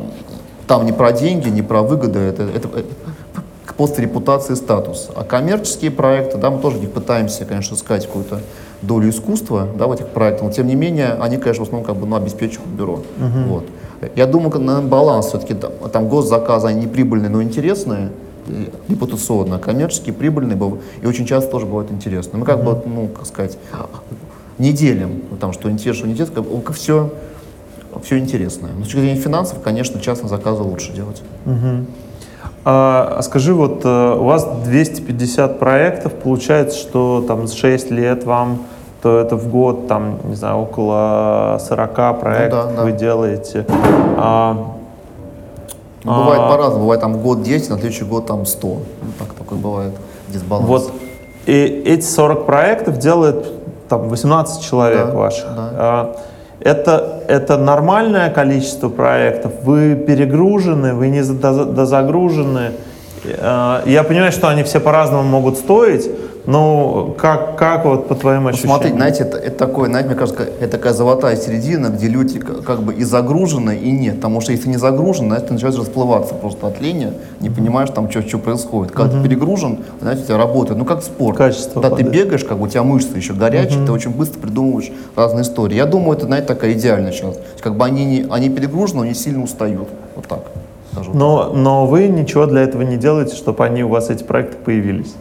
там 0.67 0.85
не 0.85 0.91
про 0.91 1.11
деньги, 1.11 1.49
не 1.49 1.61
про 1.61 1.81
выгоды, 1.81 2.19
это, 2.19 2.43
это, 2.43 2.67
это 2.67 2.87
просто 3.77 4.01
репутация 4.01 4.53
и 4.53 4.57
статус. 4.57 5.09
А 5.15 5.23
коммерческие 5.23 5.91
проекты, 5.91 6.37
да, 6.37 6.51
мы 6.51 6.59
тоже 6.59 6.77
них 6.77 6.91
пытаемся, 6.91 7.45
конечно, 7.45 7.75
искать 7.75 8.05
какую-то 8.05 8.41
долю 8.81 9.09
искусства 9.09 9.67
да, 9.77 9.87
в 9.87 9.91
этих 9.91 10.07
проектах, 10.09 10.47
но 10.47 10.51
тем 10.51 10.67
не 10.67 10.75
менее 10.75 11.13
они, 11.19 11.37
конечно, 11.37 11.63
в 11.63 11.67
основном 11.67 11.85
как 11.85 11.95
бы, 11.97 12.07
ну, 12.07 12.15
обеспечивают 12.15 12.69
бюро. 12.69 13.01
Вот. 13.47 13.65
Я 14.15 14.25
думаю, 14.25 14.51
наверное, 14.59 14.89
баланс 14.89 15.27
все-таки, 15.27 15.53
там, 15.53 15.71
там 15.91 16.09
госзаказы, 16.09 16.67
они 16.67 16.81
не 16.81 16.87
прибыльные, 16.87 17.29
но 17.29 17.41
интересные, 17.41 18.11
репутационно, 18.89 19.59
коммерческие 19.59 20.13
прибыльные 20.13 20.55
быв- 20.57 20.79
и 21.01 21.05
очень 21.07 21.25
часто 21.25 21.51
тоже 21.51 21.65
бывают 21.65 21.91
интересные. 21.91 22.39
Мы 22.39 22.45
как 22.45 22.63
бы, 22.63 22.81
ну, 22.85 23.07
как 23.07 23.25
сказать, 23.25 23.57
не 24.57 24.71
делим, 24.73 25.23
ну, 25.31 25.37
там, 25.37 25.53
что 25.53 25.69
интересно, 25.69 25.99
что 25.99 26.07
не 26.07 26.13
интересно, 26.13 26.43
как, 26.63 26.75
все, 26.75 27.09
все 28.03 28.17
интересное. 28.19 28.71
Но 28.75 28.81
с 28.81 28.85
точки 28.85 28.99
зрения 28.99 29.19
финансов, 29.19 29.59
конечно, 29.61 29.99
частные 29.99 30.29
заказы 30.29 30.63
лучше 30.63 30.93
делать. 30.93 31.21
А, 32.63 33.15
а 33.17 33.21
скажи, 33.23 33.53
вот 33.55 33.81
э, 33.85 34.15
у 34.19 34.23
вас 34.25 34.47
250 34.65 35.57
проектов, 35.57 36.13
получается, 36.13 36.77
что 36.77 37.23
там 37.27 37.47
за 37.47 37.55
6 37.55 37.89
лет 37.89 38.23
вам, 38.23 38.63
то 39.01 39.17
это 39.17 39.35
в 39.35 39.49
год, 39.49 39.87
там, 39.87 40.19
не 40.25 40.35
знаю, 40.35 40.57
около 40.57 41.59
40 41.67 42.19
проектов 42.19 42.65
Ну 42.65 42.71
да, 42.71 42.77
да. 42.77 42.83
вы 42.83 42.91
делаете. 42.91 43.65
А, 44.17 44.75
Ну, 46.03 46.15
бывает 46.23 46.41
А. 46.43 46.49
по-разному. 46.49 46.81
Бывает 46.83 47.01
там 47.01 47.19
год 47.19 47.43
10, 47.43 47.69
на 47.69 47.75
следующий 47.77 48.05
год 48.05 48.25
там 48.25 48.45
100. 48.45 48.67
Ну, 48.67 48.81
так 49.19 49.33
такой 49.33 49.57
бывает 49.57 49.93
дисбаланс. 50.29 50.67
вот 50.67 50.91
и 51.45 51.83
эти 51.85 52.03
40 52.05 52.45
проектов 52.45 52.97
делает 52.97 53.45
там 53.89 54.07
18 54.09 54.61
человек 54.63 55.07
Да, 55.07 55.13
ваших. 55.13 55.45
да. 55.55 55.69
А, 55.73 56.15
это, 56.59 57.23
это 57.27 57.57
нормальное 57.57 58.29
количество 58.29 58.89
проектов? 58.89 59.51
Вы 59.63 59.95
перегружены, 59.95 60.93
вы 60.93 61.09
не 61.09 61.21
за- 61.23 61.33
доза- 61.33 61.65
дозагружены? 61.65 62.71
А, 63.39 63.81
Я 63.85 64.03
понимаю, 64.03 64.31
что 64.31 64.47
они 64.47 64.63
все 64.63 64.79
по-разному 64.79 65.23
могут 65.23 65.57
стоить, 65.57 66.09
но 66.45 67.15
как, 67.19 67.55
как 67.57 67.85
вот 67.85 68.07
по 68.07 68.15
твоим 68.15 68.43
Ну, 68.43 68.49
ощущениям? 68.49 68.75
смотрите, 68.77 68.95
знаете, 68.95 69.23
это, 69.23 69.37
это 69.37 69.57
такое, 69.57 69.89
знаете, 69.89 70.09
мне 70.09 70.17
кажется, 70.17 70.43
это 70.59 70.71
такая 70.71 70.93
золотая 70.93 71.35
середина, 71.35 71.87
где 71.87 72.07
люди 72.07 72.39
как 72.39 72.81
бы 72.81 72.93
и 72.93 73.03
загружены, 73.03 73.77
и 73.77 73.91
нет. 73.91 74.15
Потому 74.15 74.41
что 74.41 74.51
если 74.51 74.67
не 74.69 74.77
загружен, 74.77 75.27
знаете, 75.27 75.47
ты 75.47 75.53
начинаешь 75.53 75.77
расплываться 75.77 76.33
просто 76.33 76.67
от 76.67 76.81
лени, 76.81 77.13
не 77.39 77.49
понимаешь 77.49 77.89
там, 77.91 78.09
что, 78.09 78.21
что 78.23 78.39
происходит. 78.39 78.91
Когда 78.91 79.17
ты 79.17 79.23
перегружен, 79.23 79.79
знаете, 80.01 80.23
у 80.23 80.25
тебя 80.25 80.37
работает, 80.37 80.79
ну 80.79 80.85
как 80.85 81.03
спорт. 81.03 81.37
Качество 81.37 81.81
Когда 81.81 81.95
ты 81.95 82.03
падает. 82.03 82.23
бегаешь, 82.25 82.43
как 82.43 82.57
бы 82.57 82.65
у 82.65 82.67
тебя 82.67 82.83
мышцы 82.83 83.15
еще 83.15 83.33
горячие, 83.33 83.85
ты 83.85 83.91
очень 83.91 84.11
быстро 84.11 84.39
придумываешь 84.39 84.91
разные 85.15 85.43
истории. 85.43 85.75
Я 85.75 85.85
думаю, 85.85 86.17
это, 86.17 86.25
знаете, 86.25 86.47
такая 86.47 86.73
идеальная 86.73 87.11
сейчас. 87.11 87.37
Как 87.61 87.75
бы 87.75 87.85
они, 87.85 88.05
не, 88.05 88.25
они 88.31 88.49
перегружены, 88.49 89.01
но 89.01 89.05
не 89.05 89.13
сильно 89.13 89.43
устают. 89.43 89.87
Вот 90.15 90.25
так 90.27 90.39
скажу. 90.91 91.11
Но, 91.13 91.53
но 91.53 91.85
вы 91.85 92.07
ничего 92.07 92.45
для 92.47 92.61
этого 92.61 92.81
не 92.81 92.97
делаете, 92.97 93.35
чтобы 93.35 93.63
они 93.63 93.83
у 93.83 93.89
вас, 93.89 94.09
эти 94.09 94.23
проекты, 94.23 94.57
появились? 94.57 95.13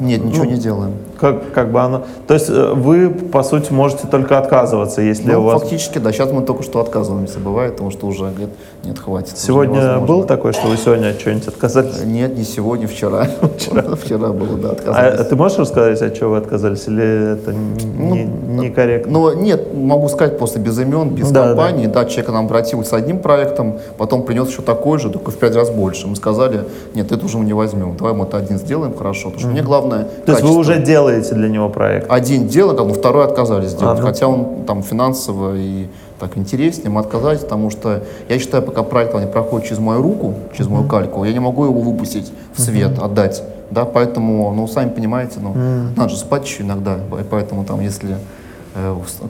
Нет, 0.00 0.24
ничего 0.24 0.44
Ну, 0.44 0.50
не 0.50 0.56
делаем. 0.56 0.92
Как, 1.20 1.52
как 1.52 1.72
бы 1.72 1.80
оно... 1.80 2.02
То 2.26 2.34
есть 2.34 2.48
э, 2.50 2.72
вы, 2.74 3.10
по 3.10 3.42
сути, 3.42 3.72
можете 3.72 4.06
только 4.06 4.38
отказываться, 4.38 5.00
если 5.02 5.32
Ну, 5.32 5.40
у 5.40 5.44
вас... 5.44 5.60
фактически, 5.62 5.98
да. 5.98 6.12
Сейчас 6.12 6.30
мы 6.32 6.42
только 6.42 6.62
что 6.62 6.80
отказываемся, 6.80 7.38
бывает, 7.38 7.72
потому 7.72 7.90
что 7.90 8.06
уже 8.06 8.24
говорит, 8.24 8.50
нет, 8.84 8.98
хватит. 8.98 9.36
Сегодня 9.38 9.98
было 9.98 10.24
такое, 10.26 10.52
что 10.52 10.68
вы 10.68 10.76
сегодня 10.76 11.10
от 11.10 11.18
чего-нибудь 11.18 11.48
отказались? 11.48 12.04
Нет, 12.04 12.36
не 12.36 12.44
сегодня, 12.44 12.86
вчера. 12.86 13.26
Вчера 13.56 14.28
было, 14.28 14.56
да, 14.58 14.68
А 14.68 14.72
отказались. 14.72 15.26
ты 15.28 15.36
можешь 15.36 15.58
рассказать, 15.58 16.02
от 16.02 16.14
чего 16.18 16.30
вы 16.30 16.36
отказались, 16.38 16.86
или 16.86 17.32
это 17.34 17.52
не, 17.52 18.24
некорректно? 18.24 19.12
Но 19.12 19.32
нет, 19.34 19.74
могу 19.74 20.08
сказать 20.08 20.38
просто 20.38 20.58
без 20.58 20.78
имен, 20.78 21.10
без 21.10 21.30
Да, 21.30 21.48
компании. 21.48 21.86
Да. 21.86 22.04
человек 22.04 22.26
к 22.26 22.32
нам 22.32 22.46
обратился 22.46 22.90
с 22.90 22.92
одним 22.92 23.18
проектом, 23.18 23.78
потом 23.98 24.22
принес 24.22 24.48
еще 24.48 24.62
такой 24.62 24.98
же, 24.98 25.10
только 25.10 25.30
в 25.30 25.36
пять 25.36 25.54
раз 25.54 25.70
больше. 25.70 26.06
Мы 26.06 26.16
сказали, 26.16 26.64
нет, 26.94 27.10
это 27.12 27.24
уже 27.24 27.38
мы 27.38 27.44
не 27.44 27.52
возьмем, 27.52 27.96
давай 27.96 28.12
мы 28.14 28.24
это 28.24 28.36
один 28.36 28.58
сделаем, 28.58 28.94
хорошо. 28.94 29.30
Потому 29.30 29.40
что 29.40 29.55
мне 29.56 29.62
главное 29.64 30.04
То 30.04 30.32
есть 30.32 30.42
вы 30.42 30.48
качество. 30.48 30.58
уже 30.58 30.82
делаете 30.82 31.34
для 31.34 31.48
него 31.48 31.68
проект? 31.68 32.10
Один 32.10 32.48
как 32.48 32.86
бы 32.86 32.92
второй 32.92 33.24
отказались 33.24 33.70
сделать. 33.70 33.98
А, 33.98 34.02
ну. 34.02 34.06
Хотя 34.06 34.28
он 34.28 34.64
там 34.66 34.82
финансово 34.82 35.56
и 35.56 35.86
так 36.20 36.36
интереснее, 36.36 36.90
мы 36.90 37.00
отказались, 37.00 37.40
потому 37.40 37.70
что 37.70 38.02
я 38.28 38.38
считаю, 38.38 38.62
пока 38.62 38.82
проект 38.82 39.14
не 39.14 39.26
проходит 39.26 39.68
через 39.68 39.78
мою 39.80 40.02
руку, 40.02 40.34
через 40.54 40.68
мою 40.68 40.86
кальку, 40.86 41.24
я 41.24 41.32
не 41.32 41.40
могу 41.40 41.64
его 41.64 41.80
выпустить 41.80 42.32
в 42.54 42.60
свет, 42.60 42.98
отдать. 42.98 43.42
Да, 43.70 43.84
поэтому, 43.84 44.52
ну, 44.54 44.68
сами 44.68 44.90
понимаете, 44.90 45.40
ну, 45.40 45.54
надо 45.96 46.10
же 46.10 46.16
спать 46.16 46.44
еще 46.44 46.62
иногда, 46.62 46.98
поэтому 47.30 47.64
там, 47.64 47.80
если 47.80 48.16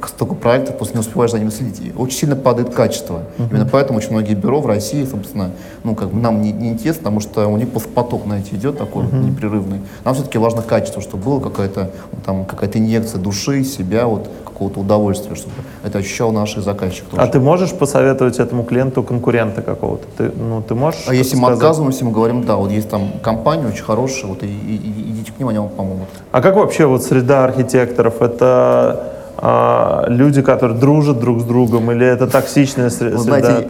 столько 0.06 0.34
проектов, 0.34 0.76
просто 0.76 0.94
не 0.94 1.00
успеваешь 1.00 1.30
за 1.30 1.38
ними 1.38 1.50
следить. 1.50 1.80
И 1.80 1.92
очень 1.96 2.18
сильно 2.18 2.36
падает 2.36 2.74
качество. 2.74 3.22
Именно 3.38 3.68
поэтому 3.70 3.98
очень 3.98 4.10
многие 4.10 4.34
бюро 4.34 4.60
в 4.60 4.66
России, 4.66 5.04
собственно, 5.04 5.50
ну, 5.84 5.94
как 5.94 6.08
бы 6.10 6.20
нам 6.20 6.42
не, 6.42 6.52
не 6.52 6.70
интересно, 6.70 7.02
потому 7.04 7.20
что 7.20 7.46
у 7.46 7.56
них 7.56 7.70
просто 7.70 7.88
поток, 7.90 8.22
знаете, 8.24 8.56
идет 8.56 8.78
такой 8.78 9.04
вот 9.04 9.12
непрерывный. 9.12 9.80
Нам 10.04 10.14
все-таки 10.14 10.38
важно 10.38 10.62
качество, 10.62 11.00
чтобы 11.00 11.24
было 11.24 11.40
какая-то, 11.40 11.90
ну, 12.12 12.18
там, 12.24 12.44
какая-то 12.44 12.78
инъекция 12.78 13.20
души, 13.20 13.62
себя, 13.64 14.06
вот, 14.06 14.28
какого-то 14.44 14.80
удовольствия, 14.80 15.34
чтобы 15.36 15.52
это 15.84 15.98
ощущал 15.98 16.32
наш 16.32 16.54
заказчик 16.56 17.04
тоже. 17.04 17.22
А 17.22 17.26
ты 17.26 17.38
можешь 17.40 17.72
посоветовать 17.72 18.38
этому 18.38 18.64
клиенту 18.64 19.02
конкурента 19.02 19.60
какого-то? 19.62 20.06
Ты, 20.16 20.32
ну, 20.34 20.62
ты 20.62 20.74
можешь 20.74 21.04
А 21.06 21.14
если 21.14 21.36
мы 21.36 21.42
сказать? 21.48 21.58
отказываемся, 21.58 22.04
мы 22.06 22.10
говорим, 22.12 22.42
да, 22.44 22.56
вот 22.56 22.70
есть 22.70 22.88
там 22.88 23.10
компания 23.22 23.66
очень 23.68 23.84
хорошая, 23.84 24.26
вот 24.30 24.42
и, 24.42 24.46
и- 24.46 24.50
и- 24.76 25.10
идите 25.10 25.30
к 25.32 25.38
ним, 25.38 25.48
они 25.48 25.58
вам 25.58 25.68
помогут. 25.68 26.08
А 26.32 26.40
как 26.40 26.56
вообще 26.56 26.86
вот 26.86 27.02
среда 27.04 27.44
архитекторов? 27.44 28.22
Это 28.22 29.12
люди, 30.08 30.42
которые 30.42 30.78
дружат 30.78 31.20
друг 31.20 31.40
с 31.40 31.44
другом, 31.44 31.90
или 31.92 32.06
это 32.06 32.26
токсичная 32.26 32.86
Вы 32.86 32.90
среда? 32.90 33.18
знаете, 33.18 33.68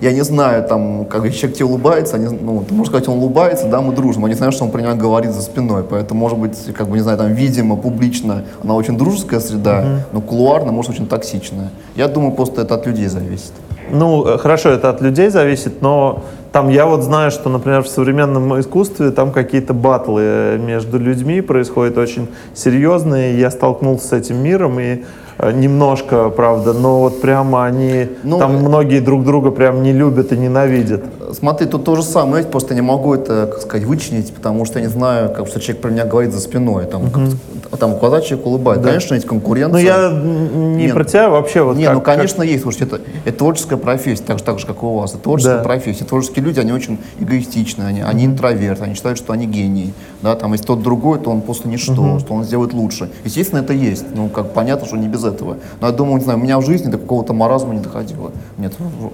я 0.00 0.12
не 0.12 0.22
знаю, 0.22 0.64
там, 0.64 1.04
как 1.06 1.22
человек 1.32 1.56
тебе 1.56 1.66
улыбается, 1.66 2.16
они, 2.16 2.28
ну, 2.40 2.64
ты 2.66 2.74
можешь 2.74 2.90
сказать, 2.90 3.08
он 3.08 3.18
улыбается, 3.18 3.66
да, 3.66 3.80
мы 3.80 3.94
дружим, 3.94 4.24
а 4.24 4.28
не 4.28 4.34
знаю, 4.34 4.52
что 4.52 4.64
он 4.64 4.70
про 4.70 4.80
него 4.80 4.94
говорит 4.94 5.32
за 5.32 5.42
спиной, 5.42 5.82
поэтому, 5.82 6.20
может 6.20 6.38
быть, 6.38 6.72
как 6.74 6.88
бы, 6.88 6.96
не 6.96 7.02
знаю, 7.02 7.18
там, 7.18 7.32
видимо, 7.32 7.76
публично, 7.76 8.44
она 8.62 8.74
очень 8.74 8.96
дружеская 8.96 9.40
среда, 9.40 9.84
но 10.12 10.20
кулуарно, 10.20 10.72
может, 10.72 10.92
очень 10.92 11.06
токсичная. 11.06 11.70
Я 11.96 12.08
думаю, 12.08 12.32
просто 12.32 12.62
это 12.62 12.74
от 12.76 12.86
людей 12.86 13.06
зависит. 13.08 13.52
Ну, 13.92 14.26
э, 14.26 14.38
хорошо, 14.38 14.70
это 14.70 14.90
от 14.90 15.00
людей 15.00 15.30
зависит, 15.30 15.82
но 15.82 16.24
там 16.52 16.68
я 16.68 16.86
вот 16.86 17.02
знаю, 17.02 17.30
что, 17.30 17.48
например, 17.48 17.82
в 17.82 17.88
современном 17.88 18.58
искусстве 18.58 19.10
там 19.10 19.32
какие-то 19.32 19.74
батлы 19.74 20.22
э, 20.24 20.58
между 20.58 20.98
людьми 20.98 21.40
происходят 21.40 21.98
очень 21.98 22.28
серьезные. 22.54 23.38
Я 23.38 23.50
столкнулся 23.50 24.08
с 24.08 24.12
этим 24.12 24.42
миром 24.42 24.80
и 24.80 25.04
немножко, 25.52 26.28
правда, 26.30 26.72
но 26.72 27.00
вот 27.00 27.20
прямо 27.20 27.64
они, 27.64 28.08
Ну, 28.22 28.38
там 28.38 28.56
э, 28.56 28.58
многие 28.58 29.00
друг 29.00 29.24
друга 29.24 29.50
прям 29.50 29.82
не 29.82 29.92
любят 29.92 30.32
и 30.32 30.36
ненавидят. 30.36 31.02
Смотри, 31.32 31.66
тут 31.66 31.84
то 31.84 31.94
же 31.96 32.02
самое, 32.02 32.42
я 32.44 32.48
просто 32.50 32.74
не 32.74 32.80
могу 32.80 33.14
это, 33.14 33.46
как 33.52 33.62
сказать, 33.62 33.86
вычленить, 33.86 34.34
потому 34.34 34.64
что 34.64 34.78
я 34.80 34.86
не 34.86 34.90
знаю, 34.90 35.32
как, 35.32 35.46
что 35.46 35.60
человек 35.60 35.80
про 35.82 35.90
меня 35.90 36.04
говорит 36.04 36.32
за 36.32 36.40
спиной, 36.40 36.86
там, 36.86 37.10
как, 37.10 37.78
там 37.78 37.96
глаза 37.96 38.20
человек 38.20 38.46
улыбает. 38.46 38.82
Конечно, 38.82 39.14
есть 39.14 39.26
конкуренция. 39.26 39.70
Ну, 39.72 39.78
я 39.78 40.10
не 40.10 40.86
Нет. 40.86 40.94
про 40.94 41.04
тебя 41.04 41.30
вообще. 41.30 41.62
Вот 41.62 41.76
Не, 41.76 41.84
как- 41.86 41.94
ну, 41.94 42.00
конечно, 42.00 42.42
есть. 42.42 42.62
Слушайте, 42.62 42.86
это, 42.86 43.00
это 43.24 43.38
творческая 43.38 43.76
профессия, 43.76 44.24
так 44.24 44.38
же, 44.38 44.44
так 44.44 44.58
же, 44.58 44.66
как 44.66 44.82
и 44.82 44.86
у 44.86 44.98
вас. 44.98 45.12
Это 45.12 45.22
творческая 45.22 45.58
Да. 45.58 45.62
профессия. 45.62 46.04
Творческие 46.04 46.44
люди, 46.44 46.58
они 46.60 46.72
очень 46.72 46.98
эгоистичны, 47.20 47.84
они, 47.84 48.00
они 48.02 48.26
интроверты, 48.26 48.84
они 48.84 48.94
считают, 48.94 49.16
что 49.18 49.32
они 49.32 49.46
гении. 49.46 49.94
Да, 50.22 50.34
там, 50.34 50.52
если 50.52 50.66
тот 50.66 50.82
другой, 50.82 51.18
то 51.20 51.30
он 51.30 51.40
просто 51.42 51.68
ничто, 51.68 52.18
что 52.18 52.34
он 52.34 52.44
сделает 52.44 52.72
лучше. 52.74 53.08
Естественно, 53.24 53.60
это 53.60 53.72
есть. 53.72 54.04
Ну, 54.14 54.28
как 54.28 54.52
понятно, 54.52 54.86
что 54.86 54.96
не 54.96 55.06
без 55.08 55.20
этого. 55.24 55.29
Но 55.80 55.86
я 55.86 55.92
думаю, 55.92 56.16
не 56.18 56.24
знаю, 56.24 56.38
у 56.38 56.42
меня 56.42 56.58
в 56.58 56.64
жизни 56.64 56.90
до 56.90 56.98
какого-то 56.98 57.32
маразма 57.32 57.74
не 57.74 57.80
доходило. 57.80 58.30
Нет, 58.58 58.72
в, 58.78 59.10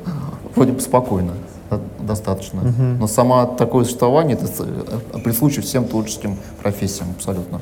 вроде 0.54 0.72
бы 0.72 0.80
спокойно 0.80 1.32
до- 1.70 1.80
достаточно. 2.00 2.60
Но 3.00 3.06
сама 3.06 3.46
такое 3.46 3.84
существование, 3.84 4.36
это 4.36 4.46
э, 5.14 5.18
присуще 5.18 5.60
всем 5.60 5.84
творческим 5.84 6.36
профессиям 6.62 7.08
абсолютно. 7.16 7.60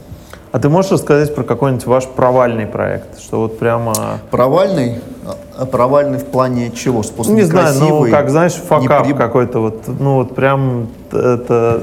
А 0.52 0.60
ты 0.60 0.68
можешь 0.68 0.92
рассказать 0.92 1.34
про 1.34 1.42
какой-нибудь 1.42 1.84
ваш 1.86 2.06
провальный 2.06 2.66
проект? 2.66 3.20
Что 3.20 3.40
вот 3.40 3.58
прямо... 3.58 3.92
Провальный? 4.30 5.00
А 5.58 5.66
Провальный 5.66 6.18
в 6.18 6.24
плане 6.26 6.70
чего? 6.70 7.02
Просто 7.02 7.32
Не 7.32 7.42
знаю, 7.42 7.74
ну 7.80 8.10
как, 8.10 8.30
знаешь, 8.30 8.52
факап 8.54 9.06
непри- 9.06 9.16
какой-то 9.16 9.58
вот, 9.60 9.82
ну 9.86 10.16
вот 10.16 10.34
прям 10.34 10.88
это, 11.10 11.82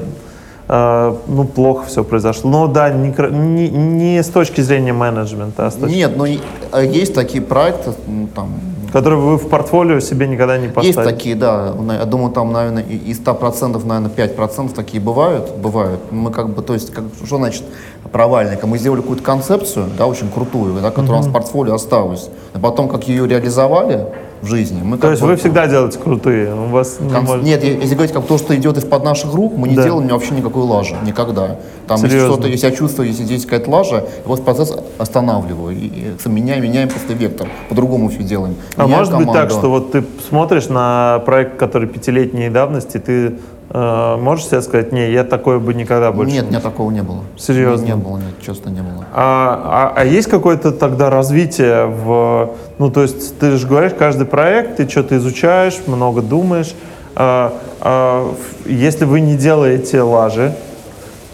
ну 0.68 1.44
плохо 1.54 1.86
все 1.86 2.04
произошло. 2.04 2.50
Ну 2.50 2.68
да, 2.68 2.90
не, 2.90 3.10
не, 3.30 3.68
не 3.68 4.22
с 4.22 4.28
точки 4.28 4.60
зрения 4.60 4.92
менеджмента, 4.92 5.66
а 5.66 5.70
с 5.70 5.74
точки, 5.74 5.94
Нет, 5.94 6.16
но 6.16 6.26
и- 6.26 6.38
а 6.70 6.82
есть 6.82 7.14
такие 7.14 7.42
проекты, 7.42 7.92
ну, 8.06 8.28
там, 8.34 8.48
которые 8.92 9.20
вы 9.20 9.36
в 9.38 9.48
портфолио 9.48 10.00
себе 10.00 10.28
никогда 10.28 10.58
не 10.58 10.68
поставили. 10.68 10.86
Есть 10.98 11.04
такие, 11.16 11.34
да. 11.34 11.72
На- 11.74 11.94
Я 11.98 12.04
думаю, 12.04 12.30
там, 12.32 12.52
наверное, 12.52 12.82
и- 12.82 12.96
из 13.10 13.18
100%, 13.18 13.84
наверное, 13.86 14.10
5% 14.10 14.72
такие 14.74 15.02
бывают. 15.02 15.50
Бывают. 15.56 16.00
Мы 16.10 16.30
как 16.30 16.50
бы, 16.50 16.62
то 16.62 16.74
есть, 16.74 16.92
как, 16.92 17.04
что 17.24 17.38
значит 17.38 17.64
провальный? 18.12 18.58
Мы 18.62 18.78
сделали 18.78 19.00
какую-то 19.00 19.22
концепцию, 19.24 19.86
да, 19.98 20.06
очень 20.06 20.30
крутую, 20.30 20.74
да, 20.80 20.90
которая 20.90 21.14
у 21.14 21.16
нас 21.16 21.26
в 21.26 21.32
портфолио 21.32 21.74
осталась. 21.74 22.28
А 22.54 22.58
потом, 22.58 22.88
как 22.88 23.08
ее 23.08 23.26
реализовали 23.26 24.06
в 24.42 24.46
жизни, 24.46 24.80
мы 24.82 24.96
То 24.96 25.02
как 25.02 25.10
есть 25.12 25.22
бы- 25.22 25.28
вы 25.28 25.36
всегда 25.36 25.66
делаете 25.68 25.98
крутые, 26.00 26.52
у 26.52 26.66
вас 26.66 26.98
не 27.00 27.08
Конц- 27.08 27.22
может- 27.22 27.44
Нет, 27.44 27.62
если 27.62 27.94
говорить 27.94 28.12
как 28.12 28.26
то, 28.26 28.38
что 28.38 28.54
идет 28.56 28.76
из-под 28.76 29.04
наших 29.04 29.32
рук, 29.34 29.54
мы 29.56 29.68
не 29.68 29.76
Да. 29.76 29.84
делаем 29.84 30.08
вообще 30.08 30.34
никакой 30.34 30.64
лажи, 30.64 30.96
никогда. 31.06 31.58
Там, 31.86 31.96
если 31.98 32.08
Серьезно? 32.08 32.32
что-то, 32.34 32.48
если 32.48 32.66
я 32.68 32.72
чувствую, 32.74 33.08
если 33.08 33.22
здесь 33.22 33.44
какая-то 33.44 33.70
лажа, 33.70 34.04
вот 34.24 34.44
процесс 34.44 34.76
останавливаю, 34.98 35.76
и, 35.76 35.86
и 36.24 36.28
меняем, 36.28 36.62
меняем 36.64 36.88
просто 36.88 37.12
вектор, 37.12 37.48
по-другому 37.68 38.08
все 38.08 38.24
делаем. 38.24 38.56
А 38.76 38.82
Меняю 38.84 38.98
может 38.98 39.16
быть 39.16 39.26
так, 39.28 39.34
команду. 39.48 39.54
что 39.54 39.70
вот 39.70 39.92
ты 39.92 40.04
смотришь 40.28 40.68
на 40.68 41.20
проект, 41.24 41.56
который 41.56 41.86
пятилетней 41.88 42.48
давности, 42.50 42.98
ты 42.98 43.34
э, 43.72 44.16
можешь 44.16 44.46
себе 44.46 44.62
сказать, 44.62 44.92
не, 44.92 45.10
я 45.10 45.24
такое 45.24 45.58
бы 45.58 45.74
никогда 45.74 46.12
больше. 46.12 46.34
Нет, 46.34 46.50
нет, 46.50 46.62
такого 46.62 46.90
не 46.90 47.02
было. 47.02 47.20
Серьезно? 47.36 47.84
Не, 47.84 47.90
не 47.92 47.96
было, 47.96 48.16
нет, 48.18 48.34
честно, 48.44 48.70
не 48.70 48.80
было. 48.80 49.04
А, 49.12 49.92
а- 49.96 50.00
а 50.00 50.04
есть 50.04 50.28
какое-то 50.28 50.72
тогда 50.72 51.10
развитие 51.10 51.86
в... 51.86 52.50
Ну, 52.78 52.90
то 52.90 53.02
есть 53.02 53.38
ты 53.38 53.56
же 53.56 53.66
говоришь, 53.66 53.92
каждый 53.98 54.26
проект, 54.26 54.76
ты 54.76 54.88
что-то 54.88 55.16
изучаешь, 55.16 55.80
много 55.86 56.22
думаешь. 56.22 56.74
А, 57.14 57.52
а, 57.80 58.34
если 58.66 59.04
вы 59.04 59.20
не 59.20 59.36
делаете 59.36 60.02
лажи, 60.02 60.54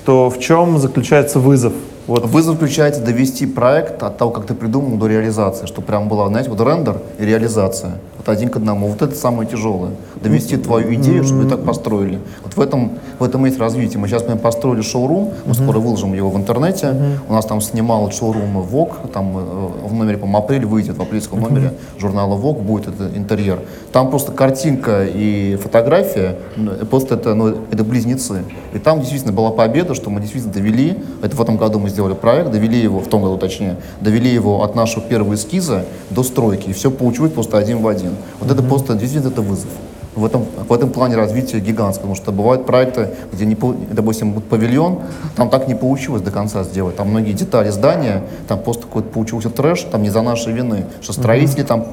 то 0.05 0.31
в 0.31 0.39
чем 0.39 0.79
заключается 0.79 1.39
вызов? 1.39 1.73
Вот 2.09 2.25
Вызов 2.25 2.57
включается 2.57 3.03
довести 3.03 3.45
проект 3.45 4.03
от 4.03 4.17
того, 4.17 4.31
как 4.31 4.47
ты 4.47 4.55
придумал, 4.55 4.97
до 4.97 5.09
реализации, 5.09 5.67
чтобы 5.67 5.87
прям 5.87 6.09
была, 6.09 6.27
знаете, 6.29 6.49
вот 6.49 6.59
рендер 6.59 7.03
и 7.19 7.27
реализация. 7.27 7.99
Вот 8.17 8.31
один 8.31 8.49
к 8.49 8.57
одному. 8.57 8.89
Вот 8.89 9.03
это 9.03 9.15
самое 9.15 9.47
тяжелое. 9.47 9.91
Довести 10.23 10.57
твою 10.57 10.95
идею, 10.95 11.25
чтобы 11.25 11.43
ее 11.43 11.49
так 11.49 11.65
построили. 11.65 12.19
Вот 12.43 12.57
в 12.57 12.61
этом, 12.61 12.93
в 13.19 13.25
этом 13.25 13.45
есть 13.45 13.59
развитие. 13.59 13.99
Мы 13.99 14.09
сейчас 14.09 14.27
мы 14.27 14.37
построили 14.37 14.83
шоурум, 14.83 15.33
мы 15.47 15.55
скоро 15.55 15.79
выложим 15.79 16.15
его 16.15 16.31
в 16.31 16.37
интернете. 16.37 16.95
У 17.29 17.33
нас 17.33 17.47
там 17.47 17.61
снимал 17.61 18.11
шоурум 18.11 18.59
Vogue, 18.59 19.11
там 19.13 19.37
э, 19.37 19.69
в 19.89 19.95
номере, 19.95 20.19
по-моему, 20.19 20.39
апрель 20.39 20.67
выйдет, 20.67 20.97
в 20.97 21.03
апрельском 21.03 21.41
номере 21.41 21.75
журнала 21.99 22.39
Vogue 22.39 22.63
будет 22.63 22.89
этот 22.89 23.17
интерьер. 23.17 23.61
Там 23.93 24.11
просто 24.11 24.33
картинка 24.33 25.05
и 25.07 25.57
фотография, 25.57 26.37
ну, 26.57 26.73
просто 26.87 27.15
это, 27.15 27.35
ну, 27.35 27.49
это 27.71 27.85
близнецы. 27.85 28.43
И 28.75 28.79
там 28.79 29.01
действительно 29.01 29.33
была 29.33 29.51
победа, 29.51 29.95
что 29.95 30.11
мы 30.11 30.21
действительно 30.21 30.53
довели, 30.53 30.99
это 31.23 31.37
в 31.37 31.41
этом 31.41 31.57
году 31.57 31.79
мы 31.79 31.89
сделали 31.89 32.15
проект, 32.15 32.51
довели 32.51 32.81
его, 32.81 33.01
в 33.01 33.09
том 33.09 33.23
году 33.23 33.39
точнее, 33.39 33.77
довели 34.01 34.31
его 34.31 34.63
от 34.63 34.75
нашего 34.75 35.03
первого 35.03 35.35
эскиза 35.35 35.85
до 36.11 36.23
стройки, 36.23 36.71
и 36.71 36.73
все 36.73 36.91
получилось 36.91 37.33
просто 37.33 37.59
один 37.59 37.79
в 37.83 37.89
один. 37.89 38.13
Вот 38.41 38.51
это 38.51 38.63
просто, 38.63 38.95
действительно, 38.95 39.31
это 39.31 39.43
вызов. 39.43 39.71
В 40.15 40.25
этом, 40.25 40.47
в 40.69 40.73
этом 40.73 40.91
плане 40.91 41.15
развитие 41.15 41.61
гигантское, 41.61 42.03
потому 42.03 42.17
что 42.17 42.33
бывают 42.33 42.67
проекты, 42.67 43.11
где, 43.33 43.47
не, 43.47 43.57
допустим, 43.93 44.33
вот 44.33 44.45
павильон, 44.45 45.01
там 45.37 45.49
так 45.49 45.69
не 45.69 45.77
получилось 45.77 46.23
до 46.23 46.31
конца 46.31 46.65
сделать, 46.65 46.97
там 46.97 47.11
многие 47.11 47.33
детали 47.33 47.71
здания, 47.71 48.23
там 48.49 48.59
просто 48.59 48.85
какой-то 48.85 49.09
получился 49.11 49.51
трэш, 49.51 49.83
там 49.83 50.03
не 50.03 50.11
за 50.11 50.23
нашей 50.23 50.53
вины, 50.53 50.87
что 51.03 51.13
строители 51.13 51.63
там 51.63 51.87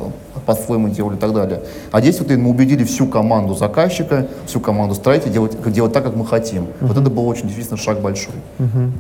по-своему 0.45 0.89
делали 0.89 1.15
и 1.15 1.19
так 1.19 1.33
далее. 1.33 1.61
А 1.91 2.01
здесь 2.01 2.19
вот 2.19 2.29
мы 2.31 2.49
убедили 2.49 2.83
всю 2.83 3.07
команду 3.07 3.53
заказчика, 3.55 4.27
всю 4.45 4.59
команду 4.59 4.95
строителей 4.95 5.31
делать, 5.31 5.71
делать 5.71 5.93
так, 5.93 6.03
как 6.03 6.15
мы 6.15 6.25
хотим. 6.25 6.67
Вот 6.81 6.97
это 6.97 7.09
был 7.09 7.27
очень 7.27 7.43
действительно 7.43 7.77
шаг 7.77 8.01
большой. 8.01 8.35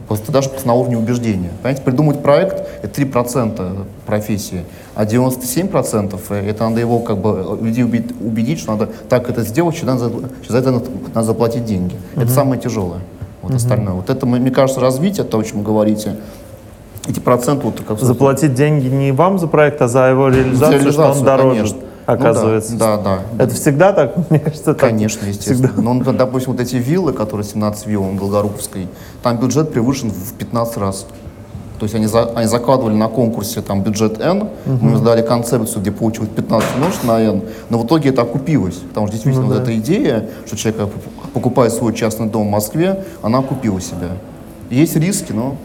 Просто 0.07 0.31
даже 0.31 0.49
на 0.65 0.73
уровне 0.73 0.97
убеждения. 0.97 1.49
Понимаете, 1.61 1.81
придумать 1.81 2.21
проект— 2.21 2.67
это 2.83 3.01
3% 3.01 3.85
профессии, 4.05 4.65
а 4.95 5.03
97%— 5.03 6.19
это 6.33 6.69
надо 6.69 6.79
его 6.79 6.99
как 6.99 7.17
бы 7.17 7.59
людей 7.61 7.83
убедить, 7.83 8.15
убедить, 8.21 8.59
что 8.59 8.71
надо 8.71 8.89
так 9.09 9.29
это 9.29 9.41
сделать, 9.41 9.75
что, 9.75 9.85
надо, 9.85 10.09
что 10.41 10.53
за 10.53 10.59
это 10.59 10.71
надо, 10.71 10.85
надо 11.13 11.27
заплатить 11.27 11.65
деньги. 11.65 11.95
Это 12.15 12.31
самое 12.31 12.59
тяжелое. 12.59 13.01
Вот 13.41 13.53
остальное. 13.53 13.93
Вот 13.93 14.09
это, 14.09 14.25
мне 14.25 14.49
кажется, 14.51 14.81
развитие, 14.81 15.25
то, 15.25 15.37
о 15.37 15.43
чем 15.43 15.59
вы 15.59 15.65
говорите, 15.65 16.15
эти 17.07 17.19
проценты 17.19 17.65
вот 17.65 17.81
как 17.87 17.99
заплатить 17.99 18.53
деньги 18.53 18.87
не 18.87 19.11
вам 19.11 19.37
за 19.37 19.47
проект, 19.47 19.81
а 19.81 19.87
за 19.87 20.09
его 20.09 20.29
реализацию, 20.29 20.91
что 20.91 21.03
он 21.03 21.13
реализацию, 21.13 21.25
дороже, 21.25 21.55
конечно. 21.57 21.77
оказывается. 22.05 22.73
Ну 22.73 22.79
да, 22.79 22.97
да, 22.97 23.19
да. 23.33 23.43
Это 23.43 23.53
всегда 23.53 23.93
так? 23.93 24.13
Мне 24.29 24.39
кажется, 24.39 24.73
так 24.73 24.79
Конечно, 24.79 25.25
естественно. 25.27 25.71
Но, 25.77 25.93
ну, 25.93 26.13
допустим, 26.13 26.53
вот 26.53 26.61
эти 26.61 26.77
виллы, 26.77 27.13
которые 27.13 27.45
17 27.45 27.85
вилл 27.85 28.03
на 28.05 28.17
Долгоруковской, 28.17 28.87
там 29.21 29.37
бюджет 29.37 29.71
превышен 29.71 30.09
в 30.09 30.33
15 30.33 30.77
раз. 30.77 31.05
То 31.79 31.83
есть 31.83 31.95
они, 31.95 32.05
за- 32.07 32.31
они 32.35 32.47
закладывали 32.47 32.93
на 32.95 33.07
конкурсе 33.07 33.61
там 33.61 33.81
бюджет 33.83 34.19
N, 34.21 34.49
мы 34.65 34.91
им 34.91 34.97
сдали 34.97 35.21
концепцию, 35.21 35.81
где 35.81 35.91
получилось 35.91 36.29
15 36.35 36.75
умножить 36.75 37.03
на 37.03 37.19
N, 37.21 37.41
но 37.69 37.79
в 37.79 37.85
итоге 37.85 38.09
это 38.09 38.21
окупилось, 38.21 38.75
потому 38.75 39.07
что 39.07 39.15
действительно 39.15 39.45
вот 39.47 39.57
эта 39.61 39.75
идея, 39.77 40.29
что 40.45 40.55
человек 40.55 40.81
э, 40.83 40.87
покупает 41.33 41.73
свой 41.73 41.93
частный 41.93 42.27
дом 42.27 42.47
в 42.47 42.51
Москве, 42.51 43.03
она 43.21 43.39
окупила 43.39 43.81
себя. 43.81 44.09
Есть 44.69 44.95
риски, 44.95 45.31
но 45.33 45.55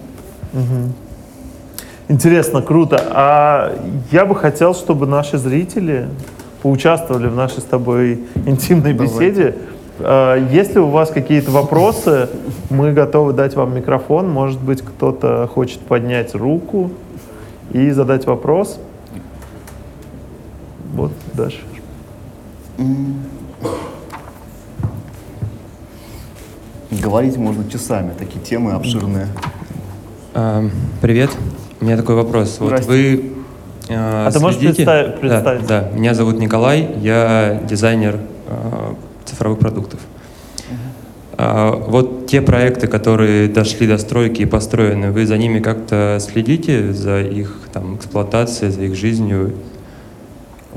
Интересно, 2.09 2.61
круто. 2.61 3.01
А 3.11 3.73
я 4.11 4.27
бы 4.27 4.35
хотел, 4.35 4.75
чтобы 4.75 5.07
наши 5.07 5.39
зрители 5.39 6.09
поучаствовали 6.63 7.29
в 7.29 7.37
нашей 7.37 7.61
с 7.61 7.65
тобой 7.65 8.25
интимной 8.47 8.93
Давайте. 8.95 9.15
беседе. 9.15 9.55
А, 10.03 10.37
Если 10.51 10.79
у 10.79 10.89
вас 10.89 11.11
какие-то 11.11 11.51
вопросы, 11.51 12.29
мы 12.71 12.93
готовы 12.93 13.33
дать 13.33 13.55
вам 13.55 13.75
микрофон. 13.75 14.29
Может 14.29 14.61
быть, 14.61 14.83
кто-то 14.83 15.49
хочет 15.53 15.81
поднять 15.81 16.35
руку 16.35 16.91
и 17.73 17.91
задать 17.91 18.27
вопрос. 18.27 18.81
Вот, 20.95 21.13
Даша. 21.35 21.59
говорить 26.91 27.37
можно 27.37 27.69
часами, 27.71 28.13
такие 28.19 28.41
темы 28.41 28.73
обширные. 28.73 29.29
А, 30.35 30.65
Привет. 31.01 31.31
У 31.81 31.85
меня 31.85 31.97
такой 31.97 32.15
вопрос. 32.15 32.59
Вот 32.61 32.79
вы 32.85 33.33
э, 33.89 33.95
А 34.27 34.31
ты 34.31 34.39
можешь 34.41 34.61
следите- 34.61 34.85
представ- 35.21 35.67
Да? 35.67 35.83
Да, 35.83 35.89
меня 35.97 36.13
зовут 36.15 36.39
Николай, 36.39 36.91
я 37.01 37.63
дизайнер 37.69 38.19
э, 38.49 38.95
цифровых 39.41 39.59
продуктов. 39.59 40.01
А, 41.38 41.70
вот 41.72 42.26
те 42.26 42.43
проекты, 42.43 42.86
которые 42.86 43.49
дошли 43.49 43.86
до 43.86 43.97
стройки 43.97 44.43
и 44.43 44.45
построены, 44.45 45.11
вы 45.12 45.24
за 45.26 45.38
ними 45.38 45.61
как-то 45.61 46.18
следите, 46.20 46.93
за 46.93 47.20
их 47.22 47.57
там, 47.72 47.97
эксплуатацией, 47.97 48.70
за 48.70 48.82
их 48.82 48.95
жизнью? 48.95 49.53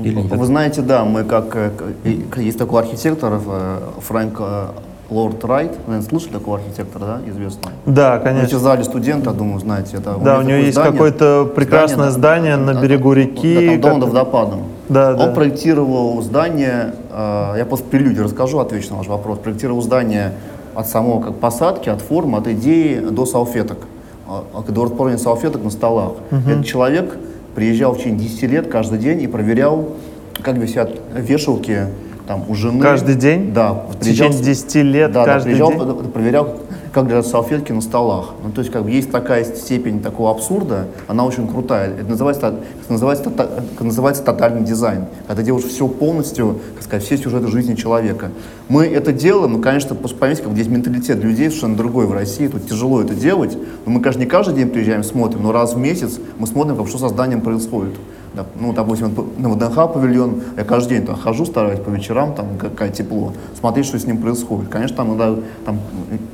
Или 0.00 0.14
нет? 0.14 0.32
Вы 0.34 0.46
знаете, 0.46 0.80
да, 0.80 1.04
мы 1.04 1.24
как, 1.24 1.54
э, 1.54 1.70
есть 2.38 2.58
такой 2.58 2.80
архитектор 2.82 3.34
э, 3.46 3.78
Фрэнк 4.08 4.36
э, 4.40 4.66
Лорд 5.10 5.44
Райт, 5.44 5.72
наверное, 5.86 6.08
слышали 6.08 6.32
такого 6.32 6.56
архитектора, 6.56 7.04
да, 7.04 7.20
известного? 7.30 7.72
Да, 7.84 8.18
В 8.18 8.22
конечно. 8.22 8.58
зале 8.58 8.82
студента, 8.84 9.32
думаю, 9.32 9.60
знаете, 9.60 9.98
это. 9.98 10.16
Да, 10.24 10.38
у 10.38 10.42
него 10.42 10.52
такое 10.52 10.60
есть 10.62 10.72
здание- 10.72 10.92
какое-то 10.92 11.52
прекрасное 11.54 12.10
здание 12.10 12.56
на 12.56 12.72
да, 12.72 12.80
берегу 12.80 13.14
да, 13.14 13.20
реки, 13.20 13.76
Да, 13.76 13.82
там 13.90 14.00
дом 14.00 14.00
как- 14.00 14.08
водопадом. 14.10 14.62
Да, 14.88 15.12
Он 15.12 15.16
да. 15.16 15.32
проектировал 15.32 16.20
здание, 16.22 16.94
э, 17.10 17.54
я 17.58 17.66
после 17.68 17.86
прелюдии 17.86 18.20
расскажу, 18.20 18.58
отвечу 18.58 18.90
на 18.90 18.96
ваш 18.98 19.06
вопрос, 19.06 19.38
проектировал 19.38 19.80
здание 19.80 20.32
от 20.74 20.88
самого 20.88 21.22
как 21.22 21.36
посадки, 21.36 21.88
от 21.88 22.00
формы, 22.00 22.38
от 22.38 22.48
идеи 22.48 22.98
до 22.98 23.24
салфеток, 23.24 23.78
э, 24.28 24.72
до 24.72 24.84
расположения 24.84 25.22
салфеток 25.22 25.62
на 25.64 25.70
столах. 25.70 26.12
Этот 26.30 26.66
человек 26.66 27.16
приезжал 27.54 27.94
в 27.94 27.98
течение 27.98 28.20
10 28.28 28.42
лет 28.44 28.68
каждый 28.68 28.98
день 28.98 29.22
и 29.22 29.26
проверял, 29.26 29.90
как 30.42 30.56
висят 30.56 30.90
вешалки 31.14 31.86
там, 32.26 32.44
у 32.48 32.54
жены. 32.54 32.80
Каждый 32.80 33.14
день? 33.14 33.52
Да. 33.52 33.72
В 33.72 34.00
течение 34.00 34.42
10 34.42 34.74
лет 34.76 35.12
да, 35.12 35.24
да, 35.24 35.34
каждый 35.34 35.48
приезжал, 35.48 35.72
день? 35.72 36.10
проверял, 36.10 36.56
как 36.94 37.08
лежат 37.08 37.26
салфетки 37.26 37.72
на 37.72 37.80
столах. 37.80 38.34
Ну, 38.42 38.52
то 38.52 38.60
есть, 38.60 38.70
как 38.70 38.84
бы 38.84 38.90
есть 38.90 39.10
такая 39.10 39.44
степень 39.44 40.00
такого 40.00 40.30
абсурда, 40.30 40.86
она 41.08 41.24
очень 41.24 41.48
крутая. 41.48 41.90
Это 41.90 42.08
называется, 42.08 42.54
это 42.82 42.92
называется, 42.92 43.30
это 43.30 43.84
называется 43.84 44.22
тотальный 44.22 44.62
дизайн. 44.62 45.06
Когда 45.26 45.42
делаешь 45.42 45.64
все 45.64 45.88
полностью, 45.88 46.60
как 46.76 46.84
сказать, 46.84 47.04
все 47.04 47.18
сюжеты 47.18 47.48
жизни 47.48 47.74
человека. 47.74 48.30
Мы 48.68 48.86
это 48.86 49.12
делаем, 49.12 49.54
ну, 49.54 49.60
конечно, 49.60 49.96
понимаете, 49.96 50.42
как 50.42 50.52
здесь 50.52 50.68
менталитет 50.68 51.18
людей 51.18 51.48
совершенно 51.48 51.76
другой 51.76 52.06
в 52.06 52.12
России, 52.12 52.46
тут 52.46 52.68
тяжело 52.68 53.02
это 53.02 53.14
делать. 53.14 53.58
Но 53.84 53.90
мы, 53.90 54.00
конечно, 54.00 54.20
не 54.20 54.26
каждый 54.26 54.54
день 54.54 54.70
приезжаем, 54.70 55.02
смотрим, 55.02 55.42
но 55.42 55.50
раз 55.50 55.74
в 55.74 55.78
месяц 55.78 56.20
мы 56.38 56.46
смотрим, 56.46 56.76
как 56.76 56.86
что 56.86 56.98
со 56.98 57.08
зданием 57.08 57.40
происходит 57.40 57.94
ну, 58.58 58.72
допустим, 58.72 59.14
на 59.38 59.48
ВДНХ 59.48 59.74
павильон, 59.92 60.42
я 60.56 60.64
каждый 60.64 60.96
день 60.96 61.06
там 61.06 61.16
хожу, 61.16 61.44
стараюсь 61.44 61.80
по 61.80 61.90
вечерам, 61.90 62.34
там 62.34 62.58
какая 62.58 62.90
тепло, 62.90 63.32
смотреть, 63.58 63.86
что 63.86 63.98
с 63.98 64.06
ним 64.06 64.18
происходит. 64.18 64.68
Конечно, 64.68 64.96
там 64.96 65.14
иногда 65.14 65.40
там, 65.64 65.78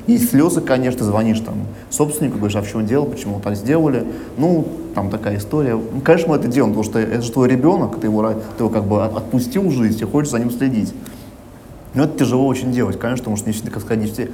есть 0.06 0.30
слезы, 0.30 0.60
конечно, 0.60 1.04
звонишь 1.04 1.40
там 1.40 1.54
собственнику, 1.90 2.38
говоришь, 2.38 2.56
а 2.56 2.62
в 2.62 2.68
чем 2.68 2.86
дело, 2.86 3.04
почему 3.04 3.40
так 3.40 3.56
сделали. 3.56 4.06
Ну, 4.38 4.66
там 4.94 5.10
такая 5.10 5.36
история. 5.36 5.74
Ну, 5.74 6.00
конечно, 6.02 6.28
мы 6.28 6.36
это 6.36 6.48
делаем, 6.48 6.72
потому 6.72 6.84
что 6.84 6.98
это 6.98 7.22
же 7.22 7.30
твой 7.32 7.48
ребенок, 7.48 8.00
ты 8.00 8.06
его, 8.06 8.26
ты 8.30 8.64
его 8.64 8.70
как 8.70 8.84
бы 8.84 9.04
отпустил 9.04 9.62
в 9.68 9.70
жизнь 9.70 10.00
и 10.00 10.04
хочешь 10.04 10.30
за 10.30 10.38
ним 10.38 10.50
следить. 10.50 10.94
Но 11.94 12.04
это 12.04 12.18
тяжело 12.18 12.46
очень 12.46 12.72
делать, 12.72 12.98
конечно, 12.98 13.24
потому 13.24 13.36
что 13.36 13.50
не, 13.50 13.70
как 13.70 13.82
сказать, 13.82 14.02
не 14.02 14.10
все, 14.10 14.30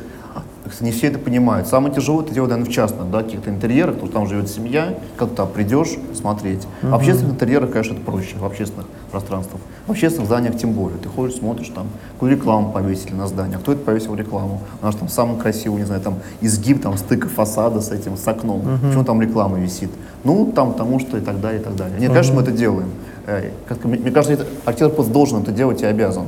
не 0.81 0.91
все 0.91 1.09
это 1.09 1.19
понимают. 1.19 1.67
Самое 1.67 1.95
тяжелое 1.95 2.25
это 2.25 2.35
делать, 2.35 2.51
наверное, 2.51 2.71
в 2.71 2.75
частных, 2.75 3.11
да, 3.11 3.23
каких-то 3.23 3.51
интерьерах, 3.51 3.95
потому 3.95 4.11
что 4.11 4.19
там 4.19 4.29
живет 4.29 4.49
семья, 4.49 4.95
как 5.17 5.35
то 5.35 5.47
придешь 5.47 5.97
смотреть. 6.15 6.67
Uh-huh. 6.83 6.91
В 6.91 6.95
общественных 6.95 7.35
интерьерах, 7.35 7.71
конечно, 7.71 7.95
это 7.95 8.03
проще, 8.03 8.37
в 8.39 8.45
общественных 8.45 8.87
пространствах. 9.11 9.61
В 9.87 9.91
общественных 9.91 10.27
зданиях 10.27 10.57
тем 10.57 10.73
более. 10.73 10.99
Ты 10.99 11.09
ходишь, 11.09 11.37
смотришь, 11.37 11.69
там, 11.69 11.87
какую 12.15 12.33
рекламу 12.33 12.73
повесили 12.73 13.15
на 13.15 13.27
зданиях, 13.27 13.61
кто 13.61 13.73
это 13.73 13.83
повесил 13.83 14.15
рекламу. 14.15 14.63
У 14.81 14.85
нас 14.85 14.95
там 14.97 15.09
самый 15.09 15.39
красивый, 15.39 15.81
не 15.81 15.87
знаю, 15.87 16.01
там, 16.01 16.17
изгиб, 16.41 16.83
там, 16.83 16.97
стыка 16.97 17.29
фасада 17.29 17.81
с 17.81 17.91
этим, 17.91 18.17
с 18.17 18.27
окном. 18.27 18.61
Uh-huh. 18.61 18.87
Почему 18.87 19.05
там 19.05 19.23
реклама 19.23 19.59
висит? 19.59 19.91
Ну, 20.25 20.53
там, 20.55 20.73
потому 20.73 20.99
что 21.01 21.19
и 21.19 21.21
так 21.21 21.41
далее, 21.41 21.61
и 21.61 21.65
так 21.65 21.77
далее. 21.77 21.99
Нет, 21.99 22.11
uh-huh. 22.11 22.15
конечно, 22.15 22.35
мы 22.35 22.43
это 22.43 22.53
делаем. 22.53 22.89
Э, 23.27 23.51
мне 23.85 24.11
кажется, 24.11 24.47
архитектор 24.65 25.05
должен 25.07 25.43
это 25.43 25.53
делать 25.53 25.83
и 25.83 25.87
обязан 25.87 26.27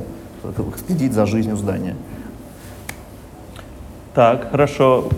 следить 0.87 1.13
за 1.13 1.25
жизнью 1.25 1.57
здания. 1.57 1.95
Так, 4.13 4.51
хорошо. 4.51 5.09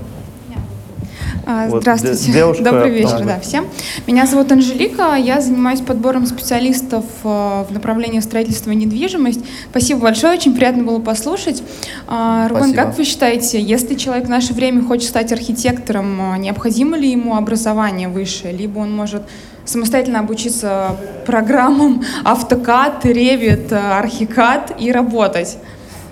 А, 1.46 1.70
здравствуйте. 1.70 2.32
Девушка, 2.32 2.64
Добрый 2.64 2.92
вечер, 2.92 3.20
да. 3.20 3.26
да, 3.26 3.40
всем. 3.40 3.66
Меня 4.06 4.26
зовут 4.26 4.52
Анжелика, 4.52 5.16
я 5.16 5.42
занимаюсь 5.42 5.82
подбором 5.82 6.26
специалистов 6.26 7.04
э, 7.24 7.28
в 7.28 7.68
направлении 7.72 8.20
строительства 8.20 8.72
и 8.72 8.76
недвижимость. 8.76 9.42
Спасибо 9.70 10.02
большое, 10.02 10.34
очень 10.34 10.56
приятно 10.56 10.84
было 10.84 11.00
послушать. 11.00 11.64
А, 12.08 12.48
Рубен, 12.48 12.74
как 12.74 12.98
вы 12.98 13.06
считаете, 13.06 13.60
если 13.60 13.96
человек 13.96 14.28
в 14.28 14.30
наше 14.30 14.54
время 14.54 14.84
хочет 14.84 15.10
стать 15.10 15.32
архитектором, 15.32 16.36
э, 16.36 16.38
необходимо 16.38 16.96
ли 16.98 17.10
ему 17.10 17.36
образование 17.36 18.08
высшее, 18.08 18.54
либо 18.54 18.80
он 18.80 18.96
может 18.96 19.24
самостоятельно 19.66 20.20
обучиться 20.20 20.96
программам 21.26 22.04
AutoCAD, 22.24 23.02
Revit, 23.04 23.70
Archicad 23.70 24.78
и 24.80 24.92
работать? 24.92 25.58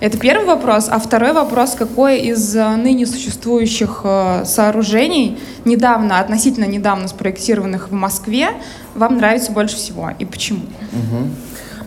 Это 0.00 0.18
первый 0.18 0.46
вопрос. 0.46 0.88
А 0.90 0.98
второй 0.98 1.34
вопрос, 1.34 1.74
какое 1.78 2.16
из 2.16 2.56
э, 2.56 2.76
ныне 2.76 3.06
существующих 3.06 4.00
э, 4.04 4.44
сооружений, 4.46 5.38
недавно, 5.66 6.20
относительно 6.20 6.64
недавно 6.64 7.06
спроектированных 7.06 7.90
в 7.90 7.92
Москве, 7.92 8.48
вам 8.94 9.18
нравится 9.18 9.52
больше 9.52 9.76
всего 9.76 10.10
и 10.18 10.24
почему? 10.24 10.60
Угу. 10.60 11.28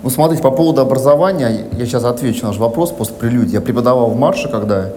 Ну, 0.04 0.10
смотрите, 0.12 0.44
по 0.44 0.52
поводу 0.52 0.82
образования, 0.82 1.66
я 1.72 1.86
сейчас 1.86 2.04
отвечу 2.04 2.44
на 2.44 2.50
наш 2.50 2.58
вопрос 2.58 2.92
после 2.92 3.16
прелюдии. 3.16 3.54
Я 3.54 3.62
преподавал 3.62 4.12
в 4.12 4.20
Марше, 4.20 4.48
когда 4.48 4.94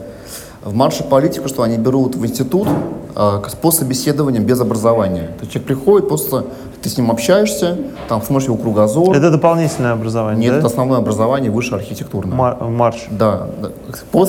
в 0.66 0.74
Марше 0.74 1.04
политику, 1.04 1.48
что 1.48 1.62
они 1.62 1.76
берут 1.78 2.16
в 2.16 2.26
институт 2.26 2.66
э, 3.14 3.40
по 3.62 3.70
собеседованиям 3.70 4.44
без 4.44 4.60
образования. 4.60 5.28
То 5.38 5.42
есть 5.42 5.52
человек 5.52 5.68
приходит, 5.68 6.08
просто 6.08 6.46
ты 6.82 6.88
с 6.88 6.98
ним 6.98 7.10
общаешься, 7.12 7.78
там 8.08 8.20
смотришь 8.20 8.48
его 8.48 8.56
кругозор. 8.56 9.16
Это 9.16 9.30
дополнительное 9.30 9.92
образование, 9.92 10.42
Нет, 10.42 10.52
да? 10.52 10.58
это 10.58 10.66
основное 10.66 10.98
образование, 10.98 11.52
высшее 11.52 11.76
архитектурное. 11.76 12.36
Мар 12.36 12.64
марш. 12.64 13.06
Да, 13.10 13.48
да. 13.62 13.70
По, 14.10 14.26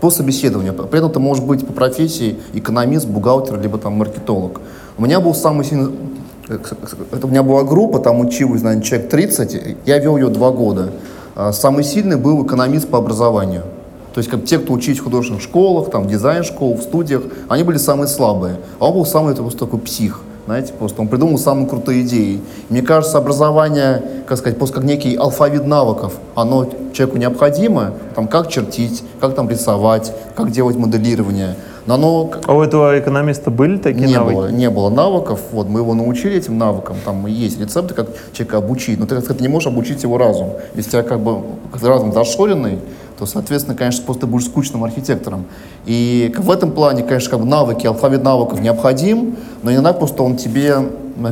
по 0.00 0.10
собеседованию. 0.10 0.74
При 0.74 0.98
этом 0.98 1.12
ты 1.12 1.20
можешь 1.20 1.44
быть 1.44 1.64
по 1.64 1.72
профессии 1.72 2.40
экономист, 2.54 3.06
бухгалтер, 3.06 3.60
либо 3.60 3.78
там 3.78 3.92
маркетолог. 3.92 4.60
У 4.98 5.02
меня 5.02 5.20
был 5.20 5.32
самый 5.32 5.64
сильный... 5.64 5.92
Это 6.48 7.26
у 7.26 7.30
меня 7.30 7.44
была 7.44 7.62
группа, 7.62 8.00
там 8.00 8.18
училась, 8.18 8.62
наверное, 8.62 8.82
человек 8.82 9.10
30, 9.10 9.76
я 9.86 9.98
вел 9.98 10.16
ее 10.16 10.28
два 10.28 10.50
года. 10.50 10.90
А 11.36 11.52
самый 11.52 11.84
сильный 11.84 12.16
был 12.16 12.44
экономист 12.44 12.88
по 12.88 12.98
образованию. 12.98 13.62
То 14.18 14.20
есть 14.20 14.30
как 14.32 14.44
те, 14.46 14.58
кто 14.58 14.72
учились 14.72 14.98
в 14.98 15.04
художественных 15.04 15.40
школах, 15.40 15.90
там, 15.90 16.08
дизайн-школ, 16.08 16.74
в 16.74 16.82
студиях, 16.82 17.22
они 17.48 17.62
были 17.62 17.76
самые 17.76 18.08
слабые. 18.08 18.56
А 18.80 18.88
он 18.88 18.94
был 18.94 19.06
самый 19.06 19.32
просто 19.36 19.60
такой 19.60 19.78
псих. 19.78 20.22
Знаете, 20.46 20.72
просто 20.72 21.00
он 21.02 21.06
придумал 21.06 21.38
самые 21.38 21.68
крутые 21.68 22.02
идеи. 22.02 22.40
мне 22.68 22.82
кажется, 22.82 23.18
образование, 23.18 24.02
как 24.26 24.38
сказать, 24.38 24.58
просто 24.58 24.74
как 24.74 24.84
некий 24.84 25.14
алфавит 25.14 25.66
навыков, 25.66 26.14
оно 26.34 26.68
человеку 26.92 27.16
необходимо, 27.16 27.92
там, 28.16 28.26
как 28.26 28.48
чертить, 28.48 29.04
как 29.20 29.36
там 29.36 29.48
рисовать, 29.48 30.12
как 30.34 30.50
делать 30.50 30.74
моделирование. 30.74 31.54
Но 31.86 31.94
оно... 31.94 32.30
А 32.44 32.54
у 32.54 32.60
этого 32.60 32.98
экономиста 32.98 33.52
были 33.52 33.78
такие 33.78 34.08
не 34.08 34.14
навыки? 34.14 34.34
Было, 34.34 34.48
не 34.48 34.68
было 34.68 34.90
навыков. 34.90 35.40
Вот, 35.52 35.68
мы 35.68 35.80
его 35.80 35.94
научили 35.94 36.36
этим 36.36 36.58
навыкам. 36.58 36.96
Там 37.04 37.24
есть 37.26 37.60
рецепты, 37.60 37.94
как 37.94 38.08
человека 38.32 38.58
обучить. 38.58 38.98
Но 38.98 39.06
ты, 39.06 39.20
как 39.22 39.40
не 39.40 39.48
можешь 39.48 39.68
обучить 39.68 40.02
его 40.02 40.18
разум. 40.18 40.54
Если 40.74 40.88
у 40.88 40.92
тебя 40.92 41.02
как 41.02 41.20
бы 41.20 41.40
разум 41.80 42.12
зашоренный, 42.12 42.80
то, 43.18 43.26
соответственно, 43.26 43.76
конечно, 43.76 44.04
просто 44.04 44.22
ты 44.22 44.26
будешь 44.28 44.46
скучным 44.46 44.84
архитектором. 44.84 45.46
И 45.86 46.32
в 46.38 46.50
этом 46.50 46.70
плане, 46.70 47.02
конечно, 47.02 47.30
как 47.30 47.40
бы 47.40 47.46
навыки, 47.46 47.86
алфавит 47.86 48.22
навыков 48.22 48.60
необходим, 48.60 49.36
но 49.62 49.72
иногда 49.72 49.92
просто 49.92 50.22
он 50.22 50.36
тебе 50.36 50.76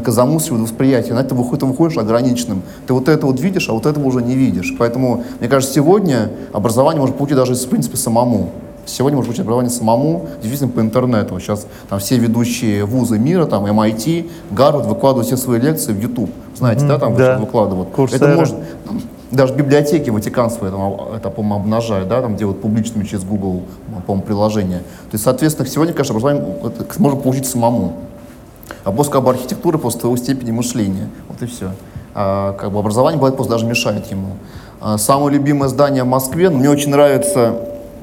замусоривает 0.07 0.69
восприятие, 0.69 1.15
на 1.15 1.21
это 1.21 1.37
выходит, 1.37 1.61
ты 1.61 1.67
выходишь 1.67 1.97
ограниченным. 1.97 2.63
Ты 2.89 2.93
вот 2.93 3.09
это 3.09 3.25
вот 3.27 3.41
видишь, 3.41 3.69
а 3.69 3.73
вот 3.73 3.87
этого 3.87 4.05
уже 4.05 4.21
не 4.21 4.35
видишь. 4.35 4.75
Поэтому, 4.79 5.23
мне 5.39 5.49
кажется, 5.49 5.75
сегодня 5.75 6.31
образование 6.53 7.01
может 7.01 7.17
получить 7.17 7.37
даже, 7.37 7.55
в 7.55 7.69
принципе, 7.69 7.97
самому. 7.97 8.51
Сегодня 8.85 9.17
можно 9.17 9.29
получить 9.29 9.43
образование 9.43 9.71
самому, 9.71 10.27
действительно, 10.43 10.71
по 10.71 10.81
интернету. 10.81 11.39
Сейчас 11.39 11.67
там 11.89 12.01
все 12.01 12.19
ведущие 12.19 12.85
вузы 12.85 13.19
мира, 13.19 13.47
там 13.47 13.65
MIT, 13.67 14.29
Гарвард 14.51 14.87
выкладывают 14.87 15.27
все 15.27 15.37
свои 15.37 15.61
лекции 15.61 15.93
в 15.93 16.01
YouTube. 16.01 16.31
Знаете, 16.57 16.85
mm, 16.85 16.89
да, 16.89 16.99
там 16.99 17.17
да. 17.17 17.39
выкладывают. 17.39 17.91
Курсеры. 17.91 18.25
Это 18.25 18.37
может, 18.37 18.55
даже 19.31 19.55
библиотеки 19.55 20.11
ватиканские 20.11 20.69
это, 20.69 21.17
это 21.17 21.31
по-моему, 21.31 21.65
обнажают, 21.65 22.09
да, 22.09 22.23
там 22.23 22.37
делают 22.37 22.61
публичными 22.61 23.05
через 23.05 23.25
Google, 23.25 23.63
по-моему, 24.07 24.25
приложение. 24.25 24.79
То 24.79 25.15
есть, 25.15 25.25
соответственно, 25.25 25.69
сегодня, 25.69 25.93
конечно, 25.93 26.15
образование 26.15 26.57
можно 26.99 27.21
получить 27.21 27.47
самому. 27.47 27.95
А 28.85 28.93
после 28.93 29.13
как 29.13 29.25
бы 29.25 29.79
после 29.79 30.01
твоего 30.01 30.17
степени 30.17 30.53
мышления. 30.53 31.09
Вот 31.29 31.43
и 31.43 31.47
все. 31.47 31.73
А, 32.15 32.53
как 32.55 32.73
бы 32.73 32.79
образование 32.79 33.19
бывает 33.19 33.37
просто 33.37 33.55
даже 33.55 33.67
мешает 33.67 34.11
ему. 34.11 34.37
А, 34.81 34.97
самое 34.97 35.37
любимое 35.37 35.69
здание 35.69 36.05
в 36.05 36.07
Москве, 36.07 36.51
ну, 36.51 36.59
мне 36.59 36.71
очень 36.71 36.91
нравится, 36.91 37.57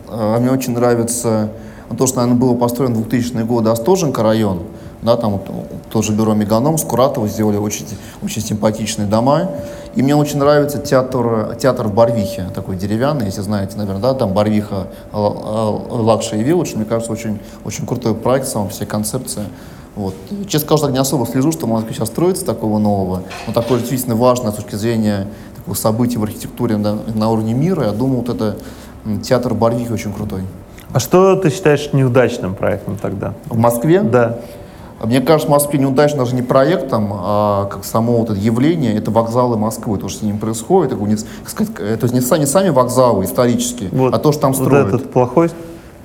а, 0.09 0.39
мне 0.39 0.51
очень 0.51 0.73
нравится 0.73 1.49
то, 1.97 2.07
что, 2.07 2.17
наверное, 2.17 2.39
было 2.39 2.55
построено 2.55 2.95
в 2.95 3.07
2000-е 3.07 3.45
годы 3.45 3.69
Остоженко 3.69 4.23
район. 4.23 4.63
Да, 5.01 5.17
там 5.17 5.33
вот, 5.33 5.47
тоже 5.91 6.13
бюро 6.13 6.33
Меганом, 6.33 6.77
Скуратова 6.77 7.27
сделали 7.27 7.57
очень, 7.57 7.85
очень 8.21 8.41
симпатичные 8.41 9.07
дома. 9.07 9.49
И 9.95 10.01
мне 10.01 10.15
очень 10.15 10.39
нравится 10.39 10.79
театр, 10.79 11.55
театр 11.59 11.87
в 11.87 11.93
Барвихе, 11.93 12.47
такой 12.55 12.75
деревянный, 12.75 13.25
если 13.25 13.41
знаете, 13.41 13.77
наверное, 13.77 14.01
да, 14.01 14.13
там 14.15 14.33
Барвиха 14.33 14.87
Лакши 15.11 16.37
и 16.37 16.43
Вилледж. 16.43 16.75
Мне 16.75 16.85
кажется, 16.85 17.11
очень, 17.11 17.39
очень 17.63 17.85
крутой 17.85 18.15
проект, 18.15 18.47
сама 18.47 18.69
все 18.69 18.85
концепция. 18.87 19.45
Вот. 19.95 20.15
Честно 20.47 20.67
скажу, 20.67 20.83
так 20.83 20.91
не 20.91 20.97
особо 20.97 21.27
слежу, 21.27 21.51
что 21.51 21.67
в 21.67 21.69
Москве 21.69 21.93
сейчас 21.93 22.07
строится 22.07 22.43
такого 22.43 22.79
нового, 22.79 23.21
но 23.45 23.53
такое 23.53 23.77
действительно 23.79 24.15
важное 24.15 24.51
с 24.51 24.55
точки 24.55 24.75
зрения 24.75 25.27
такого 25.55 25.75
события 25.75 26.17
в 26.17 26.23
архитектуре 26.23 26.77
на, 26.77 26.97
на 27.13 27.29
уровне 27.29 27.53
мира. 27.53 27.85
Я 27.85 27.91
думаю, 27.91 28.21
вот 28.21 28.29
это 28.29 28.55
театр 29.21 29.53
Барвихи 29.53 29.91
очень 29.91 30.11
крутой. 30.11 30.41
А 30.91 30.99
что 30.99 31.35
ты 31.35 31.51
считаешь 31.51 31.93
неудачным 31.93 32.55
проектом 32.55 32.97
тогда? 32.97 33.33
В 33.45 33.57
Москве? 33.57 34.01
Да. 34.01 34.39
Мне 35.03 35.19
кажется, 35.19 35.47
в 35.47 35.51
Москве 35.51 35.79
неудачно 35.79 36.19
даже 36.19 36.33
не 36.33 36.41
проектом, 36.41 37.11
а 37.13 37.65
как 37.65 37.83
само 37.83 38.19
вот 38.19 38.29
это 38.29 38.39
явление, 38.39 38.95
это 38.95 39.11
вокзалы 39.11 39.57
Москвы, 39.57 39.97
то, 39.97 40.07
что 40.07 40.19
с 40.19 40.21
ним 40.21 40.37
происходит, 40.37 40.93
это, 40.93 41.01
не, 41.03 41.17
сказать, 41.45 41.73
то 41.75 42.03
есть 42.03 42.13
не 42.13 42.21
сами, 42.21 42.41
не 42.41 42.45
сами 42.45 42.69
вокзалы 42.69 43.25
исторические, 43.25 43.89
вот, 43.91 44.13
а 44.13 44.17
то, 44.17 44.31
что 44.31 44.41
там 44.41 44.53
строят. 44.53 44.91
Вот 44.91 45.01
этот 45.01 45.11
плохой? 45.11 45.49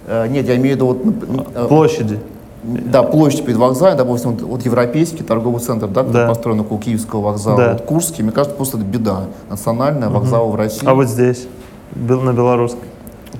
Э, 0.06 0.26
нет, 0.26 0.48
я 0.48 0.56
имею 0.56 0.74
в 0.74 0.76
виду 0.76 0.86
вот... 0.86 1.46
Э, 1.54 1.68
площади. 1.68 2.18
Да, 2.64 3.04
площадь 3.04 3.44
перед 3.44 3.56
вокзалом, 3.56 3.96
допустим, 3.96 4.32
вот, 4.32 4.42
вот 4.42 4.64
европейский 4.64 5.22
торговый 5.22 5.60
центр, 5.60 5.86
да, 5.86 6.02
да. 6.02 6.26
построен 6.26 6.60
около 6.60 6.80
Киевского 6.80 7.20
вокзала, 7.20 7.56
да. 7.56 7.72
вот 7.74 7.82
Курский, 7.82 8.24
мне 8.24 8.32
кажется, 8.32 8.56
просто 8.56 8.78
это 8.78 8.86
беда 8.86 9.26
национальная, 9.48 10.08
вокзал 10.08 10.46
угу. 10.46 10.54
в 10.54 10.56
России. 10.56 10.84
А 10.84 10.94
вот 10.94 11.06
здесь, 11.06 11.46
на 11.94 12.32
Белорусской? 12.32 12.88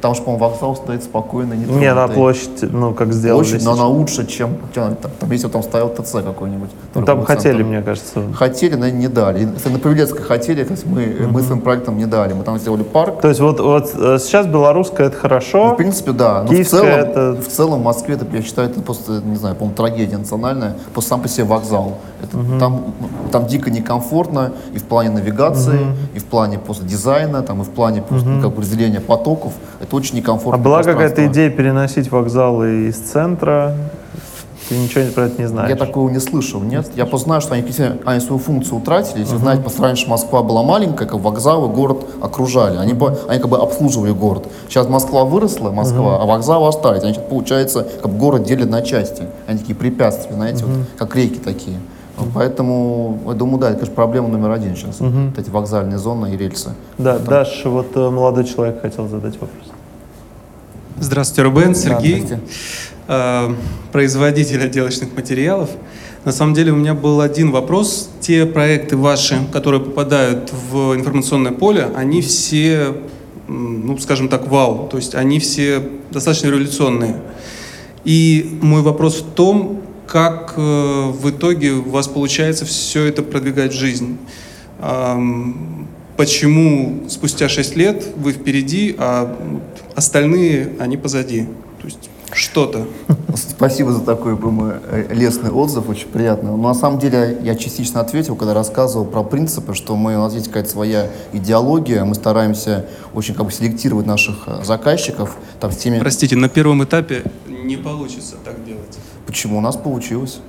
Там 0.01 0.15
же, 0.15 0.23
по-моему, 0.23 0.47
вокзал 0.47 0.77
стоит 0.77 1.03
спокойно, 1.03 1.55
не 1.55 1.65
Не, 1.65 1.95
на 1.95 2.09
площадь, 2.09 2.63
ну, 2.63 2.95
как 2.95 3.13
сделали. 3.13 3.43
Площадь, 3.43 3.65
но 3.65 3.73
она 3.73 3.87
лучше, 3.87 4.27
чем, 4.27 4.57
там, 4.75 4.97
там, 4.97 5.31
если 5.33 5.49
там 5.49 5.63
стоял 5.63 5.89
ТЦ 5.89 6.13
какой-нибудь. 6.25 6.71
Ну, 6.95 7.05
там 7.05 7.25
хотели, 7.25 7.63
мне 7.63 7.83
кажется. 7.83 8.23
Хотели, 8.35 8.77
но 8.77 8.89
не 8.89 9.09
дали. 9.09 9.49
Если 9.55 9.71
на 9.71 9.79
Павелецкой 9.79 10.23
хотели, 10.23 10.63
то 10.63 10.73
есть 10.73 10.87
мы, 10.87 11.05
угу. 11.05 11.33
мы 11.33 11.43
своим 11.43 11.61
проектом 11.61 11.99
не 11.99 12.07
дали. 12.07 12.33
Мы 12.33 12.45
там 12.45 12.59
сделали 12.59 12.83
парк. 12.83 13.21
То 13.21 13.29
есть 13.29 13.41
вот, 13.41 13.61
вот 13.61 13.93
э, 13.95 14.19
сейчас 14.21 14.47
белорусская 14.47 15.09
это 15.09 15.17
хорошо? 15.17 15.69
Ну, 15.69 15.75
в 15.75 15.77
принципе, 15.77 16.13
да. 16.13 16.45
Но 16.45 16.53
в 16.53 16.65
целом, 16.65 16.87
это... 16.87 17.37
в 17.41 17.49
целом 17.49 17.81
в 17.81 17.85
Москве, 17.85 18.15
это, 18.15 18.27
я 18.33 18.43
считаю, 18.43 18.71
это 18.71 18.81
просто, 18.81 19.21
не 19.25 19.37
знаю, 19.37 19.57
по-моему, 19.57 19.77
трагедия 19.77 20.19
национальная. 20.19 20.77
Просто 20.93 21.11
сам 21.11 21.21
по 21.21 21.29
себе 21.29 21.45
вокзал. 21.45 21.99
Это, 22.23 22.37
угу. 22.37 22.59
там, 22.59 22.95
там 23.33 23.47
дико 23.47 23.71
некомфортно 23.71 24.53
и 24.73 24.79
в 24.79 24.85
плане 24.85 25.11
навигации, 25.11 25.79
угу. 25.79 25.93
и 26.15 26.19
в 26.19 26.25
плане 26.25 26.59
просто 26.59 26.85
дизайна, 26.85 27.43
там, 27.43 27.63
и 27.63 27.65
в 27.65 27.71
плане 27.71 28.03
просто, 28.03 28.29
угу. 28.31 28.43
как 28.43 28.55
бы 28.55 28.63
разделения 28.63 29.01
потоков. 29.01 29.53
Это 29.81 29.95
очень 29.95 30.17
некомфортно. 30.17 30.61
А 30.61 30.63
была 30.63 30.83
какая-то 30.83 31.27
идея 31.27 31.51
переносить 31.51 32.11
вокзалы 32.11 32.89
из 32.89 32.97
центра? 32.97 33.75
Ты 34.69 34.77
ничего 34.77 35.05
про 35.15 35.27
это 35.27 35.41
не 35.41 35.49
знаешь? 35.49 35.71
Я 35.71 35.77
такого 35.77 36.11
не 36.11 36.19
слышал, 36.19 36.61
нет. 36.61 36.91
Я 36.95 37.07
просто 37.07 37.27
знаю, 37.27 37.41
что 37.41 37.55
они, 37.55 37.65
они 38.05 38.21
свою 38.21 38.39
функцию 38.39 38.79
утратили. 38.79 39.21
Если 39.21 39.37
uh-huh. 39.37 39.41
знаете, 39.41 39.63
просто 39.63 39.83
раньше 39.83 40.09
Москва 40.09 40.43
была 40.43 40.63
маленькая, 40.63 41.07
как 41.07 41.19
вокзалы 41.21 41.69
город 41.69 42.05
окружали. 42.21 42.77
Они, 42.77 42.95
они 43.29 43.41
как 43.41 43.49
бы 43.49 43.57
обслуживали 43.57 44.11
город. 44.11 44.47
Сейчас 44.69 44.87
Москва 44.89 45.25
выросла, 45.25 45.71
Москва, 45.71 46.17
uh-huh. 46.17 46.23
а 46.23 46.27
вокзалы 46.27 46.69
остались. 46.69 47.03
Они, 47.03 47.15
получается, 47.15 47.87
как 48.03 48.11
бы 48.11 48.19
город 48.19 48.43
делят 48.43 48.69
на 48.69 48.83
части. 48.83 49.23
Они 49.47 49.59
такие 49.59 49.75
препятствия, 49.75 50.35
знаете, 50.35 50.65
uh-huh. 50.65 50.79
вот, 50.79 50.87
как 50.99 51.17
реки 51.17 51.39
такие. 51.39 51.79
Поэтому, 52.35 53.21
я 53.27 53.35
думаю, 53.35 53.59
да, 53.59 53.69
это, 53.69 53.79
конечно, 53.79 53.95
проблема 53.95 54.29
номер 54.29 54.51
один 54.51 54.77
сейчас. 54.77 55.01
Uh-huh. 55.01 55.31
Вот 55.31 55.39
эти 55.39 55.51
вокзальные 55.51 55.99
зоны 55.99 56.35
и 56.35 56.37
рельсы. 56.37 56.75
Да, 56.99 57.17
Там... 57.17 57.27
Даш, 57.27 57.65
вот 57.65 57.97
э, 57.97 58.11
молодой 58.11 58.45
человек 58.45 58.81
хотел 58.81 59.09
задать 59.09 59.35
вопрос. 59.35 59.73
Здравствуйте, 61.01 61.43
Рубен, 61.43 61.75
Сергей, 61.75 62.25
э, 63.07 63.55
производитель 63.93 64.65
отделочных 64.65 65.15
материалов. 65.15 65.71
На 66.25 66.33
самом 66.33 66.55
деле 66.55 66.73
у 66.73 66.77
меня 66.77 66.95
был 66.95 67.21
один 67.21 67.53
вопрос. 67.53 68.11
Те 68.21 68.45
проекты 68.47 68.97
ваши, 68.97 69.39
которые 69.53 69.81
попадают 69.81 70.53
в 70.53 70.95
информационное 70.95 71.53
поле, 71.53 71.89
они 71.95 72.21
все, 72.21 72.95
ну, 73.47 73.97
скажем 73.99 74.29
так, 74.29 74.49
вау. 74.49 74.89
То 74.89 74.97
есть 74.97 75.15
они 75.15 75.39
все 75.39 75.81
достаточно 76.11 76.49
революционные. 76.49 77.17
И 78.05 78.59
мой 78.61 78.83
вопрос 78.83 79.21
в 79.21 79.35
том, 79.35 79.83
как 80.09 80.55
э, 80.57 80.61
в 80.61 81.31
итоге 81.31 81.73
у 81.73 81.91
вас 81.91 82.09
получается 82.09 82.65
все 82.65 83.05
это 83.05 83.23
продвигать 83.23 83.73
в 83.73 83.77
жизнь. 83.77 84.19
Почему 86.17 87.05
спустя 87.09 87.49
6 87.49 87.77
лет 87.77 88.05
вы 88.17 88.33
впереди, 88.33 88.95
а 88.99 89.37
остальные, 89.95 90.73
они 90.79 90.97
позади. 90.97 91.47
То 91.81 91.87
есть 91.87 92.11
что-то. 92.33 92.87
Спасибо 93.35 93.93
за 93.93 94.01
такой, 94.01 94.37
по-моему, 94.37 94.81
лестный 95.11 95.51
отзыв, 95.51 95.89
очень 95.89 96.09
приятно. 96.09 96.57
Но 96.57 96.69
на 96.69 96.75
самом 96.75 96.99
деле 96.99 97.39
я 97.43 97.55
частично 97.55 98.01
ответил, 98.01 98.37
когда 98.37 98.55
рассказывал 98.55 99.05
про 99.05 99.23
принципы, 99.23 99.75
что 99.75 99.97
мы, 99.97 100.17
у 100.17 100.21
нас 100.21 100.35
есть 100.35 100.49
какая-то 100.49 100.71
своя 100.71 101.11
идеология, 101.33 102.05
мы 102.05 102.15
стараемся 102.15 102.87
очень 103.15 103.35
как 103.35 103.47
бы 103.47 103.53
селектировать 103.53 104.07
наших 104.07 104.45
э, 104.47 104.65
заказчиков. 104.65 105.37
Там, 105.61 105.73
с 105.73 105.77
теми... 105.77 105.99
Простите, 105.99 106.37
на 106.37 106.49
первом 106.49 106.85
этапе 106.85 107.23
не 107.69 107.77
получится 107.77 108.37
так 108.45 108.65
делать. 108.65 108.99
Почему? 109.29 109.59
У 109.59 109.61
нас 109.61 109.77
получилось. 109.77 110.41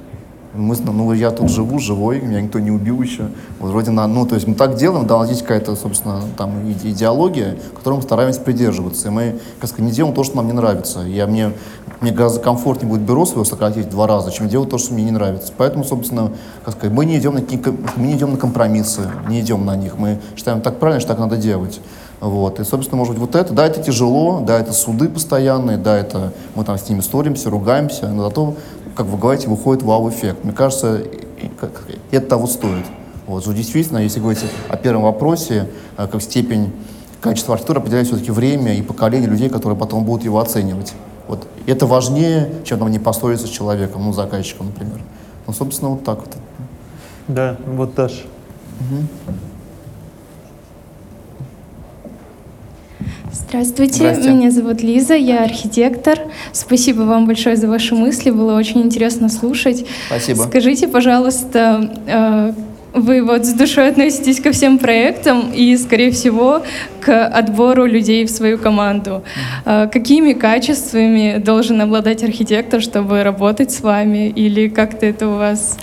Мы, 0.53 0.73
ну, 0.77 1.11
я 1.11 1.32
тут 1.32 1.49
живу, 1.49 1.80
живой, 1.80 2.21
меня 2.21 2.39
никто 2.39 2.59
не 2.59 2.71
убил 2.71 3.01
еще. 3.01 3.27
Вот 3.59 3.71
вроде 3.71 3.91
на, 3.91 4.07
ну, 4.07 4.25
то 4.25 4.36
есть 4.36 4.47
мы 4.47 4.55
так 4.55 4.75
делаем, 4.75 5.05
да, 5.05 5.25
здесь 5.25 5.41
какая-то, 5.41 5.75
собственно, 5.75 6.21
там 6.38 6.71
идеология, 6.71 7.57
которой 7.75 7.95
мы 7.95 8.01
стараемся 8.03 8.39
придерживаться. 8.39 9.09
И 9.09 9.11
мы, 9.11 9.39
как 9.59 9.69
сказать, 9.69 9.86
не 9.86 9.91
делаем 9.91 10.15
то, 10.15 10.23
что 10.23 10.38
нам 10.38 10.47
не 10.47 10.53
нравится. 10.53 11.01
Я, 11.01 11.27
мне, 11.27 11.51
мне 11.99 12.11
гораздо 12.11 12.39
комфортнее 12.39 12.89
будет 12.89 13.01
бюро 13.01 13.25
свое 13.25 13.43
сократить 13.43 13.89
два 13.89 14.07
раза, 14.07 14.32
чем 14.32 14.47
делать 14.47 14.69
то, 14.69 14.77
что 14.77 14.93
мне 14.93 15.03
не 15.03 15.11
нравится. 15.11 15.51
Поэтому, 15.57 15.84
собственно, 15.84 16.32
как 16.63 16.75
сказать, 16.75 16.95
мы 16.95 17.03
не 17.03 17.17
идем 17.17 17.34
на, 17.34 17.41
мы 17.97 18.07
не 18.07 18.13
идем 18.13 18.32
на 18.32 18.38
компромиссы, 18.38 19.11
не 19.27 19.41
идем 19.41 19.65
на 19.65 19.75
них. 19.75 19.97
Мы 19.97 20.19
считаем 20.38 20.61
так 20.61 20.80
правильно, 20.80 21.01
что 21.01 21.09
так 21.09 21.19
надо 21.19 21.36
делать. 21.36 21.82
Вот. 22.20 22.59
И, 22.59 22.63
собственно, 22.63 22.97
может 22.97 23.13
быть, 23.13 23.22
вот 23.22 23.36
это, 23.36 23.53
да, 23.53 23.65
это 23.65 23.82
тяжело, 23.82 24.41
да, 24.45 24.59
это 24.59 24.74
суды 24.74 25.07
постоянные, 25.07 25.78
да, 25.78 25.97
это 25.97 26.34
мы 26.55 26.65
там 26.65 26.78
с 26.78 26.89
ними 26.89 26.99
сторимся, 26.99 27.49
ругаемся, 27.49 28.09
но 28.09 28.24
зато 28.24 28.55
как 28.99 29.07
вы 29.07 29.17
говорите, 29.17 29.47
выходит 29.47 29.82
вау-эффект. 29.82 30.43
Мне 30.43 30.51
кажется, 30.51 31.01
это 32.11 32.28
того 32.28 32.47
стоит. 32.47 32.86
Вот, 33.28 33.43
что 33.43 33.53
действительно, 33.53 33.99
если 33.99 34.20
говорить 34.20 34.43
о 34.67 34.76
первом 34.76 35.03
вопросе, 35.03 35.70
э, 35.97 36.05
как 36.05 36.22
степень 36.22 36.74
качества 37.22 37.53
архитектуры 37.53 37.80
определяет 37.80 38.07
все-таки 38.07 38.32
время 38.32 38.76
и 38.76 38.82
поколение 38.82 39.30
людей, 39.30 39.47
которые 39.47 39.80
потом 39.80 40.03
будут 40.03 40.26
его 40.26 40.39
оценивать. 40.39 40.95
Вот. 41.30 41.47
Это 41.65 41.86
важнее, 41.86 42.51
чем 42.65 42.80
там 42.80 42.91
не 42.91 42.99
поссориться 42.99 43.47
с 43.47 43.49
человеком, 43.49 44.03
ну, 44.03 44.11
заказчиком, 44.11 44.67
например. 44.67 44.99
Ну, 45.47 45.53
собственно, 45.53 45.91
вот 45.91 46.03
так 46.03 46.20
вот. 46.20 46.36
Да, 47.30 47.55
вот 47.67 47.95
Даша. 47.95 48.26
Угу. 48.82 49.34
Здравствуйте, 53.32 54.03
меня 54.03 54.49
зовут 54.49 54.82
Лиза, 54.82 55.13
я 55.13 55.43
архитектор. 55.43 56.17
Спасибо 56.51 57.01
вам 57.01 57.27
большое 57.27 57.55
за 57.57 57.67
ваши 57.67 57.93
мысли, 57.93 58.32
было 58.32 58.57
очень 58.57 58.82
интересно 58.82 59.30
слушать. 59.30 59.86
Спасибо. 60.07 60.43
Скажите, 60.43 60.88
пожалуйста, 60.88 61.91
э, 62.07 62.53
вы 62.93 63.23
вот 63.23 63.45
с 63.45 63.53
душой 63.53 63.89
относитесь 63.89 64.41
ко 64.41 64.51
всем 64.51 64.80
проектам 64.80 65.51
и, 65.53 65.77
скорее 65.77 66.09
всего, 66.09 66.63
к 67.01 67.27
отбору 67.27 67.86
людей 67.86 68.25
в 68.25 68.32
свою 68.32 68.57
команду. 68.57 69.21
Э, 69.63 69.88
какими 69.91 70.34
качествами 70.34 71.38
должен 71.38 71.80
обладать 71.82 72.23
архитектор, 72.23 72.82
чтобы 72.82 73.21
работать 73.21 73.71
с 73.71 73.82
вами? 73.82 74.30
Или 74.30 74.69
как-то 74.69 75.05
это 75.05 75.27
у 75.27 75.36
вас... 75.36 75.77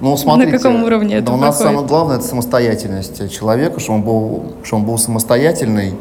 Ну, 0.00 0.16
смотрите, 0.16 0.52
на 0.52 0.58
каком 0.58 0.84
уровне 0.84 1.16
это 1.16 1.32
У 1.32 1.36
нас 1.36 1.58
самое 1.58 1.84
главное– 1.84 2.16
это 2.18 2.26
самостоятельность 2.26 3.32
человека, 3.32 3.80
чтобы 3.80 3.98
он 3.98 4.04
был, 4.04 4.52
чтобы 4.62 4.82
он 4.82 4.88
был 4.88 4.98
самостоятельный, 4.98 5.94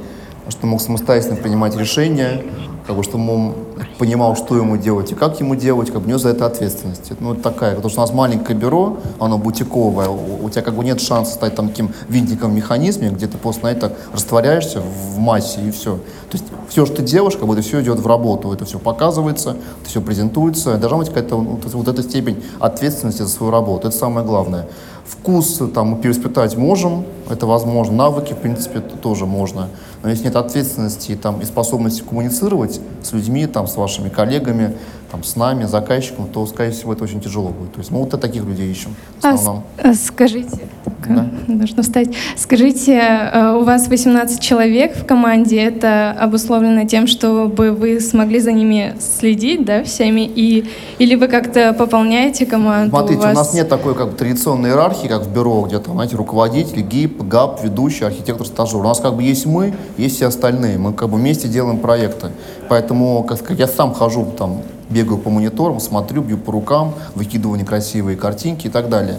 что 0.52 0.68
мог 0.68 0.82
самостоятельно 0.82 1.38
принимать 1.38 1.76
решения, 1.76 2.44
как 2.86 2.96
бы, 2.96 3.04
чтобы 3.04 3.34
он 3.34 3.54
понимал, 3.98 4.36
что 4.36 4.56
ему 4.56 4.78
делать 4.78 5.12
и 5.12 5.16
как 5.16 5.40
ему 5.40 5.56
делать, 5.56 5.92
как 5.92 6.02
бы 6.02 6.08
нес 6.08 6.22
за 6.22 6.30
это 6.30 6.46
ответственность. 6.46 7.12
Ну, 7.20 7.34
это 7.34 7.42
такая, 7.42 7.76
потому 7.76 7.90
что 7.90 8.02
у 8.02 8.04
нас 8.04 8.14
маленькое 8.14 8.58
бюро, 8.58 8.98
оно 9.20 9.38
бутиковое, 9.38 10.10
у, 10.10 10.46
у 10.46 10.50
тебя 10.50 10.62
как 10.62 10.76
бы 10.76 10.84
нет 10.84 11.00
шанса 11.00 11.34
стать 11.34 11.56
там 11.56 11.70
таким 11.70 11.92
винтиком 12.10 12.52
в 12.52 12.56
механизме, 12.56 13.10
где 13.10 13.28
ты 13.28 13.38
просто 13.38 13.64
на 13.64 13.72
это 13.72 13.94
растворяешься 14.14 14.82
в 14.82 15.18
массе 15.20 15.62
и 15.62 15.72
все. 15.72 15.98
То 16.30 16.38
есть 16.38 16.46
все, 16.70 16.86
что 16.86 16.98
ты 16.98 17.04
делаешь, 17.04 17.36
как 17.36 17.48
бы 17.48 17.54
это 17.54 17.62
все 17.62 17.82
идет 17.82 18.00
в 18.00 18.08
работу, 18.08 18.52
это 18.52 18.66
все 18.66 18.80
показывается, 18.80 19.58
это 19.82 19.90
все 19.90 20.02
презентуется, 20.02 20.78
должна 20.78 21.00
быть 21.00 21.08
какая-то 21.10 21.38
вот, 21.38 21.66
вот 21.74 21.88
эта 21.88 22.04
степень 22.04 22.44
ответственности 22.60 23.22
за 23.22 23.30
свою 23.30 23.52
работу, 23.52 23.88
это 23.88 23.98
самое 23.98 24.26
главное. 24.26 24.68
Вкус 25.06 25.62
там 25.74 25.90
мы 25.90 25.98
переспитать 25.98 26.56
можем, 26.56 27.06
это 27.30 27.46
возможно, 27.46 27.96
навыки, 27.96 28.34
в 28.34 28.38
принципе, 28.38 28.80
тоже 28.80 29.26
можно. 29.26 29.68
Но 30.04 30.10
если 30.10 30.26
нет 30.26 30.36
ответственности 30.36 31.16
там, 31.16 31.42
и 31.42 31.46
способности 31.46 32.02
коммуницировать 32.02 32.80
с 33.04 33.12
людьми, 33.12 33.46
там, 33.46 33.68
с 33.68 33.76
вашими 33.76 34.10
коллегами, 34.10 34.74
там, 35.12 35.24
с 35.24 35.36
нами, 35.36 35.66
заказчиком, 35.66 36.28
то, 36.28 36.46
скорее 36.46 36.72
всего, 36.72 36.94
это 36.94 37.04
очень 37.04 37.20
тяжело 37.20 37.50
будет. 37.50 37.74
То 37.74 37.80
есть 37.80 37.92
мы 37.92 38.00
вот 38.00 38.10
таких 38.20 38.46
людей 38.46 38.72
ищем 38.72 38.96
в 39.20 39.26
основном. 39.26 39.64
А, 39.78 39.94
скажите, 39.94 40.70
да? 41.08 41.28
нужно 41.48 41.84
встать. 41.84 42.10
Скажите, 42.38 42.94
э, 42.94 43.58
у 43.60 43.64
вас 43.64 43.88
18 43.88 44.40
человек 44.40 44.96
в 44.96 45.06
команде, 45.06 45.58
это 45.62 46.12
обусловлено 46.12 46.88
тем, 46.88 47.08
чтобы 47.08 47.72
вы 47.72 48.00
смогли 48.00 48.40
за 48.40 48.54
ними 48.54 48.96
следить, 49.00 49.66
да, 49.66 49.84
всеми, 49.84 50.22
и, 50.22 50.70
или 50.98 51.16
вы 51.16 51.28
как-то 51.28 51.74
пополняете 51.74 52.46
команду? 52.46 52.92
Смотрите, 52.92 53.20
у, 53.20 53.24
вас... 53.24 53.34
у 53.34 53.36
нас 53.36 53.54
нет 53.54 53.68
такой 53.68 53.96
как 53.96 54.12
бы 54.12 54.18
традиционной 54.18 54.70
иерархии, 54.70 55.08
как 55.08 55.24
в 55.24 55.34
бюро, 55.34 55.62
где 55.68 55.80
там, 55.80 55.96
знаете, 55.96 56.16
руководитель, 56.16 56.82
ГИП, 56.82 57.24
ГАП, 57.24 57.64
ведущий, 57.64 58.06
архитектор, 58.06 58.48
стажер. 58.48 58.80
У 58.80 58.84
нас 58.84 59.00
как 59.00 59.16
бы 59.16 59.24
есть 59.24 59.46
мы, 59.46 59.74
есть 60.02 60.16
все 60.16 60.28
остальные. 60.28 60.78
Мы 60.78 60.94
как 60.94 61.10
бы 61.10 61.18
вместе 61.18 61.48
делаем 61.48 61.80
проекты. 61.80 62.32
Поэтому 62.70 63.24
как 63.24 63.38
сказать, 63.38 63.60
я 63.60 63.68
сам 63.68 63.94
хожу 63.94 64.26
там 64.38 64.62
бегаю 64.90 65.18
по 65.18 65.30
мониторам, 65.30 65.80
смотрю, 65.80 66.22
бью 66.22 66.38
по 66.38 66.52
рукам, 66.52 66.94
выкидываю 67.16 67.58
некрасивые 67.60 68.18
картинки 68.18 68.68
и 68.68 68.70
так 68.70 68.90
далее. 68.90 69.18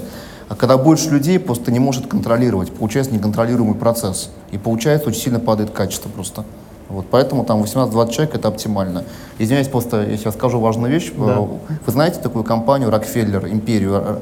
А 0.48 0.54
когда 0.54 0.76
больше 0.76 1.08
людей, 1.08 1.38
просто 1.38 1.72
не 1.72 1.78
может 1.78 2.06
контролировать, 2.06 2.70
получается 2.72 3.12
неконтролируемый 3.14 3.74
процесс. 3.74 4.28
И 4.50 4.58
получается 4.58 5.08
очень 5.08 5.22
сильно 5.22 5.40
падает 5.40 5.70
качество 5.70 6.10
просто. 6.10 6.44
Вот, 6.90 7.06
поэтому 7.10 7.44
там 7.44 7.62
18-20 7.62 8.12
человек 8.12 8.34
это 8.34 8.48
оптимально. 8.48 9.04
Извиняюсь, 9.38 9.68
просто 9.68 10.04
я 10.04 10.30
скажу 10.30 10.60
важную 10.60 10.92
вещь. 10.92 11.10
Да. 11.16 11.38
Вы 11.38 11.92
знаете 11.92 12.20
такую 12.20 12.44
компанию 12.44 12.90
Rockefeller, 12.90 13.50
империю 13.50 14.20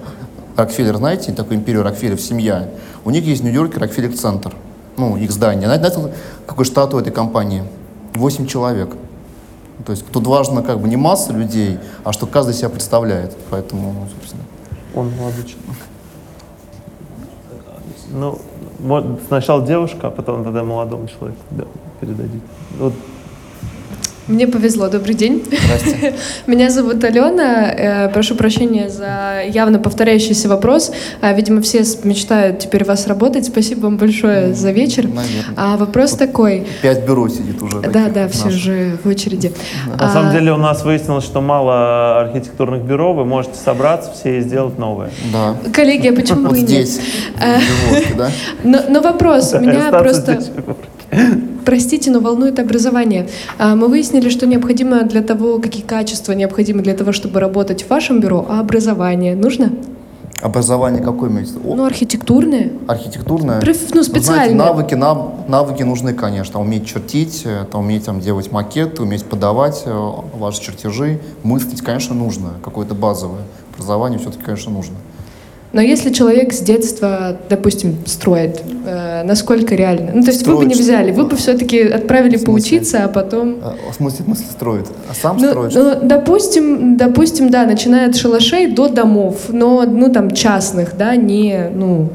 Rockefeller, 0.57 0.97
знаете, 0.97 1.33
такую 1.33 1.59
империю 1.59 1.83
Rockefeller, 1.83 2.19
семья? 2.19 2.69
У 3.05 3.11
них 3.11 3.25
есть 3.25 3.41
в 3.41 3.45
Нью-Йорке 3.45 3.79
Rockefeller 3.79 4.13
центр, 4.13 4.55
ну, 5.01 5.17
их 5.17 5.31
здание. 5.31 5.67
Знаете, 5.67 6.13
какой 6.47 6.65
штат 6.65 6.95
у 6.95 6.99
этой 6.99 7.13
компании? 7.13 7.65
8 8.15 8.47
человек. 8.47 8.97
То 9.87 9.93
есть 9.93 10.07
тут 10.13 10.27
важно 10.27 10.63
как 10.63 10.79
бы 10.81 10.89
не 10.89 10.97
масса 10.97 11.33
людей, 11.33 11.79
а 12.05 12.13
что 12.13 12.27
каждый 12.27 12.55
себя 12.55 12.69
представляет. 12.69 13.37
Поэтому, 13.51 14.07
собственно. 14.15 14.43
Он 14.95 15.11
молодой 15.17 15.57
Ну, 18.13 18.39
сначала 19.29 19.67
девушка, 19.67 20.09
а 20.09 20.11
потом 20.11 20.45
тогда 20.45 20.63
молодому 20.65 21.09
человеку 21.09 21.41
да, 21.51 21.65
передадите. 22.01 22.45
Вот 22.79 22.93
Мне 24.31 24.47
повезло. 24.47 24.89
Добрый 24.89 25.15
день. 25.15 25.43
Здравствуйте. 25.45 26.15
Меня 26.47 26.71
зовут 26.71 27.03
Алена. 27.03 27.73
Э, 27.73 28.09
прошу 28.11 28.37
прощения 28.37 28.89
за 28.89 29.43
явно 29.45 29.81
повторяющийся 29.81 30.49
вопрос. 30.49 30.93
А, 31.21 31.33
видимо, 31.33 31.61
все 31.63 31.83
мечтают 32.05 32.61
теперь 32.61 32.85
вас 32.85 33.09
работать. 33.09 33.47
Спасибо 33.47 33.81
вам 33.81 33.97
большое 33.97 34.55
за 34.55 34.71
вечер. 34.71 35.09
Наверное. 35.09 35.55
А 35.57 35.77
вопрос 35.77 36.11
Тут 36.11 36.21
такой. 36.21 36.65
Пять 36.81 37.05
бюро 37.05 37.29
сидит 37.29 37.61
уже. 37.61 37.81
Да, 37.81 38.09
да, 38.09 38.29
все 38.29 38.49
уже 38.49 38.99
в 39.03 39.09
очереди. 39.09 39.53
На 39.99 40.09
а... 40.09 40.13
самом 40.13 40.33
деле 40.33 40.53
у 40.53 40.59
нас 40.59 40.85
выяснилось, 40.85 41.25
что 41.25 41.41
мало 41.41 42.21
архитектурных 42.21 42.83
бюро. 42.83 43.13
Вы 43.13 43.25
можете 43.25 43.57
собраться 43.57 44.13
все 44.13 44.39
и 44.39 44.41
сделать 44.43 44.79
новое. 44.79 45.11
Да. 45.33 45.57
Коллеги, 45.73 46.07
а 46.07 46.13
почему 46.15 46.43
вот 46.43 46.53
бы 46.53 46.59
и 46.59 46.61
здесь, 46.61 47.01
нет? 47.41 48.17
да? 48.17 48.31
Но, 48.63 48.79
но 48.89 49.01
вопрос. 49.01 49.55
У 49.55 49.59
меня 49.59 49.91
просто... 49.91 50.41
Простите, 51.65 52.11
но 52.11 52.21
волнует 52.21 52.59
образование. 52.59 53.29
А, 53.59 53.75
мы 53.75 53.89
выяснили, 53.89 54.29
что 54.29 54.47
необходимо 54.47 55.03
для 55.03 55.23
того, 55.23 55.59
какие 55.59 55.83
качества 55.83 56.33
необходимы 56.33 56.83
для 56.83 56.95
того, 56.95 57.13
чтобы 57.13 57.41
работать 57.41 57.85
в 57.85 57.91
вашем 57.91 58.21
бюро, 58.21 58.47
а 58.49 58.61
образование 58.61 59.35
нужно? 59.35 59.73
Образование 60.41 61.03
какое 61.03 61.29
имеется? 61.29 61.57
Ну, 61.63 61.85
архитектурное. 61.85 62.73
Архитектурное? 62.89 63.61
Ну, 63.63 64.03
специальное. 64.03 64.15
Ну, 64.15 64.25
знаете, 64.25 64.55
навыки, 64.55 64.95
нав, 64.95 65.49
навыки 65.49 65.83
нужны, 65.83 66.15
конечно. 66.15 66.61
Уметь 66.61 66.87
чертить, 66.87 67.47
там, 67.71 67.83
уметь 67.83 68.07
там, 68.07 68.21
делать 68.21 68.51
макеты, 68.51 69.03
уметь 69.03 69.25
подавать 69.27 69.83
э, 69.85 70.11
ваши 70.35 70.63
чертежи, 70.63 71.21
мыслить, 71.43 71.83
конечно, 71.83 72.15
нужно. 72.15 72.53
Какое-то 72.65 72.95
базовое 72.95 73.43
образование 73.75 74.19
все-таки, 74.19 74.43
конечно, 74.45 74.73
нужно. 74.73 74.95
Но 75.73 75.81
если 75.81 76.13
человек 76.13 76.53
с 76.53 76.61
детства, 76.61 77.37
допустим, 77.49 77.97
строит, 78.05 78.61
э, 78.85 79.23
насколько 79.23 79.77
реально? 79.77 80.11
Ну, 80.15 80.23
то 80.23 80.29
есть 80.29 80.41
строит, 80.41 80.59
вы 80.59 80.65
бы 80.65 80.69
не 80.69 80.75
взяли, 80.75 81.13
вы 81.13 81.25
бы 81.25 81.37
все-таки 81.37 81.83
отправили 81.83 82.39
поучиться, 82.39 83.05
а 83.05 83.09
потом... 83.09 83.59
А, 83.63 83.77
в 83.91 83.95
смысле, 83.95 84.25
в 84.25 84.27
смысле 84.27 84.47
строит? 84.51 84.87
А 85.09 85.15
сам 85.15 85.37
ну, 85.37 85.49
строит? 85.49 85.75
Ну, 85.75 85.95
допустим, 86.03 86.97
допустим, 86.97 87.51
да, 87.51 87.67
начиная 87.67 88.09
от 88.09 88.17
шалашей 88.17 88.67
до 88.67 88.89
домов, 88.89 89.45
но, 89.49 89.85
ну, 89.87 90.13
там, 90.13 90.33
частных, 90.33 90.97
да, 90.97 91.15
не, 91.15 91.71
ну, 91.73 92.09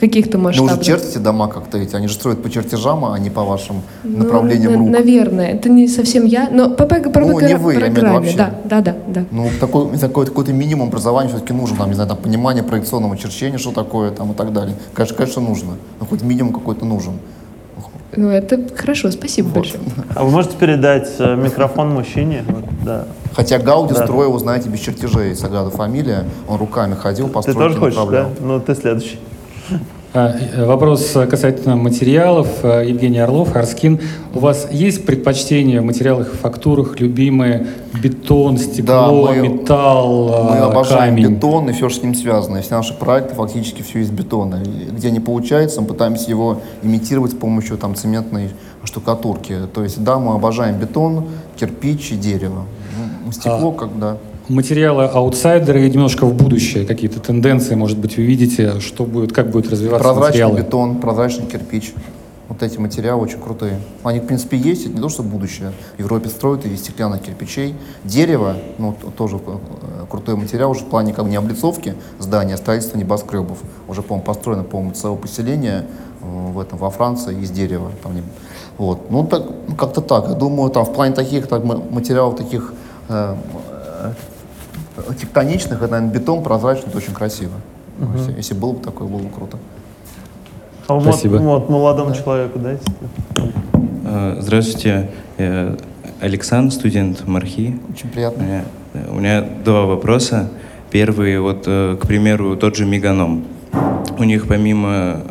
каких-то 0.00 0.38
масштабах. 0.38 0.72
Ну, 0.72 0.76
вы 0.78 0.82
же 0.82 0.90
чертите 0.90 1.18
дома 1.18 1.48
как-то 1.48 1.78
эти, 1.78 1.94
они 1.94 2.08
же 2.08 2.14
строят 2.14 2.42
по 2.42 2.50
чертежам, 2.50 3.04
а 3.04 3.18
не 3.18 3.30
по 3.30 3.44
вашим 3.44 3.82
ну, 4.02 4.24
направлениям 4.24 4.78
рук. 4.78 4.88
Наверное, 4.88 5.52
это 5.52 5.68
не 5.68 5.86
совсем 5.88 6.24
я, 6.24 6.48
но 6.50 6.70
по, 6.70 6.86
по, 6.86 6.96
по, 6.96 7.20
ну, 7.20 7.40
не 7.40 7.56
вы, 7.56 7.74
программе, 7.74 8.18
вообще. 8.18 8.36
да, 8.36 8.54
да, 8.64 8.80
да, 8.80 8.96
да. 9.06 9.24
Ну, 9.30 9.48
такой, 9.60 9.96
такой, 9.98 10.26
какой-то 10.26 10.52
минимум 10.52 10.88
образования 10.88 11.28
все-таки 11.28 11.52
нужен, 11.52 11.76
там, 11.76 11.88
не 11.88 11.94
знаю, 11.94 12.08
там, 12.08 12.18
понимание 12.18 12.64
проекционного 12.64 13.16
черчения, 13.16 13.58
что 13.58 13.72
такое, 13.72 14.10
там, 14.10 14.32
и 14.32 14.34
так 14.34 14.52
далее. 14.52 14.74
Конечно, 14.94 15.16
конечно, 15.16 15.42
нужно, 15.42 15.72
но 16.00 16.06
хоть 16.06 16.22
минимум 16.22 16.52
какой-то 16.52 16.84
нужен. 16.84 17.14
Ну, 18.16 18.28
это 18.28 18.60
хорошо, 18.74 19.10
спасибо 19.10 19.46
вот. 19.48 19.56
большое. 19.56 19.80
А 20.14 20.24
вы 20.24 20.30
можете 20.30 20.56
передать 20.56 21.08
э, 21.18 21.36
микрофон 21.36 21.90
мужчине? 21.90 22.42
Вот, 22.48 22.64
да. 22.84 23.06
Хотя 23.34 23.58
Гауди 23.58 23.94
да. 23.94 24.04
строил, 24.04 24.36
знаете, 24.38 24.68
без 24.68 24.80
чертежей, 24.80 25.36
Сагада 25.36 25.70
фамилия, 25.70 26.24
он 26.48 26.58
руками 26.58 26.94
ходил, 26.94 27.28
по 27.28 27.42
Ты 27.42 27.54
тоже 27.54 27.76
хочешь, 27.76 27.98
да? 28.10 28.28
Ну, 28.40 28.58
ты 28.58 28.74
следующий. 28.74 29.20
А, 30.12 30.34
э, 30.36 30.64
вопрос 30.66 31.12
касательно 31.30 31.76
материалов. 31.76 32.48
Э, 32.64 32.84
Евгений 32.84 33.20
Орлов, 33.20 33.54
Арскин. 33.54 34.00
У 34.34 34.40
вас 34.40 34.66
есть 34.72 35.06
предпочтения 35.06 35.80
в 35.80 35.84
материалах 35.84 36.34
и 36.34 36.36
фактурах, 36.36 36.98
любимые 36.98 37.68
бетон, 38.02 38.58
стекло, 38.58 39.26
да, 39.26 39.32
мы, 39.32 39.48
металл, 39.48 40.48
Мы 40.50 40.56
э, 40.56 40.60
обожаем 40.62 41.14
камень? 41.14 41.36
бетон 41.36 41.70
и 41.70 41.72
все, 41.72 41.88
что 41.88 42.00
с 42.00 42.02
ним 42.02 42.16
связано. 42.16 42.60
Все 42.60 42.74
наши 42.74 42.92
проекты 42.92 43.36
фактически 43.36 43.82
все 43.82 44.00
из 44.00 44.10
бетона. 44.10 44.60
Где 44.90 45.12
не 45.12 45.20
получается, 45.20 45.80
мы 45.80 45.86
пытаемся 45.86 46.28
его 46.28 46.60
имитировать 46.82 47.30
с 47.30 47.36
помощью 47.36 47.78
там, 47.78 47.94
цементной 47.94 48.50
штукатурки. 48.82 49.58
То 49.72 49.84
есть, 49.84 50.02
да, 50.02 50.18
мы 50.18 50.34
обожаем 50.34 50.76
бетон, 50.76 51.26
кирпич 51.56 52.10
и 52.10 52.16
дерево. 52.16 52.64
Стекло, 53.30 53.70
а, 53.76 53.78
когда 53.78 54.16
материалы 54.50 55.04
аутсайдеры 55.04 55.86
и 55.86 55.90
немножко 55.90 56.26
в 56.26 56.34
будущее 56.34 56.84
какие-то 56.84 57.20
тенденции, 57.20 57.74
может 57.74 57.98
быть, 57.98 58.16
вы 58.16 58.24
видите, 58.24 58.80
что 58.80 59.04
будет, 59.04 59.32
как 59.32 59.50
будет 59.50 59.70
развиваться 59.70 60.02
прозрачный 60.02 60.44
материалы? 60.44 60.60
бетон, 60.60 61.00
прозрачный 61.00 61.46
кирпич. 61.46 61.94
Вот 62.48 62.64
эти 62.64 62.78
материалы 62.78 63.22
очень 63.22 63.40
крутые. 63.40 63.78
Они, 64.02 64.18
в 64.18 64.26
принципе, 64.26 64.56
есть, 64.56 64.84
это 64.84 64.94
не 64.96 65.00
то, 65.00 65.08
что 65.08 65.22
будущее. 65.22 65.70
В 65.96 66.00
Европе 66.00 66.28
строят 66.28 66.66
и 66.66 66.68
из 66.70 66.80
стеклянных 66.80 67.22
кирпичей. 67.22 67.76
Дерево, 68.02 68.56
ну, 68.78 68.96
тоже 69.16 69.36
э, 69.36 70.06
крутой 70.10 70.34
материал 70.34 70.72
уже 70.72 70.80
в 70.80 70.86
плане 70.86 71.12
как 71.12 71.26
не 71.26 71.36
облицовки 71.36 71.94
здания, 72.18 72.54
а 72.54 72.56
строительства 72.56 72.98
небоскребов. 72.98 73.58
Уже, 73.86 74.02
по-моему, 74.02 74.26
построено, 74.26 74.64
по-моему, 74.64 74.94
целое 74.94 75.16
поселение 75.16 75.86
э, 76.22 76.24
в 76.24 76.58
этом, 76.58 76.76
во 76.80 76.90
Франции 76.90 77.40
из 77.40 77.50
дерева. 77.50 77.92
Там. 78.02 78.14
Вот. 78.78 79.12
Ну, 79.12 79.24
так, 79.28 79.44
ну, 79.68 79.76
как-то 79.76 80.00
так. 80.00 80.28
Я 80.28 80.34
думаю, 80.34 80.70
там 80.70 80.84
в 80.84 80.92
плане 80.92 81.14
таких 81.14 81.46
так, 81.46 81.62
материалов, 81.62 82.34
таких 82.34 82.74
э, 83.08 83.36
тектоничных, 85.18 85.82
это, 85.82 85.92
наверное, 85.92 86.12
бетон 86.12 86.42
прозрачный, 86.42 86.88
это 86.88 86.98
очень 86.98 87.14
красиво. 87.14 87.52
Угу. 88.00 88.18
Если, 88.18 88.32
если 88.32 88.54
было 88.54 88.72
бы 88.72 88.82
такое, 88.82 89.08
было 89.08 89.18
бы 89.18 89.28
круто. 89.30 89.58
А 90.88 91.00
Спасибо. 91.00 91.36
Вот, 91.36 91.60
вот 91.60 91.70
молодому 91.70 92.10
да. 92.10 92.16
человеку 92.16 92.58
дайте. 92.58 92.82
А, 94.04 94.38
здравствуйте, 94.40 95.10
я 95.38 95.76
Александр, 96.20 96.72
студент 96.72 97.26
Мархи. 97.26 97.78
Очень 97.92 98.10
приятно. 98.10 98.42
У 98.42 98.46
меня, 98.46 98.64
у 99.08 99.14
меня 99.14 99.48
два 99.64 99.86
вопроса. 99.86 100.50
Первый, 100.90 101.38
вот, 101.38 101.64
э, 101.66 101.96
к 102.00 102.06
примеру, 102.06 102.56
тот 102.56 102.76
же 102.76 102.84
Меганом. 102.84 103.44
У 104.18 104.24
них 104.24 104.48
помимо 104.48 105.22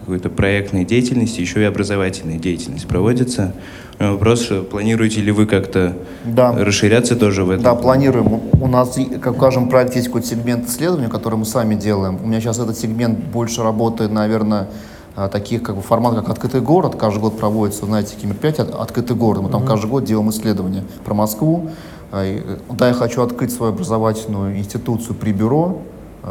какой-то 0.00 0.28
проектной 0.28 0.84
деятельности 0.84 1.40
еще 1.40 1.62
и 1.62 1.64
образовательная 1.64 2.38
деятельность 2.38 2.86
проводится. 2.86 3.54
Вопрос, 3.98 4.50
планируете 4.70 5.22
ли 5.22 5.32
вы 5.32 5.46
как-то 5.46 5.96
да. 6.24 6.52
расширяться 6.52 7.16
тоже 7.16 7.44
в 7.44 7.50
этом? 7.50 7.64
Да, 7.64 7.74
планируем. 7.74 8.42
У 8.60 8.66
нас, 8.68 8.98
как 9.22 9.36
в 9.36 9.38
каждом 9.38 9.70
проекте, 9.70 9.96
есть 9.96 10.08
какой-то 10.08 10.26
сегмент 10.26 10.68
исследования, 10.68 11.08
который 11.08 11.36
мы 11.36 11.46
сами 11.46 11.74
делаем. 11.74 12.18
У 12.22 12.26
меня 12.26 12.40
сейчас 12.40 12.58
этот 12.58 12.76
сегмент 12.76 13.18
больше 13.18 13.62
работает, 13.62 14.12
наверное, 14.12 14.68
а, 15.14 15.28
таких 15.28 15.62
как 15.62 15.76
бы 15.76 15.82
формат, 15.82 16.14
как 16.14 16.28
«Открытый 16.28 16.60
город». 16.60 16.96
Каждый 16.96 17.20
год 17.20 17.38
проводится, 17.38 17.86
знаете, 17.86 18.14
такие 18.14 18.28
мероприятия 18.28 18.62
«Открытый 18.64 19.16
город». 19.16 19.42
Мы 19.44 19.48
там 19.48 19.62
mm-hmm. 19.62 19.66
каждый 19.66 19.90
год 19.90 20.04
делаем 20.04 20.28
исследования 20.28 20.84
про 21.04 21.14
Москву. 21.14 21.70
Да, 22.12 22.88
я 22.88 22.94
хочу 22.94 23.22
открыть 23.22 23.50
свою 23.50 23.72
образовательную 23.72 24.58
институцию 24.58 25.14
при 25.14 25.32
бюро, 25.32 25.78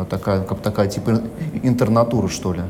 такая, 0.09 0.41
как 0.41 0.59
такая 0.59 0.87
типа 0.87 1.21
интернатура, 1.63 2.27
что 2.27 2.53
ли. 2.53 2.61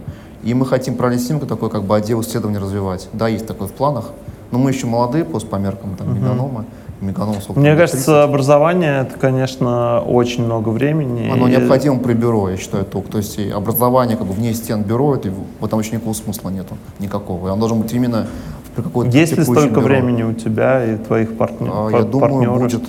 И 0.44 0.54
мы 0.54 0.66
хотим 0.66 0.96
параллельно 0.96 1.26
с 1.26 1.30
ним 1.30 1.40
такой 1.42 1.70
как 1.70 1.84
бы 1.84 1.96
отдел 1.98 2.22
исследований 2.22 2.60
развивать. 2.60 3.10
Да, 3.12 3.28
есть 3.28 3.46
такое 3.46 3.68
в 3.68 3.74
планах. 3.74 4.12
Но 4.52 4.60
мы 4.60 4.72
еще 4.72 4.88
молодые, 4.88 5.26
просто 5.26 5.50
по 5.50 5.56
меркам 5.58 5.96
там, 5.96 6.16
меганомы. 6.16 6.66
Меганом, 7.02 7.36
Мне 7.56 7.76
кажется, 7.76 8.24
образование 8.24 9.02
это, 9.02 9.20
конечно, 9.20 10.00
очень 10.00 10.46
много 10.46 10.70
времени. 10.70 11.30
Оно 11.30 11.48
и... 11.48 11.52
необходимо 11.52 12.00
при 12.00 12.14
бюро, 12.14 12.50
я 12.50 12.58
считаю, 12.58 12.86
только. 12.86 13.12
То 13.12 13.18
есть 13.18 13.38
образование 13.54 14.16
как 14.16 14.28
бы 14.28 14.34
вне 14.34 14.54
стен 14.54 14.84
бюро, 14.84 15.16
это, 15.16 15.30
в 15.60 15.66
этом 15.66 15.78
вообще 15.78 15.92
никакого 15.92 16.14
смысла 16.14 16.50
нету, 16.50 16.78
никакого. 17.00 17.50
И 17.50 17.52
оно 17.52 17.60
должен 17.60 17.82
быть 17.82 17.92
именно 17.92 18.28
при 18.76 18.82
какой-то 18.82 19.16
Есть 19.16 19.38
ли 19.38 19.44
столько 19.44 19.82
бюро. 19.82 19.82
времени 19.82 20.24
у 20.24 20.34
тебя 20.34 20.86
и 20.86 20.98
твоих 20.98 21.38
партнер, 21.38 21.70
а, 21.74 21.90
я 21.92 22.04
думаю, 22.04 22.32
партнеров? 22.32 22.60
будет. 22.60 22.84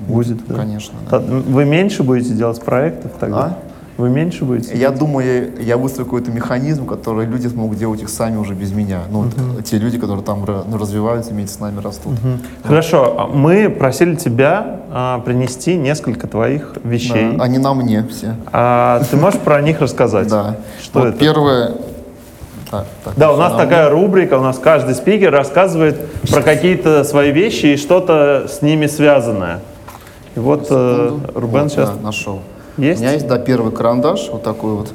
Будет, 0.00 0.46
да? 0.46 0.54
конечно. 0.56 0.94
Да. 1.10 1.20
Вы 1.20 1.64
меньше 1.64 2.02
будете 2.02 2.34
делать 2.34 2.60
проектов 2.60 3.12
тогда? 3.20 3.38
А? 3.38 3.58
Вы 3.96 4.10
меньше 4.10 4.44
будете? 4.44 4.76
Я 4.76 4.90
думаю, 4.90 5.52
я, 5.60 5.76
выстрою 5.76 6.06
какой-то 6.06 6.30
механизм, 6.30 6.86
который 6.86 7.26
люди 7.26 7.46
смогут 7.46 7.78
делать 7.78 8.02
их 8.02 8.08
сами 8.08 8.36
уже 8.36 8.54
без 8.54 8.72
меня. 8.72 9.02
Ну, 9.10 9.22
uh 9.22 9.26
-huh. 9.26 9.56
вот, 9.56 9.64
те 9.64 9.78
люди, 9.78 9.98
которые 9.98 10.24
там 10.24 10.44
ну, 10.68 10.78
развиваются, 10.78 11.30
вместе 11.30 11.54
с 11.54 11.60
нами 11.60 11.80
растут. 11.80 12.12
Uh 12.12 12.16
-huh. 12.16 12.38
Вот. 12.62 12.68
Хорошо, 12.68 13.14
а 13.18 13.26
мы 13.26 13.70
просили 13.70 14.16
тебя 14.16 14.80
а, 14.90 15.18
принести 15.18 15.76
несколько 15.76 16.26
твоих 16.26 16.74
вещей. 16.84 17.36
Да, 17.36 17.44
они 17.44 17.58
на 17.58 17.74
мне 17.74 18.04
все. 18.10 18.34
А 18.52 19.00
ты 19.10 19.16
можешь 19.16 19.40
про 19.40 19.60
них 19.62 19.80
рассказать? 19.80 20.28
Да. 20.28 20.56
Что 20.82 21.06
это? 21.06 21.18
Первое, 21.18 21.70
так, 22.70 22.86
так, 23.04 23.14
да, 23.16 23.32
у 23.32 23.36
нас 23.36 23.52
такая 23.52 23.90
рубрика, 23.90 24.38
у 24.38 24.42
нас 24.42 24.58
каждый 24.58 24.94
спикер 24.94 25.32
рассказывает 25.32 25.96
про 26.32 26.42
какие-то 26.42 27.04
свои 27.04 27.30
вещи 27.30 27.66
и 27.66 27.76
что-то 27.76 28.46
с 28.48 28.62
ними 28.62 28.86
связанное. 28.86 29.60
И 30.36 30.40
вот 30.40 30.66
э, 30.70 31.18
Рубен 31.34 31.62
вот, 31.62 31.72
сейчас... 31.72 31.90
Да, 31.90 32.02
нашел. 32.02 32.40
Есть? 32.76 33.00
У 33.00 33.04
меня 33.04 33.12
есть, 33.12 33.26
да, 33.28 33.38
первый 33.38 33.72
карандаш, 33.72 34.30
вот 34.30 34.42
такой 34.42 34.74
вот. 34.74 34.92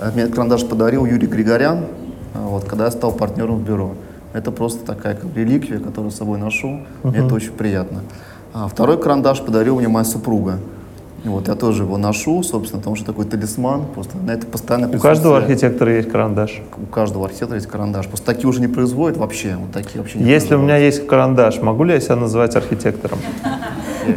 Э, 0.00 0.10
мне 0.12 0.22
этот 0.22 0.34
карандаш 0.34 0.66
подарил 0.66 1.06
Юрий 1.06 1.26
Григорян, 1.26 1.78
э, 2.34 2.38
вот, 2.38 2.64
когда 2.64 2.86
я 2.86 2.90
стал 2.90 3.12
партнером 3.12 3.58
в 3.58 3.62
бюро. 3.62 3.94
Это 4.32 4.50
просто 4.50 4.84
такая 4.84 5.14
как 5.14 5.36
реликвия, 5.36 5.78
которую 5.78 6.10
с 6.10 6.16
собой 6.16 6.38
ношу. 6.38 6.68
Uh 6.68 6.80
-huh. 7.02 7.10
Мне 7.10 7.18
это 7.20 7.34
очень 7.34 7.52
приятно. 7.52 8.00
А 8.52 8.66
второй 8.66 9.00
карандаш 9.00 9.40
подарил 9.42 9.76
мне 9.76 9.88
моя 9.88 10.04
супруга. 10.04 10.58
Вот, 11.24 11.48
я 11.48 11.54
тоже 11.54 11.84
его 11.84 11.96
ношу, 11.96 12.42
собственно, 12.42 12.80
потому 12.80 12.96
что 12.96 13.06
такой 13.06 13.24
талисман. 13.24 13.84
Просто 13.94 14.18
на 14.18 14.32
это 14.32 14.46
постоянно 14.46 14.94
У 14.94 15.00
каждого 15.00 15.38
архитектора 15.38 15.96
есть 15.96 16.10
карандаш. 16.10 16.62
У 16.76 16.86
каждого 16.86 17.24
архитектора 17.24 17.56
есть 17.56 17.66
карандаш. 17.66 18.08
Просто 18.08 18.26
такие 18.26 18.46
уже 18.46 18.60
не 18.60 18.68
производят 18.68 19.16
вообще. 19.16 19.56
Вот 19.58 19.72
такие 19.72 20.00
вообще 20.00 20.18
не 20.18 20.30
Если 20.30 20.54
у 20.54 20.58
меня 20.60 20.76
есть 20.76 21.06
карандаш, 21.06 21.62
могу 21.62 21.84
ли 21.84 21.94
я 21.94 22.00
себя 22.00 22.16
называть 22.16 22.56
архитектором? 22.56 23.18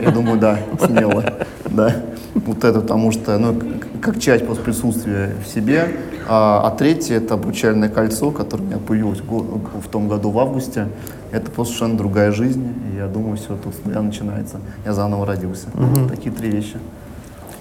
Я, 0.01 0.11
думаю, 0.11 0.39
да, 0.39 0.59
смело. 0.79 1.23
да, 1.65 1.95
вот 2.33 2.63
это, 2.63 2.81
потому 2.81 3.11
что, 3.11 3.37
ну, 3.37 3.55
как 4.01 4.19
часть 4.19 4.45
просто 4.45 4.63
присутствия 4.63 5.31
в 5.43 5.47
себе, 5.47 5.89
а, 6.27 6.61
а 6.65 6.71
третье 6.75 7.15
это 7.15 7.35
обручальное 7.35 7.89
кольцо, 7.89 8.31
которое 8.31 8.63
у 8.63 8.65
меня 8.67 8.77
появилось 8.77 9.19
в 9.19 9.87
том 9.89 10.07
году 10.07 10.31
в 10.31 10.39
августе, 10.39 10.87
это 11.31 11.51
просто 11.51 11.73
совершенно 11.73 11.97
другая 11.97 12.31
жизнь, 12.31 12.73
и 12.91 12.97
я 12.97 13.07
думаю, 13.07 13.37
все 13.37 13.55
тут 13.55 13.73
с 13.73 13.85
начинается, 13.85 14.59
я 14.85 14.93
заново 14.93 15.25
родился, 15.25 15.67
угу. 15.73 16.09
такие 16.09 16.33
три 16.33 16.49
вещи. 16.49 16.77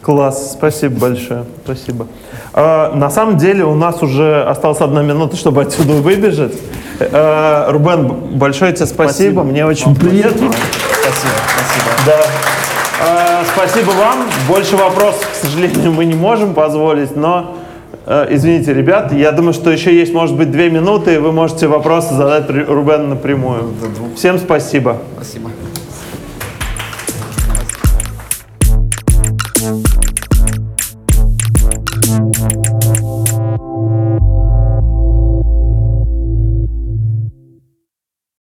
Класс, 0.06 0.52
спасибо 0.52 1.00
большое, 1.00 1.46
спасибо. 1.64 2.06
А, 2.52 2.94
на 2.94 3.10
самом 3.10 3.38
деле 3.38 3.64
у 3.64 3.74
нас 3.74 4.04
уже 4.04 4.44
осталась 4.44 4.80
одна 4.80 5.02
минута, 5.02 5.36
чтобы 5.36 5.62
отсюда 5.62 5.94
выбежать. 5.94 6.52
А, 7.00 7.68
Рубен, 7.72 8.38
большое 8.38 8.72
тебе 8.72 8.86
спасибо, 8.86 9.10
спасибо. 9.10 9.42
мне 9.42 9.66
очень 9.66 9.86
вам 9.86 9.96
приятно. 9.96 10.52
Спасибо, 10.52 11.32
спасибо. 11.56 11.90
Да. 12.06 12.22
А, 13.02 13.44
спасибо 13.52 13.90
вам. 13.90 14.18
Больше 14.46 14.76
вопросов, 14.76 15.28
к 15.32 15.44
сожалению, 15.44 15.90
мы 15.90 16.04
не 16.04 16.14
можем 16.14 16.54
позволить, 16.54 17.16
но 17.16 17.56
извините, 18.06 18.74
ребят, 18.74 19.12
я 19.12 19.32
думаю, 19.32 19.54
что 19.54 19.72
еще 19.72 19.92
есть, 19.92 20.14
может 20.14 20.36
быть, 20.36 20.52
две 20.52 20.70
минуты, 20.70 21.14
и 21.14 21.18
вы 21.18 21.32
можете 21.32 21.66
вопросы 21.66 22.14
задать 22.14 22.48
Рубену 22.48 23.08
напрямую. 23.08 23.74
Всем 24.14 24.38
спасибо. 24.38 24.98
Спасибо. 25.16 25.50